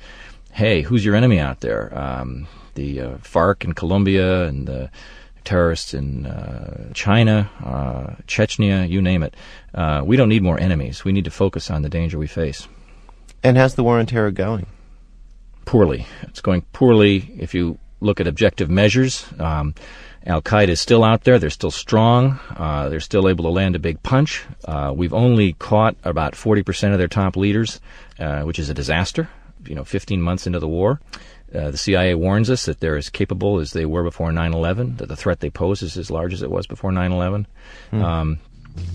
hey, 0.50 0.82
who's 0.82 1.04
your 1.04 1.14
enemy 1.14 1.38
out 1.38 1.60
there? 1.60 1.96
Um, 1.96 2.48
the 2.74 3.00
uh, 3.00 3.16
FARC 3.18 3.64
in 3.64 3.74
Colombia 3.74 4.44
and 4.44 4.66
the 4.66 4.90
terrorists 5.44 5.94
in 5.94 6.26
uh, 6.26 6.90
China, 6.94 7.50
uh, 7.64 8.22
Chechnya, 8.26 8.88
you 8.88 9.02
name 9.02 9.22
it. 9.22 9.34
Uh, 9.74 10.02
we 10.04 10.16
don't 10.16 10.28
need 10.28 10.42
more 10.42 10.58
enemies. 10.58 11.04
We 11.04 11.12
need 11.12 11.24
to 11.24 11.30
focus 11.30 11.70
on 11.70 11.82
the 11.82 11.88
danger 11.88 12.18
we 12.18 12.26
face. 12.26 12.68
And 13.42 13.56
how's 13.56 13.74
the 13.74 13.84
war 13.84 13.98
on 13.98 14.06
terror 14.06 14.30
going? 14.30 14.66
Poorly. 15.64 16.06
It's 16.22 16.40
going 16.40 16.62
poorly 16.72 17.34
if 17.38 17.54
you 17.54 17.78
look 18.00 18.20
at 18.20 18.26
objective 18.26 18.70
measures. 18.70 19.26
Um, 19.38 19.74
Al 20.26 20.42
Qaeda 20.42 20.68
is 20.68 20.80
still 20.80 21.02
out 21.02 21.24
there. 21.24 21.38
They're 21.38 21.50
still 21.50 21.70
strong. 21.70 22.38
Uh, 22.56 22.88
they're 22.88 23.00
still 23.00 23.28
able 23.28 23.44
to 23.44 23.50
land 23.50 23.74
a 23.74 23.80
big 23.80 24.02
punch. 24.02 24.44
Uh, 24.64 24.92
we've 24.94 25.12
only 25.12 25.54
caught 25.54 25.96
about 26.04 26.34
40% 26.34 26.92
of 26.92 26.98
their 26.98 27.08
top 27.08 27.36
leaders, 27.36 27.80
uh, 28.18 28.42
which 28.42 28.58
is 28.58 28.70
a 28.70 28.74
disaster. 28.74 29.28
You 29.64 29.74
know, 29.74 29.84
15 29.84 30.20
months 30.20 30.46
into 30.46 30.58
the 30.58 30.68
war. 30.68 31.00
Uh, 31.54 31.70
the 31.70 31.76
CIA 31.76 32.14
warns 32.14 32.50
us 32.50 32.64
that 32.64 32.80
they're 32.80 32.96
as 32.96 33.10
capable 33.10 33.58
as 33.58 33.72
they 33.72 33.84
were 33.84 34.02
before 34.02 34.30
9/11. 34.30 34.98
That 34.98 35.08
the 35.08 35.16
threat 35.16 35.40
they 35.40 35.50
pose 35.50 35.82
is 35.82 35.96
as 35.96 36.10
large 36.10 36.32
as 36.32 36.42
it 36.42 36.50
was 36.50 36.66
before 36.66 36.92
9/11. 36.92 37.46
Hmm. 37.90 38.02
Um, 38.02 38.38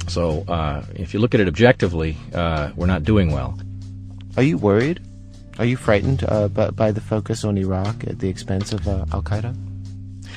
so, 0.08 0.44
uh, 0.48 0.84
if 0.96 1.14
you 1.14 1.20
look 1.20 1.36
at 1.36 1.40
it 1.40 1.48
objectively, 1.48 2.18
uh, 2.34 2.72
we're 2.76 2.88
not 2.88 3.04
doing 3.04 3.32
well. 3.32 3.60
Are 4.36 4.44
you 4.44 4.58
worried? 4.58 5.02
Are 5.60 5.66
you 5.66 5.78
frightened 5.78 6.24
uh, 6.28 6.48
by, 6.48 6.70
by, 6.70 6.92
the 6.92 7.02
focus 7.02 7.44
on 7.44 7.58
Iraq 7.58 8.04
at 8.06 8.20
the 8.20 8.30
expense 8.30 8.74
of 8.74 8.88
uh, 8.88 9.06
Al 9.12 9.24
Qaeda? 9.24 9.56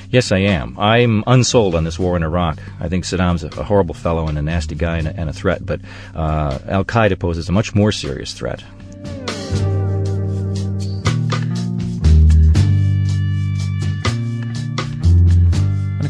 Yes, 0.09 0.31
I 0.31 0.39
am. 0.39 0.77
I'm 0.77 1.23
unsold 1.25 1.73
on 1.73 1.85
this 1.85 1.97
war 1.97 2.17
in 2.17 2.23
Iraq. 2.23 2.59
I 2.79 2.89
think 2.89 3.05
Saddam's 3.05 3.43
a, 3.43 3.47
a 3.47 3.63
horrible 3.63 3.95
fellow 3.95 4.27
and 4.27 4.37
a 4.37 4.41
nasty 4.41 4.75
guy 4.75 4.97
and 4.97 5.07
a, 5.07 5.15
and 5.19 5.29
a 5.29 5.33
threat, 5.33 5.65
but 5.65 5.79
Al 6.15 6.83
Qaeda 6.83 7.17
poses 7.17 7.49
a 7.49 7.51
much 7.51 7.73
more 7.73 7.91
serious 7.91 8.33
threat. 8.33 8.63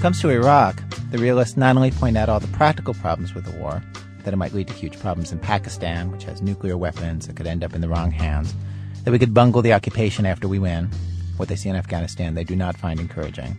It 0.02 0.10
comes 0.10 0.20
to 0.20 0.32
Iraq, 0.32 0.82
the 1.12 1.20
realists 1.20 1.56
not 1.56 1.76
only 1.76 1.92
point 1.92 2.18
out 2.18 2.28
all 2.28 2.40
the 2.40 2.48
practical 2.48 2.96
problems 2.96 3.36
with 3.36 3.46
the 3.46 3.56
war, 3.60 3.84
that 4.24 4.34
it 4.34 4.38
might 4.38 4.52
lead 4.52 4.68
to 4.68 4.74
huge 4.74 5.00
problems 5.00 5.32
in 5.32 5.38
Pakistan, 5.38 6.10
which 6.10 6.24
has 6.24 6.42
nuclear 6.42 6.76
weapons 6.76 7.28
that 7.28 7.36
could 7.36 7.46
end 7.46 7.64
up 7.64 7.76
in 7.76 7.82
the 7.82 7.88
wrong 7.88 8.10
hands, 8.10 8.52
that 9.04 9.12
we 9.12 9.20
could 9.20 9.36
bungle 9.36 9.62
the 9.62 9.74
occupation 9.74 10.26
after 10.26 10.48
we 10.48 10.58
win. 10.58 10.90
What 11.38 11.50
they 11.50 11.56
see 11.56 11.70
in 11.70 11.76
Afghanistan, 11.76 12.34
they 12.34 12.44
do 12.44 12.56
not 12.56 12.78
find 12.78 13.00
encouraging. 13.00 13.56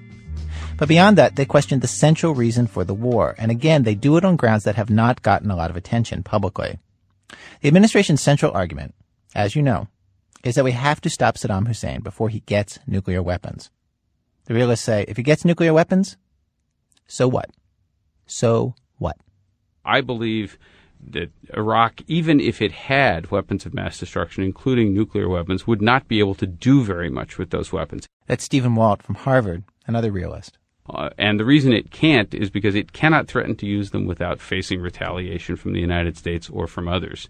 But 0.78 0.88
beyond 0.88 1.16
that, 1.16 1.36
they 1.36 1.44
question 1.44 1.78
the 1.78 1.86
central 1.86 2.34
reason 2.34 2.66
for 2.66 2.82
the 2.82 2.92
war. 2.92 3.36
And 3.38 3.52
again, 3.52 3.84
they 3.84 3.94
do 3.94 4.16
it 4.16 4.24
on 4.24 4.34
grounds 4.34 4.64
that 4.64 4.74
have 4.74 4.90
not 4.90 5.22
gotten 5.22 5.48
a 5.48 5.56
lot 5.56 5.70
of 5.70 5.76
attention 5.76 6.24
publicly. 6.24 6.80
The 7.60 7.68
administration's 7.68 8.20
central 8.20 8.50
argument, 8.50 8.96
as 9.32 9.54
you 9.54 9.62
know, 9.62 9.86
is 10.42 10.56
that 10.56 10.64
we 10.64 10.72
have 10.72 11.00
to 11.02 11.08
stop 11.08 11.36
Saddam 11.36 11.68
Hussein 11.68 12.00
before 12.00 12.30
he 12.30 12.40
gets 12.40 12.80
nuclear 12.84 13.22
weapons. 13.22 13.70
The 14.46 14.54
realists 14.54 14.84
say 14.84 15.04
if 15.06 15.16
he 15.16 15.22
gets 15.22 15.44
nuclear 15.44 15.72
weapons, 15.72 16.16
so 17.06 17.28
what? 17.28 17.50
So 18.26 18.74
what? 18.98 19.16
I 19.84 20.00
believe 20.00 20.58
that 21.10 21.30
Iraq, 21.56 22.00
even 22.06 22.40
if 22.40 22.62
it 22.62 22.72
had 22.72 23.30
weapons 23.30 23.66
of 23.66 23.74
mass 23.74 23.98
destruction, 23.98 24.44
including 24.44 24.94
nuclear 24.94 25.28
weapons, 25.28 25.66
would 25.66 25.82
not 25.82 26.06
be 26.08 26.20
able 26.20 26.36
to 26.36 26.46
do 26.46 26.82
very 26.84 27.10
much 27.10 27.38
with 27.38 27.50
those 27.50 27.72
weapons. 27.72 28.06
That's 28.26 28.44
Stephen 28.44 28.76
Walt 28.76 29.02
from 29.02 29.16
Harvard, 29.16 29.64
another 29.86 30.12
realist. 30.12 30.58
Uh, 30.90 31.10
and 31.16 31.38
the 31.38 31.44
reason 31.44 31.72
it 31.72 31.92
can't 31.92 32.34
is 32.34 32.50
because 32.50 32.74
it 32.74 32.92
cannot 32.92 33.28
threaten 33.28 33.54
to 33.54 33.66
use 33.66 33.92
them 33.92 34.04
without 34.04 34.40
facing 34.40 34.80
retaliation 34.80 35.54
from 35.54 35.72
the 35.72 35.80
United 35.80 36.16
States 36.16 36.50
or 36.50 36.66
from 36.66 36.88
others. 36.88 37.28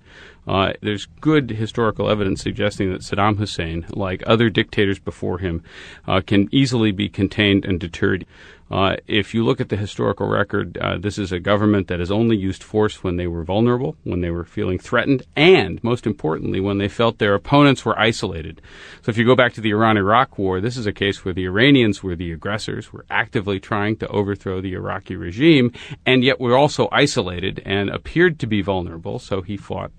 Uh, 0.49 0.73
there's 0.81 1.05
good 1.21 1.51
historical 1.51 2.09
evidence 2.09 2.41
suggesting 2.41 2.91
that 2.91 3.03
Saddam 3.03 3.37
Hussein, 3.37 3.85
like 3.91 4.23
other 4.27 4.49
dictators 4.49 4.99
before 4.99 5.39
him, 5.39 5.63
uh, 6.09 6.23
can 6.27 6.49
easily 6.51 6.93
be 6.93 7.11
contained 7.11 7.67
and 7.67 7.79
deterred. 7.79 8.25
Uh, 8.73 8.97
if 9.07 9.35
you 9.35 9.45
look 9.45 9.61
at 9.61 9.69
the 9.69 9.77
historical 9.77 10.27
record, 10.27 10.79
uh, 10.79 10.97
this 10.97 11.19
is 11.19 11.31
a 11.31 11.39
government 11.39 11.89
that 11.89 11.99
has 11.99 12.11
only 12.11 12.35
used 12.35 12.63
force 12.63 13.05
when 13.05 13.17
they 13.17 13.27
were 13.27 13.45
vulnerable, 13.45 13.97
when 14.05 14.23
they 14.23 14.31
were 14.31 14.45
feeling 14.45 14.79
threatened, 14.79 15.23
and 15.37 15.85
most 15.85 16.07
importantly, 16.07 16.59
when 16.59 16.79
they 16.79 16.89
felt 16.89 17.19
their 17.19 17.35
opponents 17.35 17.85
were 17.85 17.99
isolated. 18.01 18.63
So 19.03 19.11
if 19.11 19.19
you 19.19 19.27
go 19.27 19.37
back 19.37 19.53
to 19.55 19.61
the 19.61 19.73
Iran 19.73 19.99
Iraq 19.99 20.39
War, 20.39 20.59
this 20.59 20.79
is 20.79 20.87
a 20.87 20.93
case 20.93 21.23
where 21.23 21.35
the 21.35 21.45
Iranians 21.45 22.03
were 22.03 22.17
the 22.17 22.33
aggressors, 22.33 22.95
were 22.95 23.05
actively 23.11 23.61
trying 23.61 23.97
to 23.97 24.09
overthrow 24.09 24.63
the 24.63 24.73
Iraqi 24.73 25.17
regime, 25.17 25.71
and 26.07 26.25
yet 26.25 26.41
were 26.41 26.57
also 26.57 26.89
isolated 26.91 27.61
and 27.67 27.91
appeared 27.91 28.39
to 28.39 28.47
be 28.47 28.63
vulnerable, 28.63 29.19
so 29.19 29.43
he 29.43 29.59
fought 29.59 29.93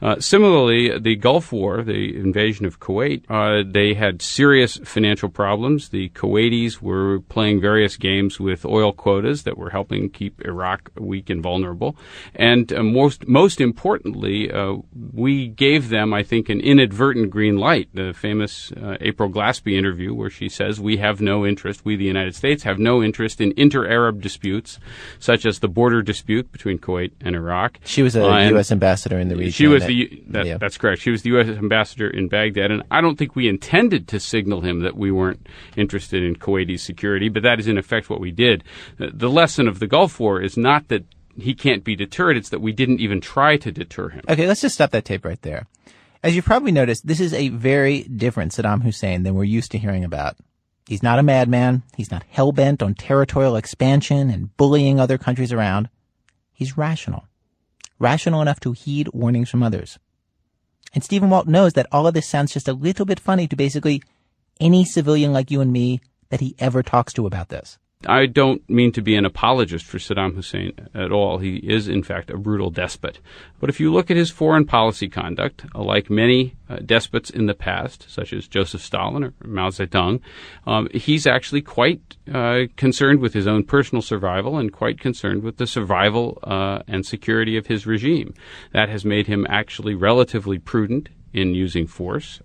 uh, 0.00 0.20
similarly, 0.20 0.96
the 0.98 1.16
Gulf 1.16 1.50
War, 1.50 1.82
the 1.82 2.16
invasion 2.16 2.66
of 2.66 2.78
Kuwait, 2.78 3.24
uh, 3.28 3.68
they 3.68 3.94
had 3.94 4.22
serious 4.22 4.76
financial 4.84 5.28
problems. 5.28 5.88
The 5.88 6.10
Kuwaitis 6.10 6.80
were 6.80 7.20
playing 7.20 7.60
various 7.60 7.96
games 7.96 8.38
with 8.38 8.64
oil 8.64 8.92
quotas 8.92 9.42
that 9.42 9.58
were 9.58 9.70
helping 9.70 10.08
keep 10.08 10.40
Iraq 10.44 10.90
weak 10.96 11.28
and 11.30 11.42
vulnerable. 11.42 11.96
And 12.36 12.72
uh, 12.72 12.82
most 12.84 13.26
most 13.26 13.60
importantly, 13.60 14.52
uh, 14.52 14.76
we 15.12 15.48
gave 15.48 15.88
them, 15.88 16.14
I 16.14 16.22
think, 16.22 16.48
an 16.48 16.60
inadvertent 16.60 17.30
green 17.30 17.56
light. 17.56 17.88
The 17.92 18.12
famous 18.12 18.70
uh, 18.72 18.98
April 19.00 19.28
Glaspie 19.28 19.76
interview, 19.76 20.14
where 20.14 20.30
she 20.30 20.48
says, 20.48 20.80
"We 20.80 20.98
have 20.98 21.20
no 21.20 21.44
interest. 21.44 21.84
We, 21.84 21.96
the 21.96 22.04
United 22.04 22.36
States, 22.36 22.62
have 22.62 22.78
no 22.78 23.02
interest 23.02 23.40
in 23.40 23.52
inter-Arab 23.56 24.22
disputes, 24.22 24.78
such 25.18 25.44
as 25.44 25.58
the 25.58 25.68
border 25.68 26.02
dispute 26.02 26.52
between 26.52 26.78
Kuwait 26.78 27.10
and 27.20 27.34
Iraq." 27.34 27.80
She 27.84 28.02
was 28.02 28.14
a 28.14 28.20
U.S. 28.50 28.70
ambassador 28.70 29.18
in 29.18 29.28
the 29.28 29.34
region. 29.34 29.50
She 29.50 29.66
was 29.66 29.87
the 29.88 30.22
that, 30.28 30.46
Yeah. 30.46 30.56
that's 30.58 30.78
correct. 30.78 31.02
She 31.02 31.10
was 31.10 31.22
the 31.22 31.30
U.S. 31.30 31.48
ambassador 31.48 32.08
in 32.08 32.28
Baghdad, 32.28 32.70
and 32.70 32.82
I 32.90 33.00
don't 33.00 33.16
think 33.16 33.34
we 33.34 33.48
intended 33.48 34.06
to 34.08 34.20
signal 34.20 34.60
him 34.60 34.80
that 34.80 34.96
we 34.96 35.10
weren't 35.10 35.46
interested 35.76 36.22
in 36.22 36.36
Kuwaiti 36.36 36.78
security, 36.78 37.28
but 37.28 37.42
that 37.42 37.58
is 37.58 37.66
in 37.66 37.76
effect 37.78 38.08
what 38.08 38.20
we 38.20 38.30
did. 38.30 38.62
The, 38.98 39.28
lesson 39.28 39.68
of 39.68 39.78
the 39.80 39.86
Gulf 39.86 40.20
War 40.20 40.40
is 40.40 40.56
not 40.56 40.88
that 40.88 41.04
he 41.36 41.54
can't 41.54 41.84
be 41.84 41.94
deterred; 41.96 42.36
it's 42.36 42.48
that 42.50 42.60
we 42.60 42.72
didn't 42.72 43.00
even 43.00 43.20
try 43.20 43.56
to 43.56 43.70
deter 43.72 44.08
him. 44.10 44.22
Okay, 44.28 44.46
let's 44.46 44.60
just 44.60 44.74
stop 44.74 44.90
that 44.90 45.04
tape 45.04 45.24
right 45.24 45.40
there. 45.42 45.66
As 46.22 46.34
you've 46.34 46.44
probably 46.44 46.72
noticed, 46.72 47.06
this 47.06 47.20
is 47.20 47.32
a 47.32 47.48
very 47.50 48.02
different 48.02 48.52
Saddam 48.52 48.82
Hussein 48.82 49.22
than 49.22 49.34
we're 49.34 49.44
used 49.44 49.70
to 49.72 49.78
hearing 49.78 50.04
about. 50.04 50.36
He's 50.86 51.02
not 51.02 51.18
a 51.18 51.22
madman. 51.22 51.82
He's 51.96 52.10
not 52.10 52.24
hell-bent 52.30 52.82
on 52.82 52.94
territorial 52.94 53.56
expansion 53.56 54.30
and 54.30 54.56
bullying 54.56 54.98
other 54.98 55.18
countries 55.18 55.52
around. 55.52 55.90
He's 56.52 56.76
rational. 56.78 57.28
Rational 57.98 58.42
enough 58.42 58.60
to 58.60 58.72
heed 58.72 59.08
warnings 59.12 59.50
from 59.50 59.62
others. 59.62 59.98
And 60.94 61.04
Stephen 61.04 61.30
Walt 61.30 61.48
knows 61.48 61.74
that 61.74 61.86
all 61.92 62.06
of 62.06 62.14
this 62.14 62.28
sounds 62.28 62.52
just 62.52 62.68
a 62.68 62.72
little 62.72 63.04
bit 63.04 63.20
funny 63.20 63.46
to 63.48 63.56
basically 63.56 64.02
any 64.60 64.84
civilian 64.84 65.32
like 65.32 65.50
you 65.50 65.60
and 65.60 65.72
me 65.72 66.00
that 66.30 66.40
he 66.40 66.54
ever 66.58 66.82
talks 66.82 67.12
to 67.14 67.26
about 67.26 67.48
this. 67.48 67.78
I 68.06 68.26
don't 68.26 68.68
mean 68.70 68.92
to 68.92 69.02
be 69.02 69.16
an 69.16 69.24
apologist 69.24 69.84
for 69.84 69.98
Saddam 69.98 70.36
Hussein 70.36 70.72
at 70.94 71.10
all. 71.10 71.38
He 71.38 71.56
is, 71.56 71.88
in 71.88 72.04
fact, 72.04 72.30
a 72.30 72.38
brutal 72.38 72.70
despot. 72.70 73.18
But 73.58 73.70
if 73.70 73.80
you 73.80 73.92
look 73.92 74.08
at 74.08 74.16
his 74.16 74.30
foreign 74.30 74.66
policy 74.66 75.08
conduct, 75.08 75.64
uh, 75.74 75.82
like 75.82 76.08
many 76.08 76.54
uh, 76.68 76.76
despots 76.76 77.28
in 77.28 77.46
the 77.46 77.54
past, 77.54 78.08
such 78.08 78.32
as 78.32 78.46
Joseph 78.46 78.82
Stalin 78.82 79.24
or 79.24 79.34
Mao 79.44 79.70
Zedong, 79.70 80.20
um, 80.64 80.88
he's 80.94 81.26
actually 81.26 81.60
quite 81.60 82.16
uh, 82.32 82.66
concerned 82.76 83.18
with 83.18 83.34
his 83.34 83.48
own 83.48 83.64
personal 83.64 84.00
survival 84.00 84.58
and 84.58 84.72
quite 84.72 85.00
concerned 85.00 85.42
with 85.42 85.56
the 85.56 85.66
survival 85.66 86.38
uh, 86.44 86.82
and 86.86 87.04
security 87.04 87.56
of 87.56 87.66
his 87.66 87.84
regime. 87.84 88.32
That 88.72 88.88
has 88.88 89.04
made 89.04 89.26
him 89.26 89.44
actually 89.48 89.96
relatively 89.96 90.60
prudent 90.60 91.08
in 91.32 91.52
using 91.52 91.88
force. 91.88 92.40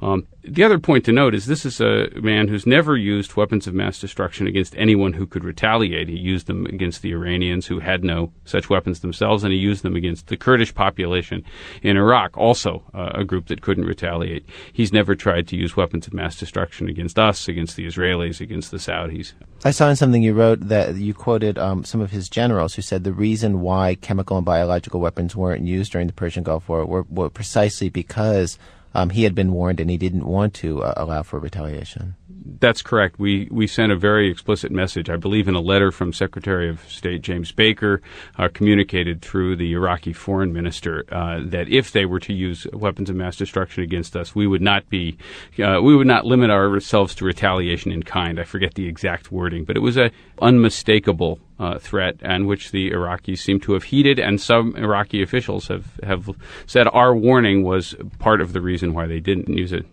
Um, 0.00 0.26
the 0.42 0.62
other 0.62 0.78
point 0.78 1.04
to 1.04 1.12
note 1.12 1.34
is 1.34 1.46
this 1.46 1.66
is 1.66 1.80
a 1.80 2.08
man 2.14 2.48
who's 2.48 2.66
never 2.66 2.96
used 2.96 3.34
weapons 3.34 3.66
of 3.66 3.74
mass 3.74 3.98
destruction 3.98 4.46
against 4.46 4.76
anyone 4.76 5.12
who 5.12 5.26
could 5.26 5.44
retaliate. 5.44 6.08
He 6.08 6.16
used 6.16 6.46
them 6.46 6.66
against 6.66 7.02
the 7.02 7.12
Iranians 7.12 7.66
who 7.66 7.80
had 7.80 8.04
no 8.04 8.32
such 8.44 8.70
weapons 8.70 9.00
themselves, 9.00 9.44
and 9.44 9.52
he 9.52 9.58
used 9.58 9.82
them 9.82 9.96
against 9.96 10.28
the 10.28 10.36
Kurdish 10.36 10.74
population 10.74 11.44
in 11.82 11.96
Iraq, 11.96 12.36
also 12.38 12.84
uh, 12.94 13.10
a 13.14 13.24
group 13.24 13.48
that 13.48 13.60
couldn't 13.60 13.84
retaliate. 13.84 14.46
He's 14.72 14.92
never 14.92 15.14
tried 15.14 15.48
to 15.48 15.56
use 15.56 15.76
weapons 15.76 16.06
of 16.06 16.14
mass 16.14 16.38
destruction 16.38 16.88
against 16.88 17.18
us, 17.18 17.48
against 17.48 17.76
the 17.76 17.86
Israelis, 17.86 18.40
against 18.40 18.70
the 18.70 18.78
Saudis. 18.78 19.32
I 19.64 19.72
saw 19.72 19.90
in 19.90 19.96
something 19.96 20.22
you 20.22 20.34
wrote 20.34 20.60
that 20.68 20.94
you 20.94 21.12
quoted 21.12 21.58
um, 21.58 21.84
some 21.84 22.00
of 22.00 22.12
his 22.12 22.28
generals 22.28 22.74
who 22.74 22.82
said 22.82 23.02
the 23.02 23.12
reason 23.12 23.60
why 23.60 23.96
chemical 23.96 24.36
and 24.36 24.46
biological 24.46 25.00
weapons 25.00 25.34
weren't 25.34 25.66
used 25.66 25.92
during 25.92 26.06
the 26.06 26.12
Persian 26.12 26.44
Gulf 26.44 26.68
War 26.68 26.86
were, 26.86 27.04
were 27.10 27.28
precisely 27.28 27.88
because 27.88 28.56
um, 28.94 29.10
he 29.10 29.24
had 29.24 29.34
been 29.34 29.52
warned 29.52 29.80
and 29.80 29.90
he 29.90 29.96
didn't 29.96 30.26
want 30.26 30.54
to 30.54 30.82
uh, 30.82 30.94
allow 30.96 31.22
for 31.22 31.38
retaliation. 31.38 32.16
That's 32.60 32.82
correct. 32.82 33.18
We 33.18 33.48
we 33.50 33.66
sent 33.66 33.92
a 33.92 33.96
very 33.96 34.30
explicit 34.30 34.72
message, 34.72 35.10
I 35.10 35.16
believe, 35.16 35.48
in 35.48 35.54
a 35.54 35.60
letter 35.60 35.90
from 35.90 36.12
Secretary 36.12 36.68
of 36.68 36.80
State 36.88 37.22
James 37.22 37.52
Baker, 37.52 38.00
uh, 38.38 38.48
communicated 38.52 39.22
through 39.22 39.56
the 39.56 39.72
Iraqi 39.72 40.12
Foreign 40.12 40.52
Minister, 40.52 41.04
uh, 41.12 41.40
that 41.44 41.68
if 41.68 41.92
they 41.92 42.06
were 42.06 42.20
to 42.20 42.32
use 42.32 42.66
weapons 42.72 43.10
of 43.10 43.16
mass 43.16 43.36
destruction 43.36 43.82
against 43.82 44.16
us, 44.16 44.34
we 44.34 44.46
would 44.46 44.62
not 44.62 44.88
be, 44.88 45.18
uh, 45.62 45.80
we 45.82 45.94
would 45.94 46.06
not 46.06 46.24
limit 46.24 46.50
ourselves 46.50 47.14
to 47.16 47.24
retaliation 47.24 47.92
in 47.92 48.02
kind. 48.02 48.40
I 48.40 48.44
forget 48.44 48.74
the 48.74 48.88
exact 48.88 49.30
wording, 49.30 49.64
but 49.64 49.76
it 49.76 49.80
was 49.80 49.96
a 49.96 50.10
unmistakable 50.40 51.38
uh, 51.58 51.78
threat, 51.78 52.16
and 52.22 52.46
which 52.46 52.70
the 52.70 52.90
Iraqis 52.90 53.38
seem 53.38 53.60
to 53.60 53.72
have 53.72 53.84
heeded, 53.84 54.18
and 54.18 54.40
some 54.40 54.76
Iraqi 54.76 55.22
officials 55.22 55.68
have 55.68 55.98
have 56.02 56.30
said 56.66 56.86
our 56.92 57.14
warning 57.14 57.62
was 57.62 57.94
part 58.18 58.40
of 58.40 58.52
the 58.52 58.60
reason 58.60 58.94
why 58.94 59.06
they 59.06 59.20
didn't 59.20 59.48
use 59.48 59.72
it. 59.72 59.86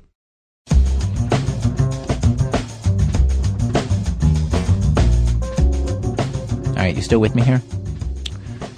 All 6.70 6.82
right, 6.82 6.96
you 6.96 7.02
still 7.02 7.20
with 7.20 7.36
me 7.36 7.42
here? 7.42 7.62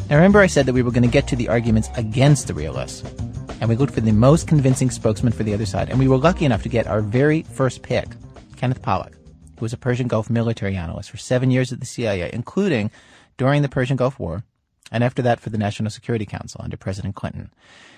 Now 0.10 0.16
remember 0.16 0.40
I 0.40 0.48
said 0.48 0.66
that 0.68 0.74
we 0.74 0.82
were 0.82 0.92
going 0.92 1.04
to 1.04 1.10
get 1.10 1.28
to 1.28 1.36
the 1.36 1.50
arguments 1.50 1.90
against 1.96 2.48
the 2.48 2.54
realists. 2.54 3.04
And 3.60 3.70
we 3.70 3.76
looked 3.76 3.94
for 3.94 4.02
the 4.02 4.12
most 4.12 4.48
convincing 4.48 4.92
spokesman 4.92 5.34
for 5.34 5.44
the 5.44 5.54
other 5.54 5.66
side. 5.66 5.90
And 5.90 6.00
we 6.00 6.08
were 6.08 6.18
lucky 6.18 6.46
enough 6.46 6.64
to 6.64 6.70
get 6.70 6.88
our 6.88 7.02
very 7.02 7.42
first 7.42 7.82
pick, 7.82 8.08
Kenneth 8.56 8.82
Pollack, 8.82 9.17
who 9.58 9.66
was 9.66 9.74
a 9.74 9.78
Persian 9.78 10.08
Gulf 10.08 10.30
military 10.30 10.76
analyst 10.76 11.12
for 11.12 11.18
seven 11.18 11.52
years 11.52 11.72
at 11.72 11.80
the 11.80 11.86
CIA, 11.86 12.30
including 12.34 12.92
during 13.38 13.62
the 13.62 13.70
Persian 13.70 13.98
Gulf 13.98 14.20
War, 14.20 14.44
and 14.92 15.04
after 15.04 15.22
that 15.22 15.40
for 15.40 15.50
the 15.50 15.58
National 15.58 15.90
Security 15.90 16.26
Council 16.26 16.62
under 16.64 16.78
President 16.78 17.16
Clinton. 17.16 17.52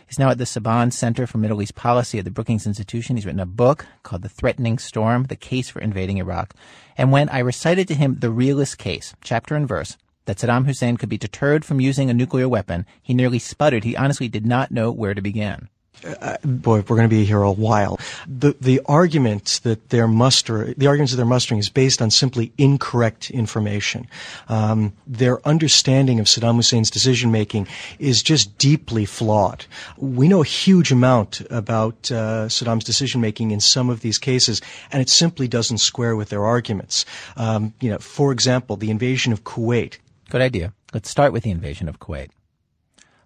He's 0.08 0.18
now 0.18 0.32
at 0.32 0.40
the 0.40 0.46
Saban 0.46 0.92
Center 0.92 1.28
for 1.28 1.38
Middle 1.38 1.62
East 1.62 1.76
Policy 1.76 2.18
at 2.18 2.26
the 2.26 2.32
Brookings 2.32 2.66
Institution. 2.66 3.16
He's 3.16 3.28
written 3.28 3.40
a 3.40 3.46
book 3.46 3.86
called 4.02 4.24
The 4.24 4.30
Threatening 4.30 4.80
Storm, 4.80 5.26
The 5.26 5.36
Case 5.36 5.70
for 5.70 5.80
Invading 5.80 6.18
Iraq. 6.18 6.56
And 6.98 7.12
when 7.12 7.30
I 7.30 7.40
recited 7.40 7.88
to 7.90 7.94
him 7.94 8.18
the 8.20 8.32
realist 8.32 8.80
case, 8.80 9.14
chapter 9.24 9.56
and 9.56 9.68
verse, 9.68 9.98
that 10.26 10.38
Saddam 10.38 10.66
Hussein 10.66 10.98
could 10.98 11.10
be 11.10 11.18
deterred 11.18 11.64
from 11.64 11.80
using 11.80 12.10
a 12.10 12.14
nuclear 12.14 12.50
weapon, 12.50 12.88
he 13.02 13.14
nearly 13.14 13.38
sputtered. 13.38 13.84
He 13.84 13.96
honestly 13.96 14.28
did 14.28 14.48
not 14.48 14.72
know 14.72 14.92
where 14.92 15.14
to 15.14 15.22
begin. 15.22 15.70
Uh, 16.06 16.38
boy, 16.44 16.78
we're 16.88 16.96
going 16.96 17.10
to 17.10 17.16
be 17.16 17.26
here 17.26 17.42
a 17.42 17.52
while. 17.52 18.00
The 18.28 18.56
the 18.60 18.82
argument 18.86 19.60
that 19.64 19.90
they're 19.90 20.08
muster, 20.08 20.74
the 20.76 20.88
arguments 20.88 21.12
that 21.12 21.18
they're 21.18 21.26
mustering 21.26 21.60
is 21.60 21.70
based 21.70 22.02
on 22.02 22.12
simply 22.12 22.52
incorrect 22.58 23.30
information. 23.32 24.08
Um, 24.48 24.94
their 25.06 25.46
understanding 25.48 26.20
of 26.20 26.28
Saddam 26.28 26.56
Hussein's 26.56 26.90
decision 26.90 27.32
making 27.32 27.68
is 28.00 28.24
just 28.24 28.58
deeply 28.58 29.06
flawed. 29.06 29.66
We 29.98 30.28
know 30.28 30.42
a 30.42 30.46
huge 30.46 30.92
amount 30.92 31.42
about 31.50 32.12
uh, 32.12 32.48
Saddam's 32.48 32.86
decision 32.86 33.22
making 33.22 33.52
in 33.52 33.60
some 33.60 33.90
of 33.90 34.02
these 34.02 34.18
cases, 34.18 34.62
and 34.92 35.02
it 35.02 35.10
simply 35.10 35.48
doesn't 35.48 35.80
square 35.80 36.16
with 36.16 36.30
their 36.30 36.46
arguments. 36.46 37.06
Um, 37.36 37.74
you 37.82 37.90
know, 37.90 37.98
for 37.98 38.32
example, 38.32 38.78
the 38.78 38.92
invasion 38.92 39.34
of 39.34 39.44
Kuwait. 39.44 39.98
Good 40.30 40.42
idea. 40.42 40.74
Let's 40.94 41.10
start 41.10 41.34
with 41.34 41.44
the 41.44 41.52
invasion 41.52 41.90
of 41.90 42.00
Kuwait. 42.00 42.30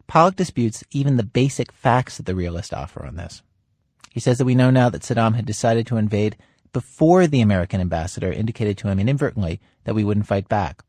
Pollack 0.08 0.36
disputes 0.36 0.84
even 0.91 1.18
the 1.18 1.24
basic 1.24 1.72
facts 1.72 2.18
that 2.18 2.26
the 2.26 2.36
realists 2.36 2.74
offer 2.74 3.06
on 3.06 3.16
this. 3.16 3.41
He 4.12 4.20
says 4.20 4.38
that 4.38 4.45
we 4.45 4.56
know 4.56 4.70
now 4.70 4.89
that 4.89 5.01
Saddam 5.01 5.36
had 5.36 5.45
decided 5.45 5.88
to 5.88 5.97
invade 5.97 6.38
before 6.72 7.28
the 7.28 7.41
American 7.41 7.82
ambassador 7.82 8.32
indicated 8.32 8.78
to 8.80 8.88
him 8.88 8.99
inadvertently 8.99 9.60
that 9.86 9.95
we 9.95 10.04
wouldn't 10.04 10.28
fight 10.28 10.47
back. 10.47 10.84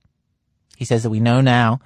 He 0.76 0.84
says 0.84 1.02
that 1.02 1.10
we 1.10 1.20
know 1.20 1.40
now 1.40 1.80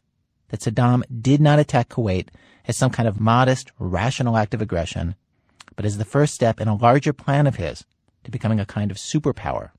that 0.49 0.61
Saddam 0.61 1.03
did 1.20 1.41
not 1.41 1.59
attack 1.59 1.91
Kuwait 1.91 2.29
as 2.66 2.76
some 2.76 2.91
kind 2.91 3.09
of 3.09 3.20
modest, 3.20 3.70
rational 3.79 4.37
act 4.37 4.55
of 4.55 4.62
aggression, 4.62 5.14
but 5.76 5.85
as 5.85 5.99
the 5.99 6.05
first 6.05 6.35
step 6.35 6.61
in 6.61 6.68
a 6.68 6.76
larger 6.76 7.12
plan 7.12 7.47
of 7.47 7.57
his 7.57 7.85
to 8.24 8.31
becoming 8.31 8.61
a 8.61 8.66
kind 8.66 8.91
of 8.91 8.97
superpower. 8.97 9.70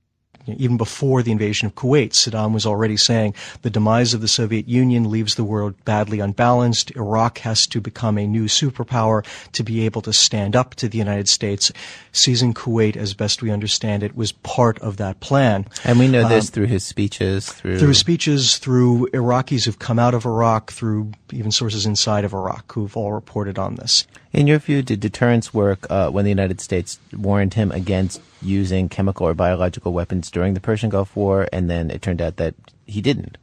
Even 0.48 0.78
before 0.78 1.22
the 1.22 1.32
invasion 1.32 1.68
of 1.68 1.76
Kuwait, 1.76 2.14
Saddam 2.14 2.54
was 2.54 2.66
already 2.66 2.98
saying 2.98 3.36
the 3.62 3.70
demise 3.70 4.14
of 4.14 4.22
the 4.22 4.28
Soviet 4.28 4.68
Union 4.68 5.10
leaves 5.10 5.36
the 5.36 5.44
world 5.44 5.76
badly 5.86 6.20
unbalanced. 6.20 6.92
Iraq 6.96 7.40
has 7.40 7.68
to 7.68 7.80
become 7.82 8.18
a 8.18 8.28
new 8.28 8.46
superpower 8.46 9.26
to 9.52 9.64
be 9.64 9.86
able 9.86 10.02
to 10.02 10.14
stand 10.14 10.56
up 10.56 10.76
to 10.76 10.90
the 10.90 10.98
United 10.98 11.28
States. 11.28 11.72
Seizing 12.12 12.54
Kuwait, 12.54 12.96
as 12.96 13.14
best 13.14 13.42
we 13.42 13.52
understand 13.52 14.02
it, 14.02 14.16
was 14.16 14.32
part 14.32 14.80
of 14.80 14.98
that 14.98 15.20
plan. 15.20 15.66
And 15.84 16.00
we 16.00 16.08
know 16.08 16.28
this 16.28 16.48
Um, 16.48 16.52
through 16.52 16.68
his 16.68 16.84
speeches, 16.84 17.48
through 17.50 17.80
through 17.80 17.94
speeches, 17.94 18.58
through 18.58 19.08
Iraqis 19.14 19.66
who've 19.66 19.80
come 19.80 20.00
out 20.00 20.14
of 20.14 20.26
Iraq, 20.26 20.72
through 20.72 21.12
even 21.32 21.52
sources 21.52 21.86
inside 21.86 22.26
of 22.26 22.34
Iraq 22.34 22.72
who've 22.74 22.96
all 22.98 23.14
reported 23.14 23.60
on 23.60 23.76
this. 23.76 24.06
In 24.34 24.48
your 24.48 24.60
view, 24.60 24.82
did 24.82 25.00
deterrence 25.00 25.54
work 25.54 25.86
uh, 25.90 26.10
when 26.10 26.24
the 26.24 26.30
United 26.30 26.62
States 26.62 27.00
warned 27.16 27.56
him 27.56 27.72
against 27.72 28.22
using 28.42 28.90
chemical 28.90 29.28
or 29.28 29.34
biological 29.34 29.94
weapons 29.94 30.32
during 30.32 30.54
the 30.54 30.60
Persian 30.60 30.90
Gulf 30.90 31.16
War, 31.16 31.48
and 31.52 31.70
then 31.70 31.92
it 31.92 32.02
turned 32.02 32.22
out 32.22 32.38
that 32.38 32.56
he 32.86 33.02
didn't? 33.02 33.38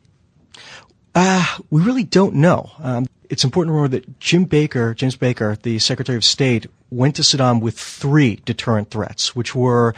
Uh, 1.15 1.45
we 1.71 1.81
really 1.83 2.05
don't 2.05 2.35
know. 2.35 2.71
Um, 2.79 3.07
it's 3.31 3.45
important 3.45 3.71
to 3.71 3.75
remember 3.75 3.97
that 3.97 4.21
Jim 4.21 4.45
Baker, 4.45 4.95
James 4.95 5.17
Baker, 5.17 5.57
the 5.63 5.79
Secretary 5.79 6.17
of 6.17 6.25
State, 6.25 6.67
went 6.91 7.17
to 7.17 7.23
Saddam 7.23 7.61
with 7.61 7.79
three 7.79 8.37
deterrent 8.45 8.91
threats, 8.91 9.35
which 9.35 9.55
were 9.55 9.95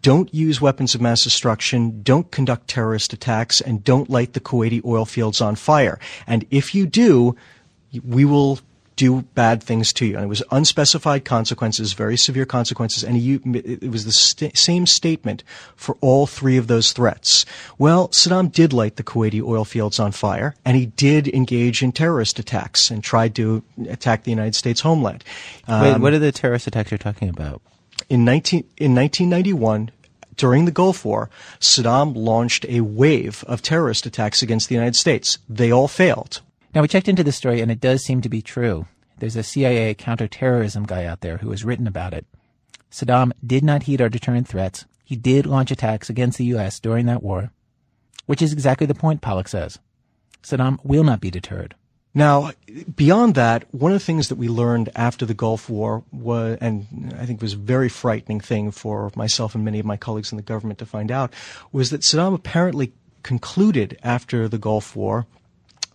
don't 0.00 0.32
use 0.32 0.60
weapons 0.60 0.94
of 0.94 1.00
mass 1.00 1.22
destruction, 1.22 2.02
don't 2.02 2.30
conduct 2.30 2.68
terrorist 2.68 3.12
attacks, 3.12 3.60
and 3.60 3.84
don't 3.84 4.08
light 4.08 4.32
the 4.32 4.40
Kuwaiti 4.40 4.84
oil 4.84 5.04
fields 5.04 5.40
on 5.40 5.56
fire. 5.56 5.98
And 6.26 6.46
if 6.50 6.74
you 6.74 6.86
do, 6.86 7.36
we 8.04 8.24
will 8.24 8.58
do 8.96 9.22
bad 9.34 9.62
things 9.62 9.92
to 9.94 10.06
you. 10.06 10.16
And 10.16 10.24
it 10.24 10.28
was 10.28 10.42
unspecified 10.50 11.24
consequences, 11.24 11.92
very 11.92 12.16
severe 12.16 12.44
consequences, 12.44 13.02
and 13.02 13.16
he, 13.16 13.34
it 13.54 13.90
was 13.90 14.04
the 14.04 14.12
st- 14.12 14.56
same 14.56 14.86
statement 14.86 15.42
for 15.76 15.96
all 16.00 16.26
three 16.26 16.56
of 16.56 16.66
those 16.66 16.92
threats. 16.92 17.44
Well, 17.78 18.08
Saddam 18.08 18.52
did 18.52 18.72
light 18.72 18.96
the 18.96 19.02
Kuwaiti 19.02 19.42
oil 19.42 19.64
fields 19.64 19.98
on 19.98 20.12
fire, 20.12 20.54
and 20.64 20.76
he 20.76 20.86
did 20.86 21.28
engage 21.28 21.82
in 21.82 21.92
terrorist 21.92 22.38
attacks 22.38 22.90
and 22.90 23.02
tried 23.02 23.34
to 23.36 23.62
attack 23.88 24.24
the 24.24 24.30
United 24.30 24.54
States 24.54 24.80
homeland. 24.82 25.24
Wait, 25.68 25.74
Um, 25.92 26.02
what 26.02 26.12
are 26.12 26.18
the 26.18 26.32
terrorist 26.32 26.66
attacks 26.66 26.90
you're 26.90 26.98
talking 26.98 27.28
about? 27.28 27.60
in 28.08 28.24
19, 28.24 28.60
in 28.78 28.94
1991, 28.94 29.90
during 30.36 30.64
the 30.64 30.70
Gulf 30.70 31.04
War, 31.04 31.30
Saddam 31.60 32.14
launched 32.16 32.66
a 32.68 32.80
wave 32.80 33.44
of 33.46 33.62
terrorist 33.62 34.06
attacks 34.06 34.42
against 34.42 34.68
the 34.68 34.74
United 34.74 34.96
States. 34.96 35.38
They 35.48 35.70
all 35.70 35.88
failed. 35.88 36.40
Now, 36.74 36.80
we 36.80 36.88
checked 36.88 37.08
into 37.08 37.24
this 37.24 37.36
story, 37.36 37.60
and 37.60 37.70
it 37.70 37.80
does 37.80 38.02
seem 38.02 38.22
to 38.22 38.30
be 38.30 38.40
true. 38.40 38.86
There's 39.18 39.36
a 39.36 39.42
CIA 39.42 39.94
counterterrorism 39.94 40.84
guy 40.84 41.04
out 41.04 41.20
there 41.20 41.38
who 41.38 41.50
has 41.50 41.64
written 41.64 41.86
about 41.86 42.14
it. 42.14 42.24
Saddam 42.90 43.32
did 43.46 43.62
not 43.62 43.84
heed 43.84 44.00
our 44.00 44.08
deterrent 44.08 44.48
threats. 44.48 44.86
He 45.04 45.16
did 45.16 45.44
launch 45.44 45.70
attacks 45.70 46.08
against 46.08 46.38
the 46.38 46.46
U.S. 46.46 46.80
during 46.80 47.06
that 47.06 47.22
war, 47.22 47.50
which 48.26 48.40
is 48.40 48.52
exactly 48.52 48.86
the 48.86 48.94
point, 48.94 49.20
Pollack 49.20 49.48
says. 49.48 49.78
Saddam 50.42 50.78
will 50.82 51.04
not 51.04 51.20
be 51.20 51.30
deterred. 51.30 51.74
Now, 52.14 52.52
beyond 52.94 53.34
that, 53.36 53.64
one 53.72 53.92
of 53.92 53.98
the 53.98 54.04
things 54.04 54.28
that 54.28 54.36
we 54.36 54.48
learned 54.48 54.90
after 54.94 55.24
the 55.24 55.34
Gulf 55.34 55.70
War 55.70 56.04
was, 56.10 56.58
and 56.60 57.14
I 57.18 57.24
think 57.24 57.40
was 57.40 57.54
a 57.54 57.58
very 57.58 57.88
frightening 57.88 58.40
thing 58.40 58.70
for 58.70 59.10
myself 59.14 59.54
and 59.54 59.64
many 59.64 59.78
of 59.78 59.86
my 59.86 59.96
colleagues 59.96 60.32
in 60.32 60.36
the 60.36 60.42
government 60.42 60.78
to 60.80 60.86
find 60.86 61.10
out, 61.10 61.32
was 61.70 61.90
that 61.90 62.02
Saddam 62.02 62.34
apparently 62.34 62.92
concluded 63.22 63.98
after 64.02 64.48
the 64.48 64.58
Gulf 64.58 64.96
War 64.96 65.26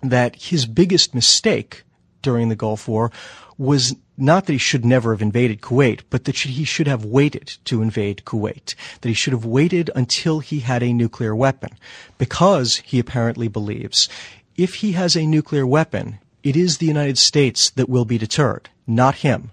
that 0.01 0.35
his 0.35 0.65
biggest 0.65 1.15
mistake 1.15 1.83
during 2.21 2.49
the 2.49 2.55
Gulf 2.55 2.87
War 2.87 3.11
was 3.57 3.95
not 4.17 4.45
that 4.45 4.53
he 4.53 4.59
should 4.59 4.83
never 4.83 5.13
have 5.13 5.21
invaded 5.21 5.61
Kuwait, 5.61 6.01
but 6.09 6.25
that 6.25 6.37
he 6.37 6.63
should 6.63 6.87
have 6.87 7.05
waited 7.05 7.57
to 7.65 7.81
invade 7.81 8.23
Kuwait. 8.25 8.75
That 9.01 9.09
he 9.09 9.13
should 9.13 9.33
have 9.33 9.45
waited 9.45 9.91
until 9.95 10.39
he 10.39 10.59
had 10.59 10.81
a 10.81 10.93
nuclear 10.93 11.35
weapon. 11.35 11.77
Because 12.17 12.77
he 12.77 12.99
apparently 12.99 13.47
believes 13.47 14.09
if 14.55 14.75
he 14.75 14.93
has 14.93 15.15
a 15.15 15.27
nuclear 15.27 15.67
weapon, 15.67 16.17
it 16.43 16.55
is 16.55 16.77
the 16.77 16.87
United 16.87 17.17
States 17.17 17.69
that 17.71 17.89
will 17.89 18.05
be 18.05 18.17
deterred, 18.17 18.69
not 18.87 19.15
him. 19.15 19.51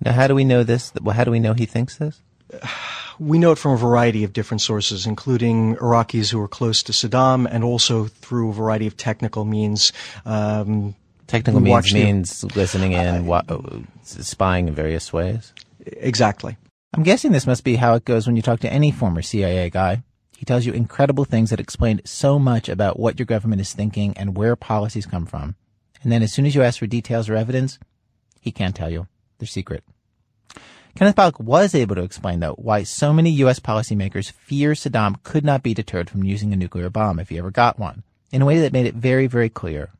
Now, 0.00 0.12
how 0.12 0.28
do 0.28 0.34
we 0.34 0.44
know 0.44 0.62
this? 0.62 0.92
Well, 1.02 1.16
how 1.16 1.24
do 1.24 1.32
we 1.32 1.40
know 1.40 1.54
he 1.54 1.66
thinks 1.66 1.96
this? 1.96 2.22
We 3.18 3.38
know 3.38 3.50
it 3.52 3.58
from 3.58 3.72
a 3.72 3.76
variety 3.76 4.22
of 4.22 4.32
different 4.32 4.60
sources, 4.60 5.06
including 5.06 5.76
Iraqis 5.76 6.30
who 6.30 6.38
were 6.38 6.48
close 6.48 6.82
to 6.84 6.92
Saddam, 6.92 7.48
and 7.50 7.64
also 7.64 8.06
through 8.06 8.50
a 8.50 8.52
variety 8.52 8.86
of 8.86 8.96
technical 8.96 9.44
means. 9.44 9.92
Um, 10.24 10.94
technical 11.26 11.60
means 11.60 11.92
means 11.92 12.44
listening 12.56 12.92
in, 12.92 13.26
wa- 13.26 13.42
spying 14.02 14.68
in 14.68 14.74
various 14.74 15.12
ways. 15.12 15.52
Exactly. 15.84 16.56
I'm 16.94 17.02
guessing 17.02 17.32
this 17.32 17.46
must 17.46 17.64
be 17.64 17.76
how 17.76 17.94
it 17.94 18.04
goes 18.04 18.26
when 18.26 18.36
you 18.36 18.42
talk 18.42 18.60
to 18.60 18.72
any 18.72 18.90
former 18.90 19.20
CIA 19.20 19.68
guy. 19.68 20.02
He 20.36 20.44
tells 20.46 20.64
you 20.64 20.72
incredible 20.72 21.24
things 21.24 21.50
that 21.50 21.58
explain 21.60 22.00
so 22.04 22.38
much 22.38 22.68
about 22.68 22.98
what 22.98 23.18
your 23.18 23.26
government 23.26 23.60
is 23.60 23.72
thinking 23.72 24.16
and 24.16 24.36
where 24.36 24.54
policies 24.54 25.04
come 25.04 25.26
from. 25.26 25.56
And 26.02 26.12
then 26.12 26.22
as 26.22 26.32
soon 26.32 26.46
as 26.46 26.54
you 26.54 26.62
ask 26.62 26.78
for 26.78 26.86
details 26.86 27.28
or 27.28 27.34
evidence, 27.34 27.78
he 28.40 28.52
can't 28.52 28.76
tell 28.76 28.88
you. 28.88 29.08
They're 29.38 29.48
secret. 29.48 29.82
Kenneth 30.98 31.14
Pollack 31.14 31.38
was 31.38 31.76
able 31.76 31.94
to 31.94 32.02
explain, 32.02 32.40
though, 32.40 32.54
why 32.54 32.82
so 32.82 33.12
many 33.12 33.30
U.S. 33.30 33.60
policymakers 33.60 34.32
fear 34.32 34.72
Saddam 34.72 35.22
could 35.22 35.44
not 35.44 35.62
be 35.62 35.72
deterred 35.72 36.10
from 36.10 36.24
using 36.24 36.52
a 36.52 36.56
nuclear 36.56 36.90
bomb 36.90 37.20
if 37.20 37.28
he 37.28 37.38
ever 37.38 37.52
got 37.52 37.78
one, 37.78 38.02
in 38.32 38.42
a 38.42 38.44
way 38.44 38.58
that 38.58 38.72
made 38.72 38.84
it 38.84 38.96
very, 38.96 39.28
very 39.28 39.48
clear. 39.48 39.90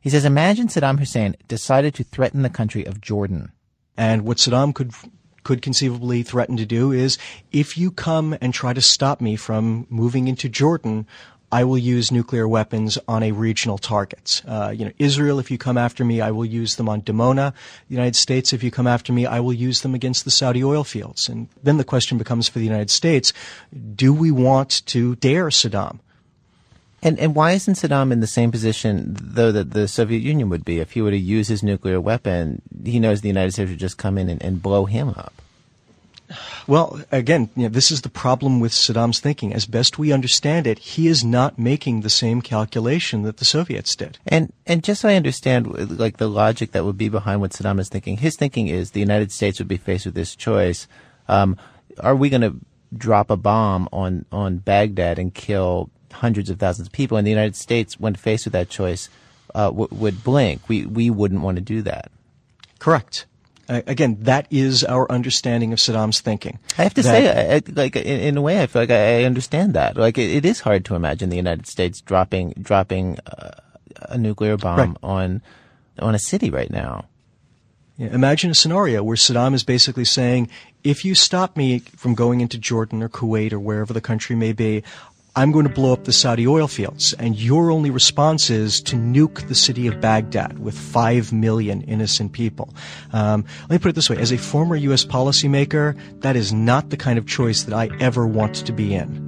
He 0.00 0.08
says, 0.08 0.24
imagine 0.24 0.68
Saddam 0.68 0.98
Hussein 0.98 1.36
decided 1.46 1.94
to 1.96 2.04
threaten 2.04 2.40
the 2.40 2.48
country 2.48 2.86
of 2.86 3.02
Jordan. 3.02 3.52
And 3.98 4.24
what 4.24 4.38
Saddam 4.38 4.74
could 4.74 4.92
could 5.42 5.60
conceivably 5.60 6.22
threaten 6.22 6.56
to 6.56 6.64
do 6.64 6.90
is 6.90 7.18
if 7.52 7.76
you 7.76 7.90
come 7.90 8.34
and 8.40 8.54
try 8.54 8.72
to 8.72 8.80
stop 8.80 9.20
me 9.20 9.36
from 9.36 9.86
moving 9.90 10.26
into 10.26 10.48
Jordan, 10.48 11.06
I 11.54 11.62
will 11.62 11.78
use 11.78 12.10
nuclear 12.10 12.48
weapons 12.48 12.98
on 13.06 13.22
a 13.22 13.30
regional 13.30 13.78
target. 13.78 14.42
Uh, 14.44 14.74
you 14.76 14.84
know, 14.86 14.90
Israel, 14.98 15.38
if 15.38 15.52
you 15.52 15.56
come 15.56 15.78
after 15.78 16.04
me, 16.04 16.20
I 16.20 16.32
will 16.32 16.44
use 16.44 16.74
them 16.74 16.88
on 16.88 17.02
Dimona. 17.02 17.52
The 17.88 17.94
United 17.94 18.16
States, 18.16 18.52
if 18.52 18.64
you 18.64 18.72
come 18.72 18.88
after 18.88 19.12
me, 19.12 19.24
I 19.24 19.38
will 19.38 19.52
use 19.52 19.82
them 19.82 19.94
against 19.94 20.24
the 20.24 20.32
Saudi 20.32 20.64
oil 20.64 20.82
fields. 20.82 21.28
And 21.28 21.46
then 21.62 21.76
the 21.76 21.84
question 21.84 22.18
becomes 22.18 22.48
for 22.48 22.58
the 22.58 22.64
United 22.64 22.90
States, 22.90 23.32
do 23.94 24.12
we 24.12 24.32
want 24.32 24.84
to 24.86 25.14
dare 25.14 25.46
Saddam? 25.46 26.00
And 27.04 27.20
and 27.20 27.36
why 27.36 27.52
isn't 27.52 27.74
Saddam 27.74 28.10
in 28.10 28.18
the 28.18 28.26
same 28.26 28.50
position 28.50 29.14
though 29.20 29.52
that 29.52 29.70
the 29.70 29.86
Soviet 29.86 30.22
Union 30.22 30.48
would 30.48 30.64
be 30.64 30.80
if 30.80 30.92
he 30.92 31.02
were 31.02 31.12
to 31.12 31.16
use 31.16 31.46
his 31.46 31.62
nuclear 31.62 32.00
weapon? 32.00 32.62
He 32.82 32.98
knows 32.98 33.20
the 33.20 33.28
United 33.28 33.52
States 33.52 33.70
would 33.70 33.78
just 33.78 33.96
come 33.96 34.18
in 34.18 34.28
and, 34.28 34.42
and 34.42 34.60
blow 34.60 34.86
him 34.86 35.10
up. 35.10 35.34
Well, 36.66 37.00
again, 37.12 37.50
you 37.54 37.64
know, 37.64 37.68
this 37.68 37.90
is 37.90 38.02
the 38.02 38.08
problem 38.08 38.58
with 38.58 38.72
Saddam's 38.72 39.20
thinking. 39.20 39.52
As 39.52 39.66
best 39.66 39.98
we 39.98 40.12
understand 40.12 40.66
it, 40.66 40.78
he 40.78 41.06
is 41.06 41.22
not 41.22 41.58
making 41.58 42.00
the 42.00 42.10
same 42.10 42.40
calculation 42.40 43.22
that 43.22 43.36
the 43.36 43.44
Soviets 43.44 43.94
did. 43.94 44.18
And 44.26 44.52
and 44.66 44.82
just 44.82 45.02
so 45.02 45.08
I 45.08 45.16
understand, 45.16 45.98
like 45.98 46.16
the 46.16 46.28
logic 46.28 46.72
that 46.72 46.84
would 46.84 46.98
be 46.98 47.08
behind 47.08 47.40
what 47.40 47.52
Saddam 47.52 47.78
is 47.78 47.88
thinking, 47.88 48.18
his 48.18 48.36
thinking 48.36 48.68
is 48.68 48.92
the 48.92 49.00
United 49.00 49.32
States 49.32 49.58
would 49.58 49.68
be 49.68 49.76
faced 49.76 50.06
with 50.06 50.14
this 50.14 50.34
choice: 50.34 50.88
um, 51.28 51.56
Are 52.00 52.16
we 52.16 52.30
going 52.30 52.40
to 52.40 52.56
drop 52.96 53.30
a 53.30 53.36
bomb 53.36 53.88
on 53.92 54.24
on 54.32 54.58
Baghdad 54.58 55.18
and 55.18 55.34
kill 55.34 55.90
hundreds 56.14 56.50
of 56.50 56.58
thousands 56.58 56.88
of 56.88 56.92
people. 56.92 57.16
And 57.16 57.26
the 57.26 57.30
United 57.30 57.56
States, 57.56 57.98
when 58.00 58.14
faced 58.14 58.46
with 58.46 58.52
that 58.52 58.70
choice, 58.70 59.08
uh, 59.54 59.66
w- 59.66 59.88
would 59.90 60.24
blink. 60.24 60.68
We 60.68 60.86
we 60.86 61.10
wouldn't 61.10 61.42
want 61.42 61.56
to 61.56 61.60
do 61.60 61.82
that. 61.82 62.10
Correct. 62.78 63.26
Uh, 63.68 63.82
again, 63.86 64.18
that 64.20 64.46
is 64.50 64.84
our 64.84 65.10
understanding 65.10 65.72
of 65.72 65.78
Saddam's 65.78 66.20
thinking. 66.20 66.58
I 66.78 66.82
have 66.82 66.94
to 66.94 67.02
say, 67.02 67.54
I, 67.56 67.62
like 67.72 67.96
in, 67.96 68.36
a 68.36 68.42
way, 68.42 68.62
I 68.62 68.66
feel 68.66 68.82
like 68.82 68.90
I, 68.90 69.20
I 69.20 69.24
understand 69.24 69.74
that. 69.74 69.96
Like 69.96 70.18
it, 70.18 70.30
it 70.30 70.44
is 70.44 70.60
hard 70.60 70.84
to 70.86 70.94
imagine 70.94 71.30
the 71.30 71.36
United 71.36 71.66
States 71.66 72.00
dropping 72.00 72.54
dropping 72.60 73.18
uh, 73.26 73.52
a 74.02 74.18
nuclear 74.18 74.56
bomb 74.56 74.78
right. 74.78 74.96
on 75.02 75.42
on 75.98 76.14
a 76.14 76.18
city 76.18 76.50
right 76.50 76.70
now. 76.70 77.06
Yeah, 77.96 78.08
imagine 78.08 78.50
a 78.50 78.54
scenario 78.54 79.04
where 79.04 79.16
Saddam 79.16 79.54
is 79.54 79.62
basically 79.62 80.04
saying, 80.04 80.50
if 80.82 81.04
you 81.04 81.14
stop 81.14 81.56
me 81.56 81.78
from 81.78 82.14
going 82.14 82.40
into 82.40 82.58
Jordan 82.58 83.04
or 83.04 83.08
Kuwait 83.08 83.52
or 83.52 83.60
wherever 83.60 83.92
the 83.92 84.00
country 84.00 84.34
may 84.34 84.52
be, 84.52 84.82
I'm 85.36 85.50
going 85.50 85.66
to 85.66 85.72
blow 85.72 85.92
up 85.92 86.04
the 86.04 86.12
Saudi 86.12 86.46
oil 86.46 86.68
fields, 86.68 87.12
and 87.14 87.36
your 87.36 87.72
only 87.72 87.90
response 87.90 88.50
is 88.50 88.80
to 88.82 88.94
nuke 88.94 89.48
the 89.48 89.54
city 89.56 89.88
of 89.88 90.00
Baghdad 90.00 90.60
with 90.60 90.78
five 90.78 91.32
million 91.32 91.82
innocent 91.82 92.32
people. 92.32 92.72
Um, 93.12 93.44
let 93.62 93.70
me 93.70 93.78
put 93.78 93.88
it 93.88 93.94
this 93.96 94.08
way: 94.08 94.16
as 94.18 94.30
a 94.30 94.38
former 94.38 94.76
U.S. 94.76 95.04
policymaker, 95.04 95.98
that 96.20 96.36
is 96.36 96.52
not 96.52 96.90
the 96.90 96.96
kind 96.96 97.18
of 97.18 97.26
choice 97.26 97.64
that 97.64 97.74
I 97.74 97.90
ever 97.98 98.28
want 98.28 98.54
to 98.66 98.72
be 98.72 98.94
in. 98.94 99.24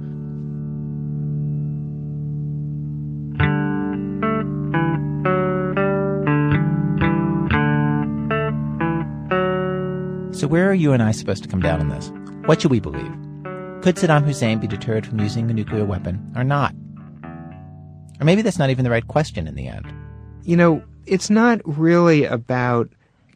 So, 10.33 10.47
where 10.47 10.69
are 10.69 10.73
you 10.73 10.93
and 10.93 11.03
I 11.03 11.11
supposed 11.11 11.43
to 11.43 11.49
come 11.49 11.61
down 11.61 11.81
on 11.81 11.89
this? 11.89 12.09
What 12.45 12.61
should 12.61 12.71
we 12.71 12.79
believe? 12.79 13.26
Could 13.87 13.95
Saddam 13.95 14.25
Hussein 14.25 14.59
be 14.59 14.67
deterred 14.67 15.07
from 15.07 15.21
using 15.21 15.49
a 15.49 15.53
nuclear 15.53 15.85
weapon 15.85 16.33
or 16.35 16.43
not? 16.43 16.75
Or 18.19 18.25
maybe 18.25 18.41
that's 18.41 18.59
not 18.59 18.69
even 18.69 18.83
the 18.83 18.91
right 18.91 19.07
question 19.07 19.47
in 19.47 19.55
the 19.55 19.69
end. 19.69 19.85
You 20.43 20.57
know, 20.57 20.83
it's 21.05 21.29
not 21.29 21.61
really 21.63 22.25
about 22.25 22.89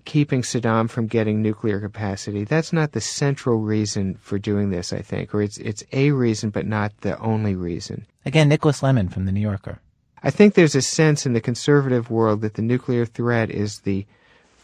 keeping 0.03 0.41
Saddam 0.41 0.89
from 0.89 1.07
getting 1.07 1.41
nuclear 1.41 1.79
capacity. 1.79 2.43
That's 2.43 2.73
not 2.73 2.91
the 2.91 2.99
central 2.99 3.59
reason 3.59 4.15
for 4.15 4.37
doing 4.37 4.71
this, 4.71 4.91
I 4.91 5.01
think, 5.01 5.33
or 5.33 5.41
it's 5.41 5.57
it's 5.57 5.85
a 5.93 6.11
reason 6.11 6.49
but 6.49 6.67
not 6.67 6.91
the 6.99 7.17
only 7.19 7.55
reason. 7.55 8.05
Again, 8.25 8.49
Nicholas 8.49 8.81
Lemann 8.81 9.09
from 9.09 9.27
the 9.27 9.31
New 9.31 9.39
Yorker. 9.39 9.79
I 10.21 10.31
think 10.31 10.55
there's 10.55 10.75
a 10.75 10.81
sense 10.81 11.25
in 11.25 11.31
the 11.31 11.39
conservative 11.39 12.11
world 12.11 12.41
that 12.41 12.55
the 12.55 12.61
nuclear 12.61 13.05
threat 13.05 13.49
is 13.49 13.79
the 13.79 14.05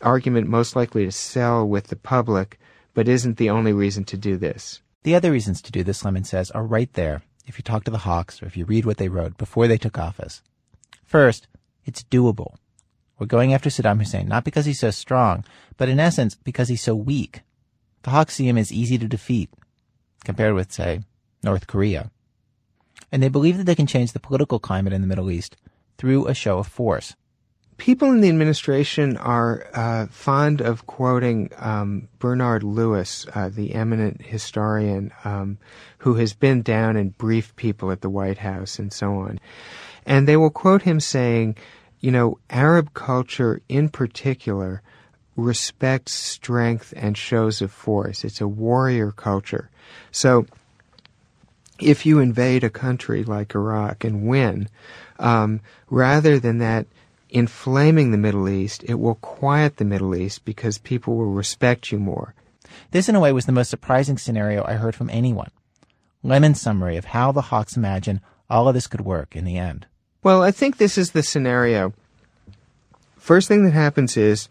argument 0.02 0.50
most 0.50 0.76
likely 0.76 1.06
to 1.06 1.14
sell 1.14 1.66
with 1.66 1.88
the 1.88 1.96
public, 1.96 2.60
but 2.94 3.08
isn't 3.08 3.38
the 3.38 3.52
only 3.52 3.72
reason 3.72 4.04
to 4.04 4.18
do 4.18 4.36
this. 4.36 4.82
The 5.08 5.16
other 5.16 5.32
reasons 5.32 5.62
to 5.62 5.72
do 5.72 5.86
this, 5.86 6.04
Lemann 6.04 6.26
says, 6.26 6.52
are 6.52 6.66
right 6.66 6.92
there 6.92 7.22
if 7.46 7.58
you 7.58 7.64
talk 7.64 7.86
to 7.86 7.92
the 7.92 8.00
Hawks 8.00 8.44
or 8.44 8.46
if 8.46 8.58
you 8.58 8.66
read 8.66 8.86
what 8.86 8.98
they 8.98 9.08
wrote 9.08 9.38
before 9.38 9.66
they 9.66 9.78
took 9.78 9.98
office. 9.98 10.42
First, 11.06 11.48
it's 11.86 12.04
doable. 12.04 12.56
We're 13.18 13.26
going 13.26 13.54
after 13.54 13.70
Saddam 13.70 14.00
Hussein 14.00 14.28
not 14.28 14.44
because 14.44 14.66
he's 14.66 14.82
so 14.82 14.92
strong, 14.92 15.46
but 15.78 15.88
in 15.88 15.98
essence 15.98 16.36
because 16.36 16.68
he's 16.68 16.82
so 16.82 16.94
weak. 16.94 17.44
The 18.02 18.10
Hawks 18.10 18.34
see 18.34 18.50
him 18.50 18.58
as 18.58 18.70
easy 18.70 18.98
to 18.98 19.08
defeat, 19.08 19.50
compared 20.26 20.56
with, 20.56 20.74
say, 20.74 21.04
North 21.42 21.68
Korea. 21.68 22.12
And 23.10 23.24
they 23.24 23.30
believe 23.30 23.56
that 23.56 23.64
they 23.64 23.76
can 23.76 23.88
change 23.88 24.12
the 24.12 24.20
political 24.20 24.60
climate 24.60 24.92
in 24.92 25.00
the 25.00 25.08
Middle 25.08 25.32
East 25.32 25.56
through 25.98 26.28
a 26.28 26.34
show 26.34 26.58
of 26.58 26.68
force 26.68 27.16
people 27.78 28.12
in 28.12 28.22
the 28.22 28.30
administration 28.30 29.18
are 29.18 29.68
uh, 29.74 30.08
fond 30.08 30.62
of 30.62 30.88
quoting 30.88 31.52
um, 31.58 32.08
Bernard 32.20 32.64
Lewis, 32.64 33.26
uh, 33.34 33.50
the 33.50 33.74
eminent 33.76 34.22
historian 34.22 35.12
um, 35.24 35.58
who 36.00 36.16
has 36.16 36.34
been 36.34 36.62
down 36.62 36.96
and 36.96 37.18
briefed 37.18 37.56
people 37.56 37.92
at 37.92 38.02
the 38.02 38.10
White 38.10 38.40
House 38.40 38.80
and 38.80 38.92
so 38.92 39.14
on. 39.14 39.40
And 40.06 40.28
they 40.28 40.38
will 40.38 40.50
quote 40.50 40.82
him 40.82 41.00
saying, 41.00 41.58
you 42.00 42.12
know, 42.12 42.40
Arab 42.50 42.94
culture 42.94 43.62
in 43.70 43.90
particular 43.90 44.82
respects 45.36 46.14
strength 46.14 46.94
and 46.98 47.18
shows 47.18 47.62
of 47.62 47.72
force. 47.72 48.24
It's 48.24 48.42
a 48.42 48.48
warrior 48.48 49.12
culture. 49.12 49.70
So, 50.12 50.46
if 51.80 52.08
you 52.08 52.20
invade 52.20 52.64
a 52.64 52.72
country 52.72 53.24
like 53.24 53.54
Iraq 53.54 54.04
and 54.04 54.28
win, 54.28 54.68
um, 55.20 55.62
rather 55.92 56.40
than 56.40 56.58
that 56.58 56.88
inflaming 57.30 58.12
the 58.12 58.18
Middle 58.18 58.50
East, 58.50 58.84
it 58.84 58.96
will 58.96 59.16
quiet 59.16 59.78
the 59.78 59.86
Middle 59.86 60.16
East 60.16 60.46
because 60.46 60.78
people 60.78 61.16
will 61.16 61.32
respect 61.32 61.92
you 61.92 62.00
more. 62.00 62.34
This, 62.92 63.10
in 63.10 63.16
a 63.16 63.20
way, 63.20 63.32
was 63.32 63.46
the 63.46 63.52
most 63.52 63.70
surprising 63.70 64.18
scenario 64.18 64.64
I 64.66 64.74
heard 64.74 64.96
from 64.96 65.10
anyone. 65.10 65.52
Lemann's 66.24 66.62
summary 66.62 66.98
of 66.98 67.06
how 67.06 67.32
the 67.32 67.42
Hawks 67.42 67.78
imagine 67.78 68.22
all 68.50 68.68
of 68.68 68.74
this 68.74 68.88
could 68.88 69.02
work 69.02 69.36
in 69.36 69.46
the 69.46 69.58
end. 69.58 69.86
Well, 70.24 70.42
I 70.42 70.52
think 70.52 70.78
this 70.78 70.98
is 70.98 71.12
the 71.12 71.24
scenario. 71.24 71.94
First 73.18 73.48
thing 73.48 73.66
that 73.66 73.74
happens 73.74 74.18
is 74.18 74.50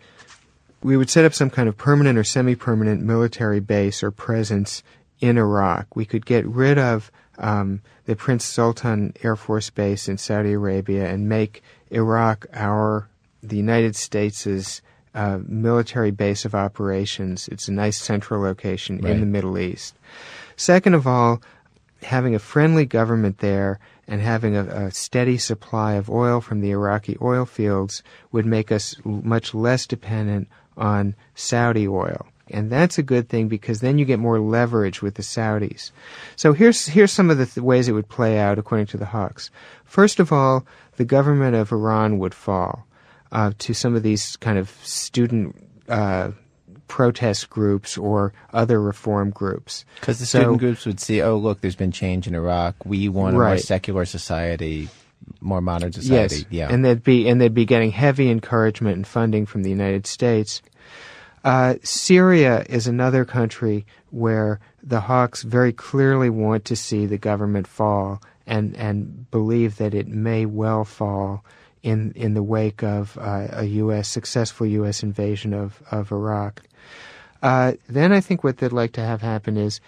we 0.82 0.96
would 0.96 1.10
set 1.10 1.24
up 1.24 1.34
some 1.34 1.50
kind 1.50 1.68
of 1.68 1.76
permanent 1.76 2.18
or 2.18 2.24
semi-permanent 2.24 3.02
military 3.02 3.60
base 3.60 4.02
or 4.02 4.10
presence 4.10 4.82
in 5.20 5.38
Iraq. 5.38 5.96
We 5.96 6.04
could 6.04 6.26
get 6.26 6.46
rid 6.46 6.78
of 6.78 7.10
um, 7.38 7.82
the 8.04 8.16
Prince 8.16 8.44
Sultan 8.44 9.12
Air 9.22 9.36
Force 9.36 9.70
Base 9.70 10.08
in 10.08 10.18
Saudi 10.18 10.52
Arabia 10.52 11.06
and 11.06 11.28
make 11.28 11.62
Iraq 11.90 12.46
our 12.52 13.08
the 13.42 13.56
United 13.56 13.94
States' 13.94 14.82
uh, 15.14 15.38
military 15.46 16.10
base 16.10 16.44
of 16.44 16.54
operations. 16.54 17.48
It's 17.48 17.68
a 17.68 17.72
nice 17.72 17.96
central 18.00 18.42
location 18.42 18.98
Right. 18.98 19.12
in 19.12 19.20
the 19.20 19.26
Middle 19.26 19.58
East. 19.58 19.94
Second 20.56 20.94
of 20.94 21.06
all, 21.06 21.40
having 22.02 22.34
a 22.34 22.38
friendly 22.38 22.86
government 22.86 23.38
there 23.38 23.78
and 24.08 24.20
having 24.20 24.56
a, 24.56 24.64
a 24.64 24.90
steady 24.90 25.38
supply 25.38 25.94
of 25.94 26.10
oil 26.10 26.40
from 26.40 26.60
the 26.60 26.70
Iraqi 26.70 27.16
oil 27.22 27.44
fields 27.44 28.02
would 28.32 28.46
make 28.46 28.70
us 28.72 28.96
l- 29.06 29.20
much 29.24 29.54
less 29.54 29.86
dependent 29.86 30.48
on 30.76 31.14
Saudi 31.34 31.86
oil. 31.88 32.26
And 32.50 32.70
that's 32.70 32.96
a 32.96 33.02
good 33.02 33.28
thing 33.28 33.48
because 33.48 33.80
then 33.80 33.98
you 33.98 34.04
get 34.04 34.18
more 34.20 34.38
leverage 34.38 35.02
with 35.02 35.16
the 35.16 35.22
Saudis. 35.22 35.90
So 36.36 36.52
here's 36.52 36.86
here's 36.86 37.12
some 37.12 37.28
of 37.30 37.38
the 37.38 37.46
th- 37.46 37.56
ways 37.64 37.88
it 37.88 37.92
would 37.92 38.08
play 38.08 38.38
out 38.38 38.58
according 38.58 38.86
to 38.88 38.96
the 38.96 39.06
Hawks. 39.06 39.50
First 39.84 40.20
of 40.20 40.32
all, 40.32 40.64
the 40.96 41.04
government 41.04 41.56
of 41.56 41.72
Iran 41.72 42.18
would 42.18 42.34
fall 42.34 42.86
uh, 43.32 43.50
to 43.58 43.74
some 43.74 43.96
of 43.96 44.02
these 44.04 44.36
kind 44.36 44.58
of 44.58 44.70
student 44.84 45.56
uh, 45.88 46.30
protest 46.86 47.50
groups 47.50 47.98
or 47.98 48.32
other 48.52 48.80
reform 48.80 49.30
groups. 49.30 49.84
Because 50.00 50.20
the 50.20 50.26
So- 50.26 50.38
student 50.38 50.58
groups 50.60 50.86
would 50.86 51.00
see, 51.00 51.20
oh, 51.22 51.36
look, 51.36 51.60
there's 51.60 51.74
been 51.76 51.90
change 51.92 52.28
in 52.28 52.34
Iraq. 52.36 52.76
We 52.84 53.08
want 53.08 53.34
a 53.34 53.38
more 53.40 53.58
secular 53.58 54.04
society, 54.04 54.88
more 55.40 55.60
modern 55.60 55.92
society. 55.92 56.36
Yes, 56.36 56.44
Yeah. 56.50 56.68
and 56.70 56.84
they'd 56.84 57.02
be 57.02 57.28
and 57.28 57.40
they'd 57.40 57.54
be 57.54 57.64
getting 57.64 57.90
heavy 57.90 58.30
encouragement 58.30 58.96
and 58.96 59.06
funding 59.06 59.46
from 59.46 59.64
the 59.64 59.70
United 59.70 60.06
States. 60.06 60.62
Uh, 61.46 61.76
Syria 61.84 62.66
is 62.68 62.88
another 62.88 63.24
country 63.24 63.86
where 64.10 64.58
the 64.82 65.02
Hawks 65.02 65.44
very 65.44 65.72
clearly 65.72 66.28
want 66.28 66.64
to 66.64 66.74
see 66.74 67.06
the 67.06 67.18
government 67.18 67.68
fall 67.68 68.20
and 68.48 68.76
and 68.76 69.30
believe 69.30 69.76
that 69.76 69.94
it 69.94 70.08
may 70.08 70.44
well 70.44 70.84
fall 70.84 71.44
in 71.84 72.10
in 72.16 72.34
the 72.34 72.42
wake 72.42 72.82
of 72.82 73.16
uh, 73.18 73.46
a 73.52 73.64
U.S. 73.64 74.08
successful 74.08 74.66
U.S. 74.66 75.04
invasion 75.04 75.54
of 75.54 75.80
of 75.92 76.10
Iraq. 76.10 76.64
Uh, 77.44 77.74
then 77.88 78.12
I 78.12 78.20
think 78.20 78.42
what 78.42 78.58
they'd 78.58 78.72
like 78.72 78.94
to 78.94 79.04
have 79.04 79.22
happen 79.22 79.56
is 79.56 79.80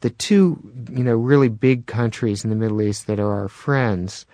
the 0.00 0.10
two, 0.10 0.60
you 0.90 1.04
know, 1.04 1.14
really 1.14 1.48
big 1.48 1.86
countries 1.86 2.42
in 2.42 2.50
the 2.50 2.56
Middle 2.56 2.82
East 2.82 3.06
that 3.06 3.20
are 3.20 3.40
our 3.40 3.48
friends, 3.48 4.26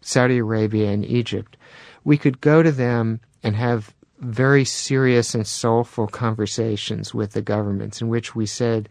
Saudi 0.00 0.38
Arabia 0.38 0.90
and 0.90 1.04
Egypt. 1.04 1.56
We 2.02 2.18
could 2.18 2.40
go 2.40 2.60
to 2.60 2.72
them 2.72 3.20
and 3.44 3.54
have 3.54 3.94
very 4.24 4.64
serious 4.64 5.34
and 5.34 5.46
soulful 5.46 6.06
conversations 6.06 7.14
with 7.14 7.32
the 7.32 7.42
governments 7.42 8.00
in 8.00 8.08
which 8.08 8.34
we 8.34 8.46
said, 8.46 8.88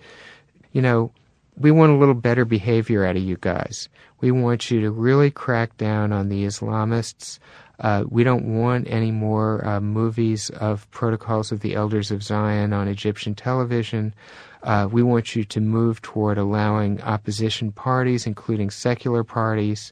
you 0.72 0.82
know, 0.82 1.12
we 1.58 1.72
want 1.72 1.92
a 1.92 1.96
little 1.96 2.16
better 2.16 2.46
behavior 2.46 3.06
out 3.06 3.16
of 3.16 3.24
you 3.24 3.38
guys. 3.40 3.90
We 4.22 4.32
want 4.32 4.72
you 4.72 4.82
to 4.82 4.92
really 4.92 5.32
crack 5.32 5.78
down 5.78 6.12
on 6.12 6.30
the 6.30 6.46
Islamists. 6.46 7.40
Uh, 7.80 8.06
we 8.08 8.24
don't 8.24 8.60
want 8.60 8.88
any 8.90 9.12
more 9.12 9.66
uh, 9.68 9.82
movies 9.82 10.50
of 10.52 10.90
Protocols 10.92 11.52
of 11.52 11.60
the 11.60 11.76
Elders 11.76 12.12
of 12.12 12.24
Zion 12.24 12.74
on 12.74 12.88
Egyptian 12.88 13.36
television. 13.36 14.14
Uh, 14.64 14.88
we 14.92 15.04
want 15.04 15.36
you 15.36 15.44
to 15.44 15.60
move 15.60 16.02
toward 16.02 16.38
allowing 16.38 17.02
opposition 17.02 17.72
parties, 17.72 18.26
including 18.26 18.70
secular 18.70 19.24
parties, 19.24 19.92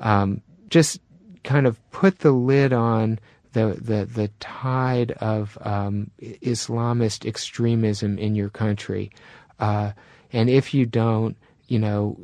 um, 0.00 0.40
just 0.68 1.00
kind 1.42 1.66
of 1.66 1.78
put 1.90 2.20
the 2.20 2.32
lid 2.32 2.72
on 2.72 3.18
the 3.52 3.78
the, 3.80 4.04
the 4.04 4.28
tide 4.40 5.12
of 5.12 5.56
um, 5.62 6.10
Islamist 6.20 7.26
extremism 7.26 8.18
in 8.18 8.34
your 8.34 8.50
country. 8.50 9.10
Uh, 9.58 9.92
and 10.32 10.48
if 10.48 10.74
you 10.74 10.86
don't, 10.86 11.36
you 11.68 11.78
know, 11.78 12.18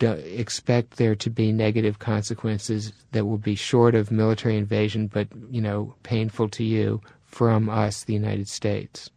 expect 0.00 0.96
there 0.96 1.14
to 1.16 1.30
be 1.30 1.50
negative 1.50 1.98
consequences 1.98 2.92
that 3.12 3.24
will 3.24 3.38
be 3.38 3.54
short 3.54 3.94
of 3.94 4.10
military 4.10 4.56
invasion, 4.56 5.06
but 5.06 5.28
you 5.50 5.60
know, 5.60 5.94
painful 6.02 6.48
to 6.50 6.64
you 6.64 7.00
from 7.24 7.68
us, 7.68 8.04
the 8.04 8.12
United 8.12 8.48
States. 8.48 9.10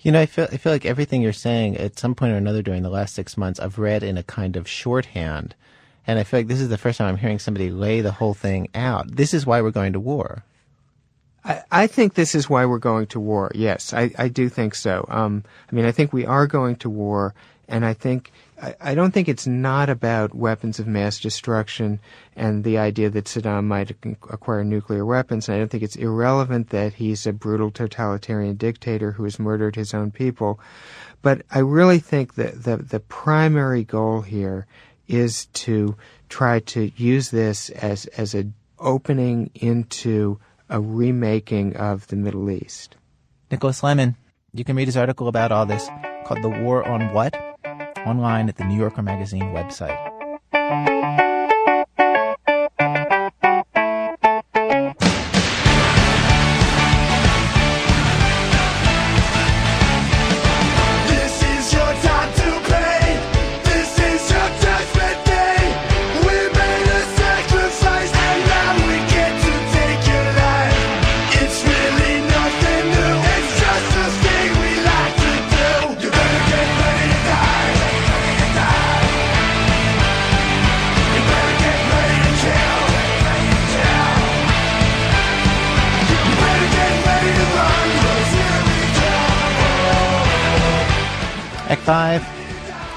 You 0.00 0.12
know, 0.12 0.20
I 0.20 0.26
feel 0.26 0.46
I 0.52 0.56
feel 0.56 0.72
like 0.72 0.86
everything 0.86 1.22
you're 1.22 1.32
saying 1.32 1.76
at 1.76 1.98
some 1.98 2.14
point 2.14 2.32
or 2.32 2.36
another 2.36 2.62
during 2.62 2.82
the 2.82 2.90
last 2.90 3.14
six 3.14 3.36
months, 3.36 3.58
I've 3.58 3.78
read 3.78 4.02
in 4.02 4.16
a 4.16 4.22
kind 4.22 4.56
of 4.56 4.68
shorthand, 4.68 5.54
and 6.06 6.18
I 6.18 6.24
feel 6.24 6.40
like 6.40 6.48
this 6.48 6.60
is 6.60 6.68
the 6.68 6.78
first 6.78 6.98
time 6.98 7.08
I'm 7.08 7.16
hearing 7.16 7.38
somebody 7.38 7.70
lay 7.70 8.00
the 8.00 8.12
whole 8.12 8.34
thing 8.34 8.68
out. 8.74 9.14
This 9.14 9.34
is 9.34 9.46
why 9.46 9.62
we're 9.62 9.70
going 9.70 9.94
to 9.94 10.00
war. 10.00 10.44
I, 11.44 11.62
I 11.70 11.86
think 11.86 12.14
this 12.14 12.34
is 12.34 12.48
why 12.48 12.66
we're 12.66 12.78
going 12.78 13.06
to 13.08 13.20
war. 13.20 13.50
Yes, 13.54 13.92
I, 13.92 14.10
I 14.18 14.28
do 14.28 14.48
think 14.48 14.74
so. 14.74 15.06
Um, 15.08 15.44
I 15.70 15.74
mean, 15.74 15.84
I 15.84 15.92
think 15.92 16.12
we 16.12 16.26
are 16.26 16.46
going 16.46 16.76
to 16.76 16.90
war, 16.90 17.34
and 17.68 17.84
I 17.84 17.92
think 17.92 18.32
I, 18.60 18.74
I 18.80 18.94
don't 18.94 19.12
think 19.12 19.28
it's 19.28 19.46
not 19.46 19.90
about 19.90 20.34
weapons 20.34 20.78
of 20.78 20.86
mass 20.86 21.20
destruction 21.20 22.00
and 22.36 22.64
the 22.64 22.78
idea 22.78 23.10
that 23.10 23.26
Saddam 23.26 23.64
might 23.64 23.90
acquire 24.30 24.64
nuclear 24.64 25.04
weapons. 25.04 25.48
And 25.48 25.56
I 25.56 25.58
don't 25.58 25.70
think 25.70 25.82
it's 25.82 25.96
irrelevant 25.96 26.70
that 26.70 26.94
he's 26.94 27.26
a 27.26 27.32
brutal 27.32 27.70
totalitarian 27.70 28.56
dictator 28.56 29.12
who 29.12 29.24
has 29.24 29.38
murdered 29.38 29.76
his 29.76 29.92
own 29.92 30.10
people. 30.10 30.60
But 31.22 31.42
I 31.50 31.60
really 31.60 31.98
think 31.98 32.34
that 32.34 32.64
the 32.64 32.76
the 32.76 33.00
primary 33.00 33.84
goal 33.84 34.20
here 34.20 34.66
is 35.08 35.46
to 35.46 35.96
try 36.28 36.60
to 36.60 36.90
use 36.96 37.30
this 37.30 37.70
as 37.70 38.06
as 38.06 38.34
a 38.34 38.46
opening 38.78 39.50
into 39.54 40.38
a 40.68 40.80
remaking 40.80 41.76
of 41.76 42.06
the 42.08 42.16
Middle 42.16 42.50
East. 42.50 42.96
Nicholas 43.50 43.82
Lemann. 43.82 44.16
You 44.52 44.64
can 44.64 44.76
read 44.76 44.86
his 44.88 44.96
article 44.96 45.28
about 45.28 45.50
all 45.52 45.66
this 45.66 45.88
called 46.24 46.42
The 46.42 46.48
War 46.48 46.86
on 46.86 47.12
What? 47.12 47.34
online 48.06 48.48
at 48.48 48.56
the 48.56 48.64
New 48.64 48.76
Yorker 48.76 49.02
Magazine 49.02 49.54
website. 49.54 49.98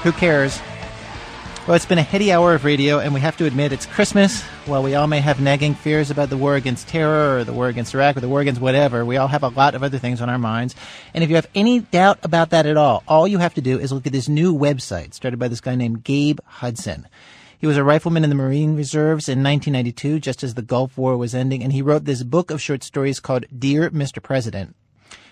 Who 0.08 0.12
cares? 0.12 0.58
Well, 1.66 1.74
it's 1.74 1.84
been 1.84 1.98
a 1.98 2.02
heady 2.02 2.32
hour 2.32 2.54
of 2.54 2.64
radio, 2.64 2.98
and 2.98 3.12
we 3.12 3.20
have 3.20 3.36
to 3.36 3.44
admit 3.44 3.72
it's 3.72 3.84
Christmas. 3.84 4.40
While 4.64 4.82
we 4.82 4.94
all 4.94 5.06
may 5.06 5.20
have 5.20 5.38
nagging 5.38 5.74
fears 5.74 6.10
about 6.10 6.30
the 6.30 6.36
war 6.38 6.54
against 6.54 6.88
terror, 6.88 7.36
or 7.36 7.44
the 7.44 7.52
war 7.52 7.68
against 7.68 7.94
Iraq, 7.94 8.16
or 8.16 8.20
the 8.20 8.28
war 8.28 8.40
against 8.40 8.58
whatever, 8.58 9.04
we 9.04 9.18
all 9.18 9.28
have 9.28 9.42
a 9.42 9.48
lot 9.48 9.74
of 9.74 9.82
other 9.82 9.98
things 9.98 10.22
on 10.22 10.30
our 10.30 10.38
minds. 10.38 10.74
And 11.12 11.22
if 11.22 11.28
you 11.28 11.36
have 11.36 11.50
any 11.54 11.80
doubt 11.80 12.20
about 12.22 12.48
that 12.48 12.64
at 12.64 12.78
all, 12.78 13.02
all 13.06 13.28
you 13.28 13.36
have 13.36 13.52
to 13.52 13.60
do 13.60 13.78
is 13.78 13.92
look 13.92 14.06
at 14.06 14.14
this 14.14 14.30
new 14.30 14.56
website 14.56 15.12
started 15.12 15.38
by 15.38 15.48
this 15.48 15.60
guy 15.60 15.74
named 15.74 16.04
Gabe 16.04 16.40
Hudson. 16.46 17.06
He 17.58 17.66
was 17.66 17.76
a 17.76 17.84
rifleman 17.84 18.24
in 18.24 18.30
the 18.30 18.34
Marine 18.34 18.76
Reserves 18.76 19.28
in 19.28 19.42
1992, 19.42 20.20
just 20.20 20.42
as 20.42 20.54
the 20.54 20.62
Gulf 20.62 20.96
War 20.96 21.18
was 21.18 21.34
ending, 21.34 21.62
and 21.62 21.74
he 21.74 21.82
wrote 21.82 22.06
this 22.06 22.22
book 22.22 22.50
of 22.50 22.62
short 22.62 22.82
stories 22.82 23.20
called 23.20 23.44
Dear 23.54 23.90
Mr. 23.90 24.22
President. 24.22 24.74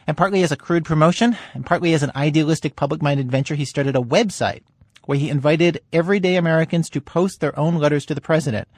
And 0.07 0.17
partly 0.17 0.43
as 0.43 0.53
a 0.53 0.57
crude 0.57 0.85
promotion, 0.85 1.37
and 1.53 1.67
partly 1.67 1.93
as 1.93 2.03
an 2.03 2.13
idealistic 2.15 2.77
public-minded 2.77 3.31
venture, 3.31 3.57
he 3.57 3.65
started 3.65 3.97
a 3.97 4.01
website 4.01 4.63
where 5.05 5.19
he 5.19 5.31
invited 5.31 5.81
everyday 5.93 6.37
Americans 6.37 6.89
to 6.91 7.01
post 7.01 7.41
their 7.41 7.59
own 7.59 7.77
letters 7.77 8.07
to 8.07 8.15
the 8.15 8.21
president. 8.21 8.69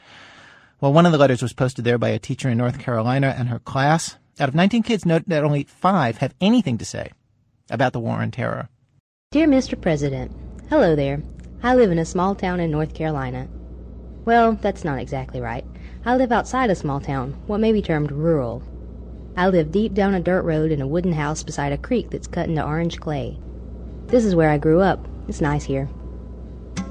Well, 0.80 0.92
one 0.92 1.06
of 1.06 1.12
the 1.12 1.18
letters 1.18 1.42
was 1.42 1.52
posted 1.52 1.84
there 1.84 1.98
by 1.98 2.10
a 2.10 2.18
teacher 2.18 2.48
in 2.48 2.58
North 2.58 2.78
Carolina 2.78 3.34
and 3.36 3.48
her 3.48 3.58
class. 3.58 4.16
Out 4.38 4.48
of 4.48 4.54
19 4.54 4.82
kids, 4.82 5.04
note 5.04 5.24
that 5.26 5.44
only 5.44 5.64
five 5.64 6.18
have 6.18 6.34
anything 6.40 6.78
to 6.78 6.84
say 6.84 7.10
about 7.70 7.92
the 7.92 8.00
war 8.00 8.22
on 8.22 8.30
terror. 8.30 8.68
Dear 9.32 9.48
Mr. 9.48 9.78
President, 9.78 10.32
hello 10.70 10.94
there. 10.94 11.22
I 11.62 11.74
live 11.74 11.90
in 11.90 11.98
a 11.98 12.04
small 12.04 12.34
town 12.34 12.60
in 12.60 12.70
North 12.70 12.94
Carolina. 12.94 13.48
Well, 14.24 14.52
that's 14.52 14.84
not 14.84 15.00
exactly 15.00 15.40
right. 15.40 15.64
I 16.04 16.16
live 16.16 16.30
outside 16.30 16.70
a 16.70 16.74
small 16.74 17.00
town, 17.00 17.32
what 17.46 17.60
may 17.60 17.72
be 17.72 17.82
termed 17.82 18.12
rural. 18.12 18.62
I 19.38 19.46
live 19.46 19.70
deep 19.70 19.94
down 19.94 20.14
a 20.14 20.20
dirt 20.20 20.42
road 20.42 20.72
in 20.72 20.82
a 20.82 20.86
wooden 20.88 21.12
house 21.12 21.44
beside 21.44 21.70
a 21.70 21.78
creek 21.78 22.10
that's 22.10 22.26
cut 22.26 22.48
into 22.48 22.66
orange 22.66 22.98
clay. 22.98 23.38
This 24.08 24.24
is 24.24 24.34
where 24.34 24.50
I 24.50 24.58
grew 24.58 24.80
up. 24.80 25.06
It's 25.28 25.40
nice 25.40 25.62
here. 25.62 25.88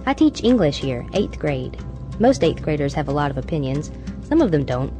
I 0.06 0.14
teach 0.14 0.46
English 0.46 0.78
here, 0.78 1.06
8th 1.12 1.38
grade. 1.40 1.78
Most 2.22 2.44
8th 2.44 2.64
graders 2.64 2.94
have 2.94 3.10
a 3.10 3.12
lot 3.12 3.32
of 3.32 3.38
opinions. 3.38 3.92
Some 4.22 4.40
of 4.40 4.52
them 4.52 4.64
don't. 4.64 4.94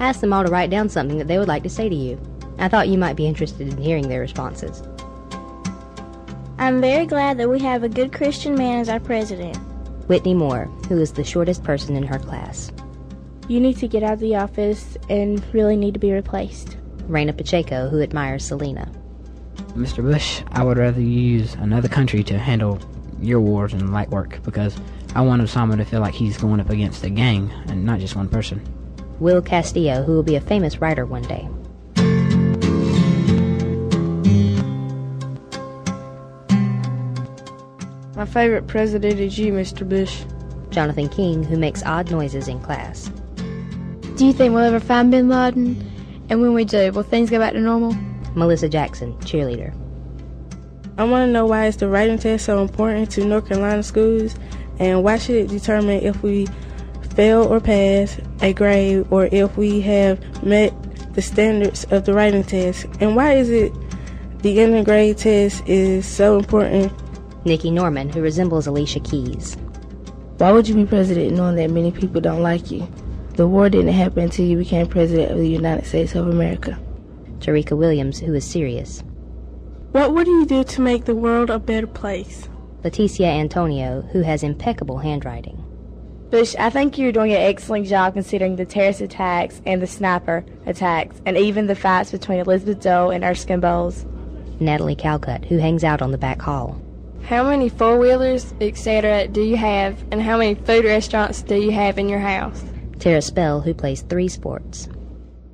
I 0.00 0.08
ask 0.10 0.20
them 0.20 0.34
all 0.34 0.44
to 0.44 0.50
write 0.50 0.68
down 0.68 0.90
something 0.90 1.16
that 1.16 1.28
they 1.28 1.38
would 1.38 1.48
like 1.48 1.62
to 1.62 1.70
say 1.70 1.88
to 1.88 1.94
you. 1.94 2.20
I 2.58 2.68
thought 2.68 2.88
you 2.88 2.98
might 2.98 3.16
be 3.16 3.26
interested 3.26 3.66
in 3.66 3.78
hearing 3.78 4.10
their 4.10 4.20
responses. 4.20 4.82
I'm 6.58 6.82
very 6.82 7.06
glad 7.06 7.38
that 7.38 7.48
we 7.48 7.60
have 7.60 7.84
a 7.84 7.88
good 7.88 8.12
Christian 8.12 8.54
man 8.54 8.80
as 8.80 8.90
our 8.90 9.00
president. 9.00 9.56
Whitney 10.08 10.34
Moore, 10.34 10.66
who 10.90 10.98
is 10.98 11.14
the 11.14 11.24
shortest 11.24 11.64
person 11.64 11.96
in 11.96 12.02
her 12.02 12.18
class. 12.18 12.70
You 13.50 13.58
need 13.58 13.78
to 13.78 13.88
get 13.88 14.04
out 14.04 14.12
of 14.12 14.20
the 14.20 14.36
office 14.36 14.96
and 15.08 15.44
really 15.52 15.74
need 15.74 15.94
to 15.94 15.98
be 15.98 16.12
replaced. 16.12 16.76
Raina 17.08 17.36
Pacheco, 17.36 17.88
who 17.88 18.00
admires 18.00 18.44
Selena. 18.44 18.88
Mr. 19.70 20.04
Bush, 20.04 20.42
I 20.52 20.62
would 20.62 20.78
rather 20.78 21.00
you 21.00 21.08
use 21.08 21.54
another 21.54 21.88
country 21.88 22.22
to 22.22 22.38
handle 22.38 22.78
your 23.20 23.40
wars 23.40 23.72
and 23.72 23.92
light 23.92 24.08
work 24.10 24.40
because 24.44 24.78
I 25.16 25.22
want 25.22 25.42
Osama 25.42 25.76
to 25.78 25.84
feel 25.84 25.98
like 25.98 26.14
he's 26.14 26.38
going 26.38 26.60
up 26.60 26.70
against 26.70 27.02
a 27.02 27.10
gang 27.10 27.50
and 27.66 27.84
not 27.84 27.98
just 27.98 28.14
one 28.14 28.28
person. 28.28 28.62
Will 29.18 29.42
Castillo, 29.42 30.04
who 30.04 30.12
will 30.12 30.22
be 30.22 30.36
a 30.36 30.40
famous 30.40 30.80
writer 30.80 31.04
one 31.04 31.22
day. 31.22 31.48
My 38.14 38.26
favorite 38.26 38.68
president 38.68 39.18
is 39.18 39.36
you, 39.40 39.52
Mr. 39.52 39.88
Bush. 39.88 40.22
Jonathan 40.70 41.08
King, 41.08 41.42
who 41.42 41.56
makes 41.56 41.82
odd 41.82 42.12
noises 42.12 42.46
in 42.46 42.60
class. 42.60 43.10
Do 44.20 44.26
you 44.26 44.34
think 44.34 44.52
we'll 44.52 44.64
ever 44.64 44.80
find 44.80 45.10
bin 45.10 45.30
Laden? 45.30 45.82
And 46.28 46.42
when 46.42 46.52
we 46.52 46.66
do, 46.66 46.92
will 46.92 47.02
things 47.02 47.30
go 47.30 47.38
back 47.38 47.54
to 47.54 47.58
normal? 47.58 47.96
Melissa 48.34 48.68
Jackson, 48.68 49.14
cheerleader. 49.20 49.74
I 50.98 51.04
want 51.04 51.26
to 51.26 51.32
know 51.32 51.46
why 51.46 51.64
is 51.64 51.78
the 51.78 51.88
writing 51.88 52.18
test 52.18 52.44
so 52.44 52.60
important 52.60 53.10
to 53.12 53.24
North 53.24 53.48
Carolina 53.48 53.82
schools, 53.82 54.34
and 54.78 55.02
why 55.02 55.16
should 55.16 55.36
it 55.36 55.48
determine 55.48 56.02
if 56.02 56.22
we 56.22 56.46
fail 57.14 57.44
or 57.44 57.60
pass 57.60 58.20
a 58.42 58.52
grade, 58.52 59.06
or 59.08 59.30
if 59.32 59.56
we 59.56 59.80
have 59.80 60.20
met 60.44 60.74
the 61.14 61.22
standards 61.22 61.84
of 61.84 62.04
the 62.04 62.12
writing 62.12 62.44
test, 62.44 62.84
and 63.00 63.16
why 63.16 63.32
is 63.32 63.48
it 63.48 63.72
the 64.40 64.60
end 64.60 64.74
of 64.74 64.84
grade 64.84 65.16
test 65.16 65.66
is 65.66 66.04
so 66.04 66.36
important? 66.36 66.92
Nikki 67.46 67.70
Norman, 67.70 68.10
who 68.10 68.20
resembles 68.20 68.66
Alicia 68.66 69.00
Keys. 69.00 69.56
Why 70.36 70.52
would 70.52 70.68
you 70.68 70.74
be 70.74 70.84
president 70.84 71.38
knowing 71.38 71.56
that 71.56 71.70
many 71.70 71.90
people 71.90 72.20
don't 72.20 72.42
like 72.42 72.70
you? 72.70 72.86
The 73.34 73.46
war 73.46 73.70
didn't 73.70 73.92
happen 73.92 74.24
until 74.24 74.46
you 74.46 74.58
became 74.58 74.86
president 74.86 75.32
of 75.32 75.38
the 75.38 75.48
United 75.48 75.86
States 75.86 76.14
of 76.14 76.28
America. 76.28 76.78
Tarika 77.38 77.76
Williams, 77.76 78.18
who 78.18 78.34
is 78.34 78.44
serious. 78.44 79.02
What 79.92 80.14
would 80.14 80.26
you 80.26 80.46
do 80.46 80.62
to 80.62 80.80
make 80.80 81.04
the 81.04 81.14
world 81.14 81.50
a 81.50 81.58
better 81.58 81.86
place? 81.86 82.48
Leticia 82.84 83.26
Antonio, 83.26 84.02
who 84.12 84.22
has 84.22 84.42
impeccable 84.42 84.98
handwriting. 84.98 85.64
Bush, 86.30 86.54
I 86.58 86.70
think 86.70 86.96
you're 86.96 87.10
doing 87.10 87.32
an 87.32 87.40
excellent 87.40 87.88
job 87.88 88.14
considering 88.14 88.54
the 88.54 88.64
terrorist 88.64 89.00
attacks 89.00 89.60
and 89.66 89.82
the 89.82 89.86
sniper 89.86 90.44
attacks, 90.64 91.20
and 91.26 91.36
even 91.36 91.66
the 91.66 91.74
fights 91.74 92.12
between 92.12 92.38
Elizabeth 92.38 92.80
Dole 92.80 93.10
and 93.10 93.24
Erskine 93.24 93.58
Bowles. 93.58 94.06
Natalie 94.60 94.94
Calcutt, 94.94 95.44
who 95.46 95.58
hangs 95.58 95.82
out 95.82 96.02
on 96.02 96.12
the 96.12 96.18
back 96.18 96.40
hall. 96.40 96.80
How 97.24 97.44
many 97.44 97.68
four 97.68 97.98
wheelers, 97.98 98.54
etc., 98.60 99.26
do 99.28 99.42
you 99.42 99.56
have, 99.56 100.02
and 100.12 100.22
how 100.22 100.38
many 100.38 100.54
food 100.54 100.84
restaurants 100.84 101.42
do 101.42 101.56
you 101.56 101.72
have 101.72 101.98
in 101.98 102.08
your 102.08 102.20
house? 102.20 102.62
Tara 103.00 103.22
Spell, 103.22 103.62
who 103.62 103.72
plays 103.72 104.02
three 104.02 104.28
sports. 104.28 104.86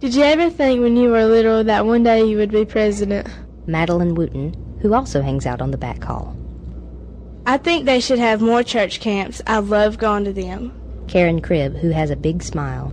Did 0.01 0.16
you 0.16 0.24
ever 0.24 0.51
think 0.51 0.82
when 0.82 0.97
you 0.97 1.11
were 1.11 1.24
little 1.24 1.62
that 1.62 1.86
one 1.86 2.03
day 2.03 2.24
you 2.24 2.36
would 2.36 2.51
be 2.51 2.64
president? 2.64 3.28
Madeline 3.66 4.16
Wooten, 4.16 4.53
who 4.82 4.92
also 4.92 5.22
hangs 5.22 5.47
out 5.47 5.62
on 5.62 5.70
the 5.70 5.78
back 5.78 6.03
hall. 6.03 6.36
I 7.47 7.57
think 7.57 7.84
they 7.84 8.01
should 8.01 8.18
have 8.18 8.40
more 8.40 8.64
church 8.64 8.99
camps. 8.99 9.40
I 9.47 9.59
love 9.59 9.97
going 9.97 10.24
to 10.24 10.32
them. 10.32 10.72
Karen 11.07 11.40
Cribb, 11.40 11.76
who 11.76 11.90
has 11.90 12.11
a 12.11 12.16
big 12.16 12.42
smile. 12.42 12.92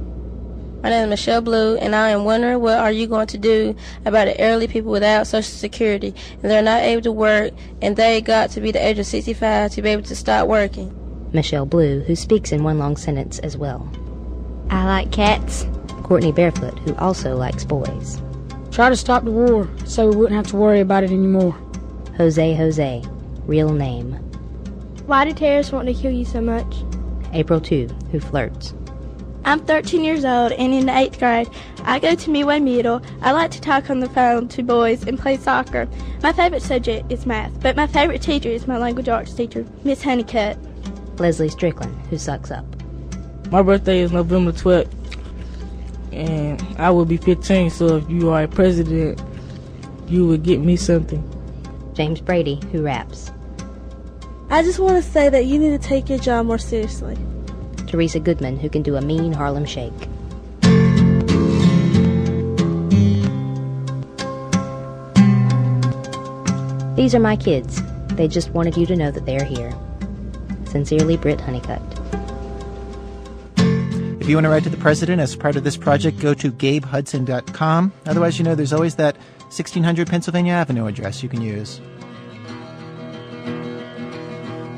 My 0.84 0.90
name 0.90 1.06
is 1.06 1.10
Michelle 1.10 1.42
Blue, 1.42 1.76
and 1.78 1.96
I 1.96 2.10
am 2.10 2.24
wondering 2.24 2.62
what 2.62 2.78
are 2.78 2.92
you 2.92 3.08
going 3.08 3.28
to 3.28 3.38
do 3.40 3.76
about 4.06 4.26
the 4.26 4.40
elderly 4.40 4.68
people 4.68 4.92
without 4.92 5.26
Social 5.26 5.50
Security, 5.50 6.14
and 6.42 6.52
they're 6.52 6.62
not 6.62 6.84
able 6.84 7.02
to 7.02 7.12
work, 7.12 7.54
and 7.82 7.96
they 7.96 8.22
got 8.22 8.52
to 8.52 8.62
be 8.62 8.72
the 8.72 8.86
age 8.86 9.00
of 9.00 9.08
65 9.08 9.72
to 9.72 9.82
be 9.82 9.90
able 9.90 10.04
to 10.04 10.16
start 10.16 10.48
working. 10.48 10.94
Michelle 11.34 11.66
Blue, 11.66 12.02
who 12.02 12.16
speaks 12.16 12.52
in 12.52 12.64
one 12.64 12.78
long 12.78 12.98
sentence 12.98 13.40
as 13.40 13.58
well. 13.58 13.92
I 14.74 14.86
like 14.86 15.12
cats. 15.12 15.68
Courtney 16.02 16.32
Barefoot, 16.32 16.80
who 16.80 16.96
also 16.96 17.38
likes 17.38 17.64
boys. 17.64 18.20
Try 18.72 18.90
to 18.90 18.96
stop 18.96 19.24
the 19.24 19.32
war 19.32 19.70
so 19.86 20.10
we 20.10 20.16
wouldn't 20.16 20.36
have 20.36 20.48
to 20.48 20.58
worry 20.58 20.80
about 20.80 21.04
it 21.04 21.12
anymore. 21.12 21.52
Jose 22.18 22.56
Jose, 22.56 23.04
real 23.46 23.72
name. 23.72 24.14
Why 25.06 25.26
do 25.26 25.34
terrorists 25.34 25.72
want 25.72 25.90
to 25.90 25.94
kill 25.94 26.12
you 26.12 26.26
so 26.26 26.42
much? 26.42 26.84
April 27.34 27.62
2, 27.62 27.88
who 28.12 28.20
flirts. 28.20 28.74
I'm 29.46 29.60
13 29.60 30.04
years 30.04 30.26
old 30.26 30.54
and 30.54 30.74
in 30.74 30.88
the 30.88 30.92
8th 30.92 31.20
grade. 31.20 31.50
I 31.84 32.00
go 32.00 32.16
to 32.16 32.30
Midway 32.32 32.60
Middle. 32.60 33.00
I 33.22 33.32
like 33.32 33.52
to 33.52 33.62
talk 33.62 33.92
on 33.92 34.00
the 34.00 34.10
phone 34.10 34.48
to 34.48 34.64
boys 34.64 35.04
and 35.04 35.20
play 35.20 35.38
soccer. 35.38 35.88
My 36.24 36.34
favorite 36.34 36.64
subject 36.64 37.12
is 37.12 37.28
math, 37.28 37.60
but 37.60 37.76
my 37.76 37.86
favorite 37.86 38.24
teacher 38.24 38.50
is 38.50 38.66
my 38.66 38.80
language 38.80 39.08
arts 39.08 39.36
teacher, 39.36 39.68
Miss 39.84 40.02
Honeycutt. 40.02 40.58
Leslie 41.20 41.50
Strickland, 41.50 41.96
who 42.08 42.18
sucks 42.18 42.50
up. 42.50 42.66
My 43.52 43.62
birthday 43.62 44.00
is 44.00 44.12
November 44.12 44.52
12th, 44.52 44.90
and 46.12 46.62
I 46.80 46.90
will 46.90 47.06
be 47.06 47.18
15, 47.18 47.70
so 47.70 47.98
if 47.98 48.10
you 48.10 48.30
are 48.32 48.44
a 48.44 48.48
president, 48.48 49.22
you 50.08 50.26
would 50.28 50.44
get 50.44 50.60
me 50.60 50.76
something. 50.76 51.24
James 51.94 52.20
Brady, 52.20 52.60
who 52.72 52.84
raps. 52.84 53.32
I 54.50 54.64
just 54.64 54.80
want 54.80 55.04
to 55.04 55.10
say 55.10 55.30
that 55.30 55.46
you 55.46 55.60
need 55.60 55.70
to 55.70 55.88
take 55.88 56.10
your 56.10 56.20
job 56.20 56.48
more 56.48 56.58
seriously. 56.58 57.18
Teresa 57.88 58.20
Goodman, 58.20 58.58
who 58.58 58.70
can 58.70 58.82
do 58.82 58.96
a 58.96 59.02
mean 59.02 59.34
Harlem 59.34 59.66
shake. 59.66 59.94
These 66.96 67.14
are 67.14 67.20
my 67.20 67.36
kids. 67.36 67.82
They 68.16 68.28
just 68.28 68.50
wanted 68.52 68.78
you 68.78 68.86
to 68.86 68.96
know 68.96 69.12
that 69.12 69.26
they're 69.26 69.44
here. 69.44 69.74
Sincerely, 70.66 71.18
Britt 71.18 71.42
Honeycutt. 71.42 71.82
If 74.24 74.30
you 74.30 74.38
want 74.38 74.46
to 74.46 74.50
write 74.50 74.64
to 74.64 74.70
the 74.70 74.78
president 74.78 75.20
as 75.20 75.36
part 75.36 75.58
of 75.58 75.66
this 75.66 75.76
project, 75.76 76.18
go 76.20 76.34
to 76.34 76.50
gabehudson.com. 76.50 77.92
Otherwise, 78.06 78.40
you 78.40 78.46
know, 78.46 78.56
there's 78.56 78.72
always 78.72 78.96
that 78.96 79.18
1600 79.50 80.08
Pennsylvania 80.08 80.54
Avenue 80.54 80.86
address 80.86 81.22
you 81.22 81.28
can 81.28 81.42
use. 81.42 81.82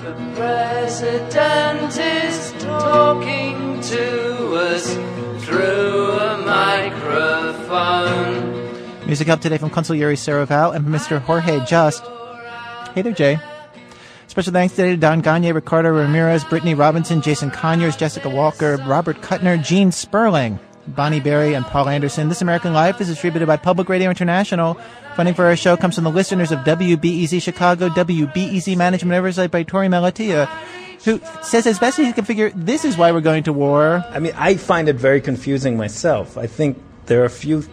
The 0.02 0.16
president 0.34 1.96
is 1.96 2.54
talking 2.58 3.80
to 3.82 4.56
us 4.56 4.96
through 5.46 6.14
a 6.14 6.38
microphone. 6.44 7.46
Music 9.06 9.28
help 9.28 9.42
today 9.42 9.60
from 9.60 9.70
Consigliere 9.70 10.18
Saraval 10.18 10.76
and 10.76 10.88
Mr. 10.88 11.22
Jorge 11.22 11.64
Just. 11.66 12.04
Hey 12.96 13.04
there, 13.04 13.14
Jay. 13.14 13.40
Special 14.36 14.52
thanks 14.52 14.76
today 14.76 14.90
to 14.90 14.98
Don 14.98 15.22
Gagne, 15.22 15.54
Ricardo 15.54 15.92
Ramirez, 15.92 16.44
Brittany 16.44 16.74
Robinson, 16.74 17.22
Jason 17.22 17.50
Conyers, 17.50 17.96
Jessica 17.96 18.28
Walker, 18.28 18.76
Robert 18.86 19.22
Kuttner, 19.22 19.64
Gene 19.64 19.94
Sperling, 19.94 20.60
Bonnie 20.88 21.22
Berry, 21.22 21.54
and 21.54 21.66
Paul 21.66 21.88
Anderson. 21.88 22.28
This 22.28 22.42
American 22.42 22.74
Life 22.74 23.00
is 23.00 23.08
distributed 23.08 23.46
by 23.46 23.56
Public 23.56 23.88
Radio 23.88 24.10
International. 24.10 24.78
Funding 25.16 25.36
for 25.36 25.46
our 25.46 25.56
show 25.56 25.78
comes 25.78 25.96
from 25.96 26.04
the 26.04 26.12
listeners 26.12 26.52
of 26.52 26.60
WBEZ 26.60 27.42
Chicago, 27.42 27.88
WBEZ 27.88 28.76
Management 28.76 29.18
Oversight 29.18 29.52
by 29.52 29.64
Torey 29.64 29.88
Malatia, 29.88 30.48
who 31.06 31.22
says 31.42 31.66
as 31.66 31.80
best 31.80 31.98
as 32.00 32.08
he 32.08 32.12
can 32.12 32.26
figure, 32.26 32.50
this 32.56 32.84
is 32.84 32.98
why 32.98 33.14
we're 33.14 33.22
going 33.22 33.44
to 33.44 33.54
war. 33.54 34.04
I 34.10 34.20
mean, 34.20 34.34
I 34.36 34.56
find 34.56 34.90
it 34.90 34.98
very 34.98 35.22
confusing 35.22 35.78
myself. 35.78 36.38
I 36.38 36.48
think 36.48 36.78
there 37.06 37.22
are 37.22 37.26
a 37.26 37.30
few 37.30 37.64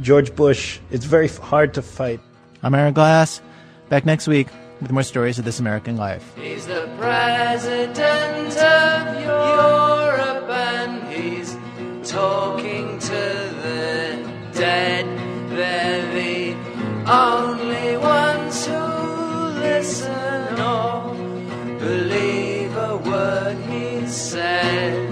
George 0.00 0.36
Bush. 0.36 0.78
It's 0.92 1.04
very 1.04 1.26
hard 1.26 1.74
to 1.74 1.82
fight. 1.82 2.20
I'm 2.62 2.76
Ira 2.76 2.92
Glass. 2.92 3.42
Back 3.88 4.06
next 4.06 4.28
week 4.28 4.46
with 4.82 4.90
more 4.90 5.02
stories 5.04 5.38
of 5.38 5.44
this 5.44 5.60
American 5.60 5.96
life. 5.96 6.34
He's 6.36 6.66
the 6.66 6.90
president 6.98 8.56
of 8.58 9.24
Europe 9.24 10.50
and 10.50 11.12
he's 11.12 11.56
talking 12.10 12.98
to 12.98 13.22
the 13.62 14.32
dead. 14.52 15.06
They're 15.50 16.12
the 16.12 16.54
only 17.10 17.96
ones 17.96 18.66
who 18.66 18.74
listen 19.60 20.60
or 20.60 21.14
believe 21.78 22.76
a 22.76 22.96
word 22.96 23.56
he 23.70 24.06
said. 24.08 25.11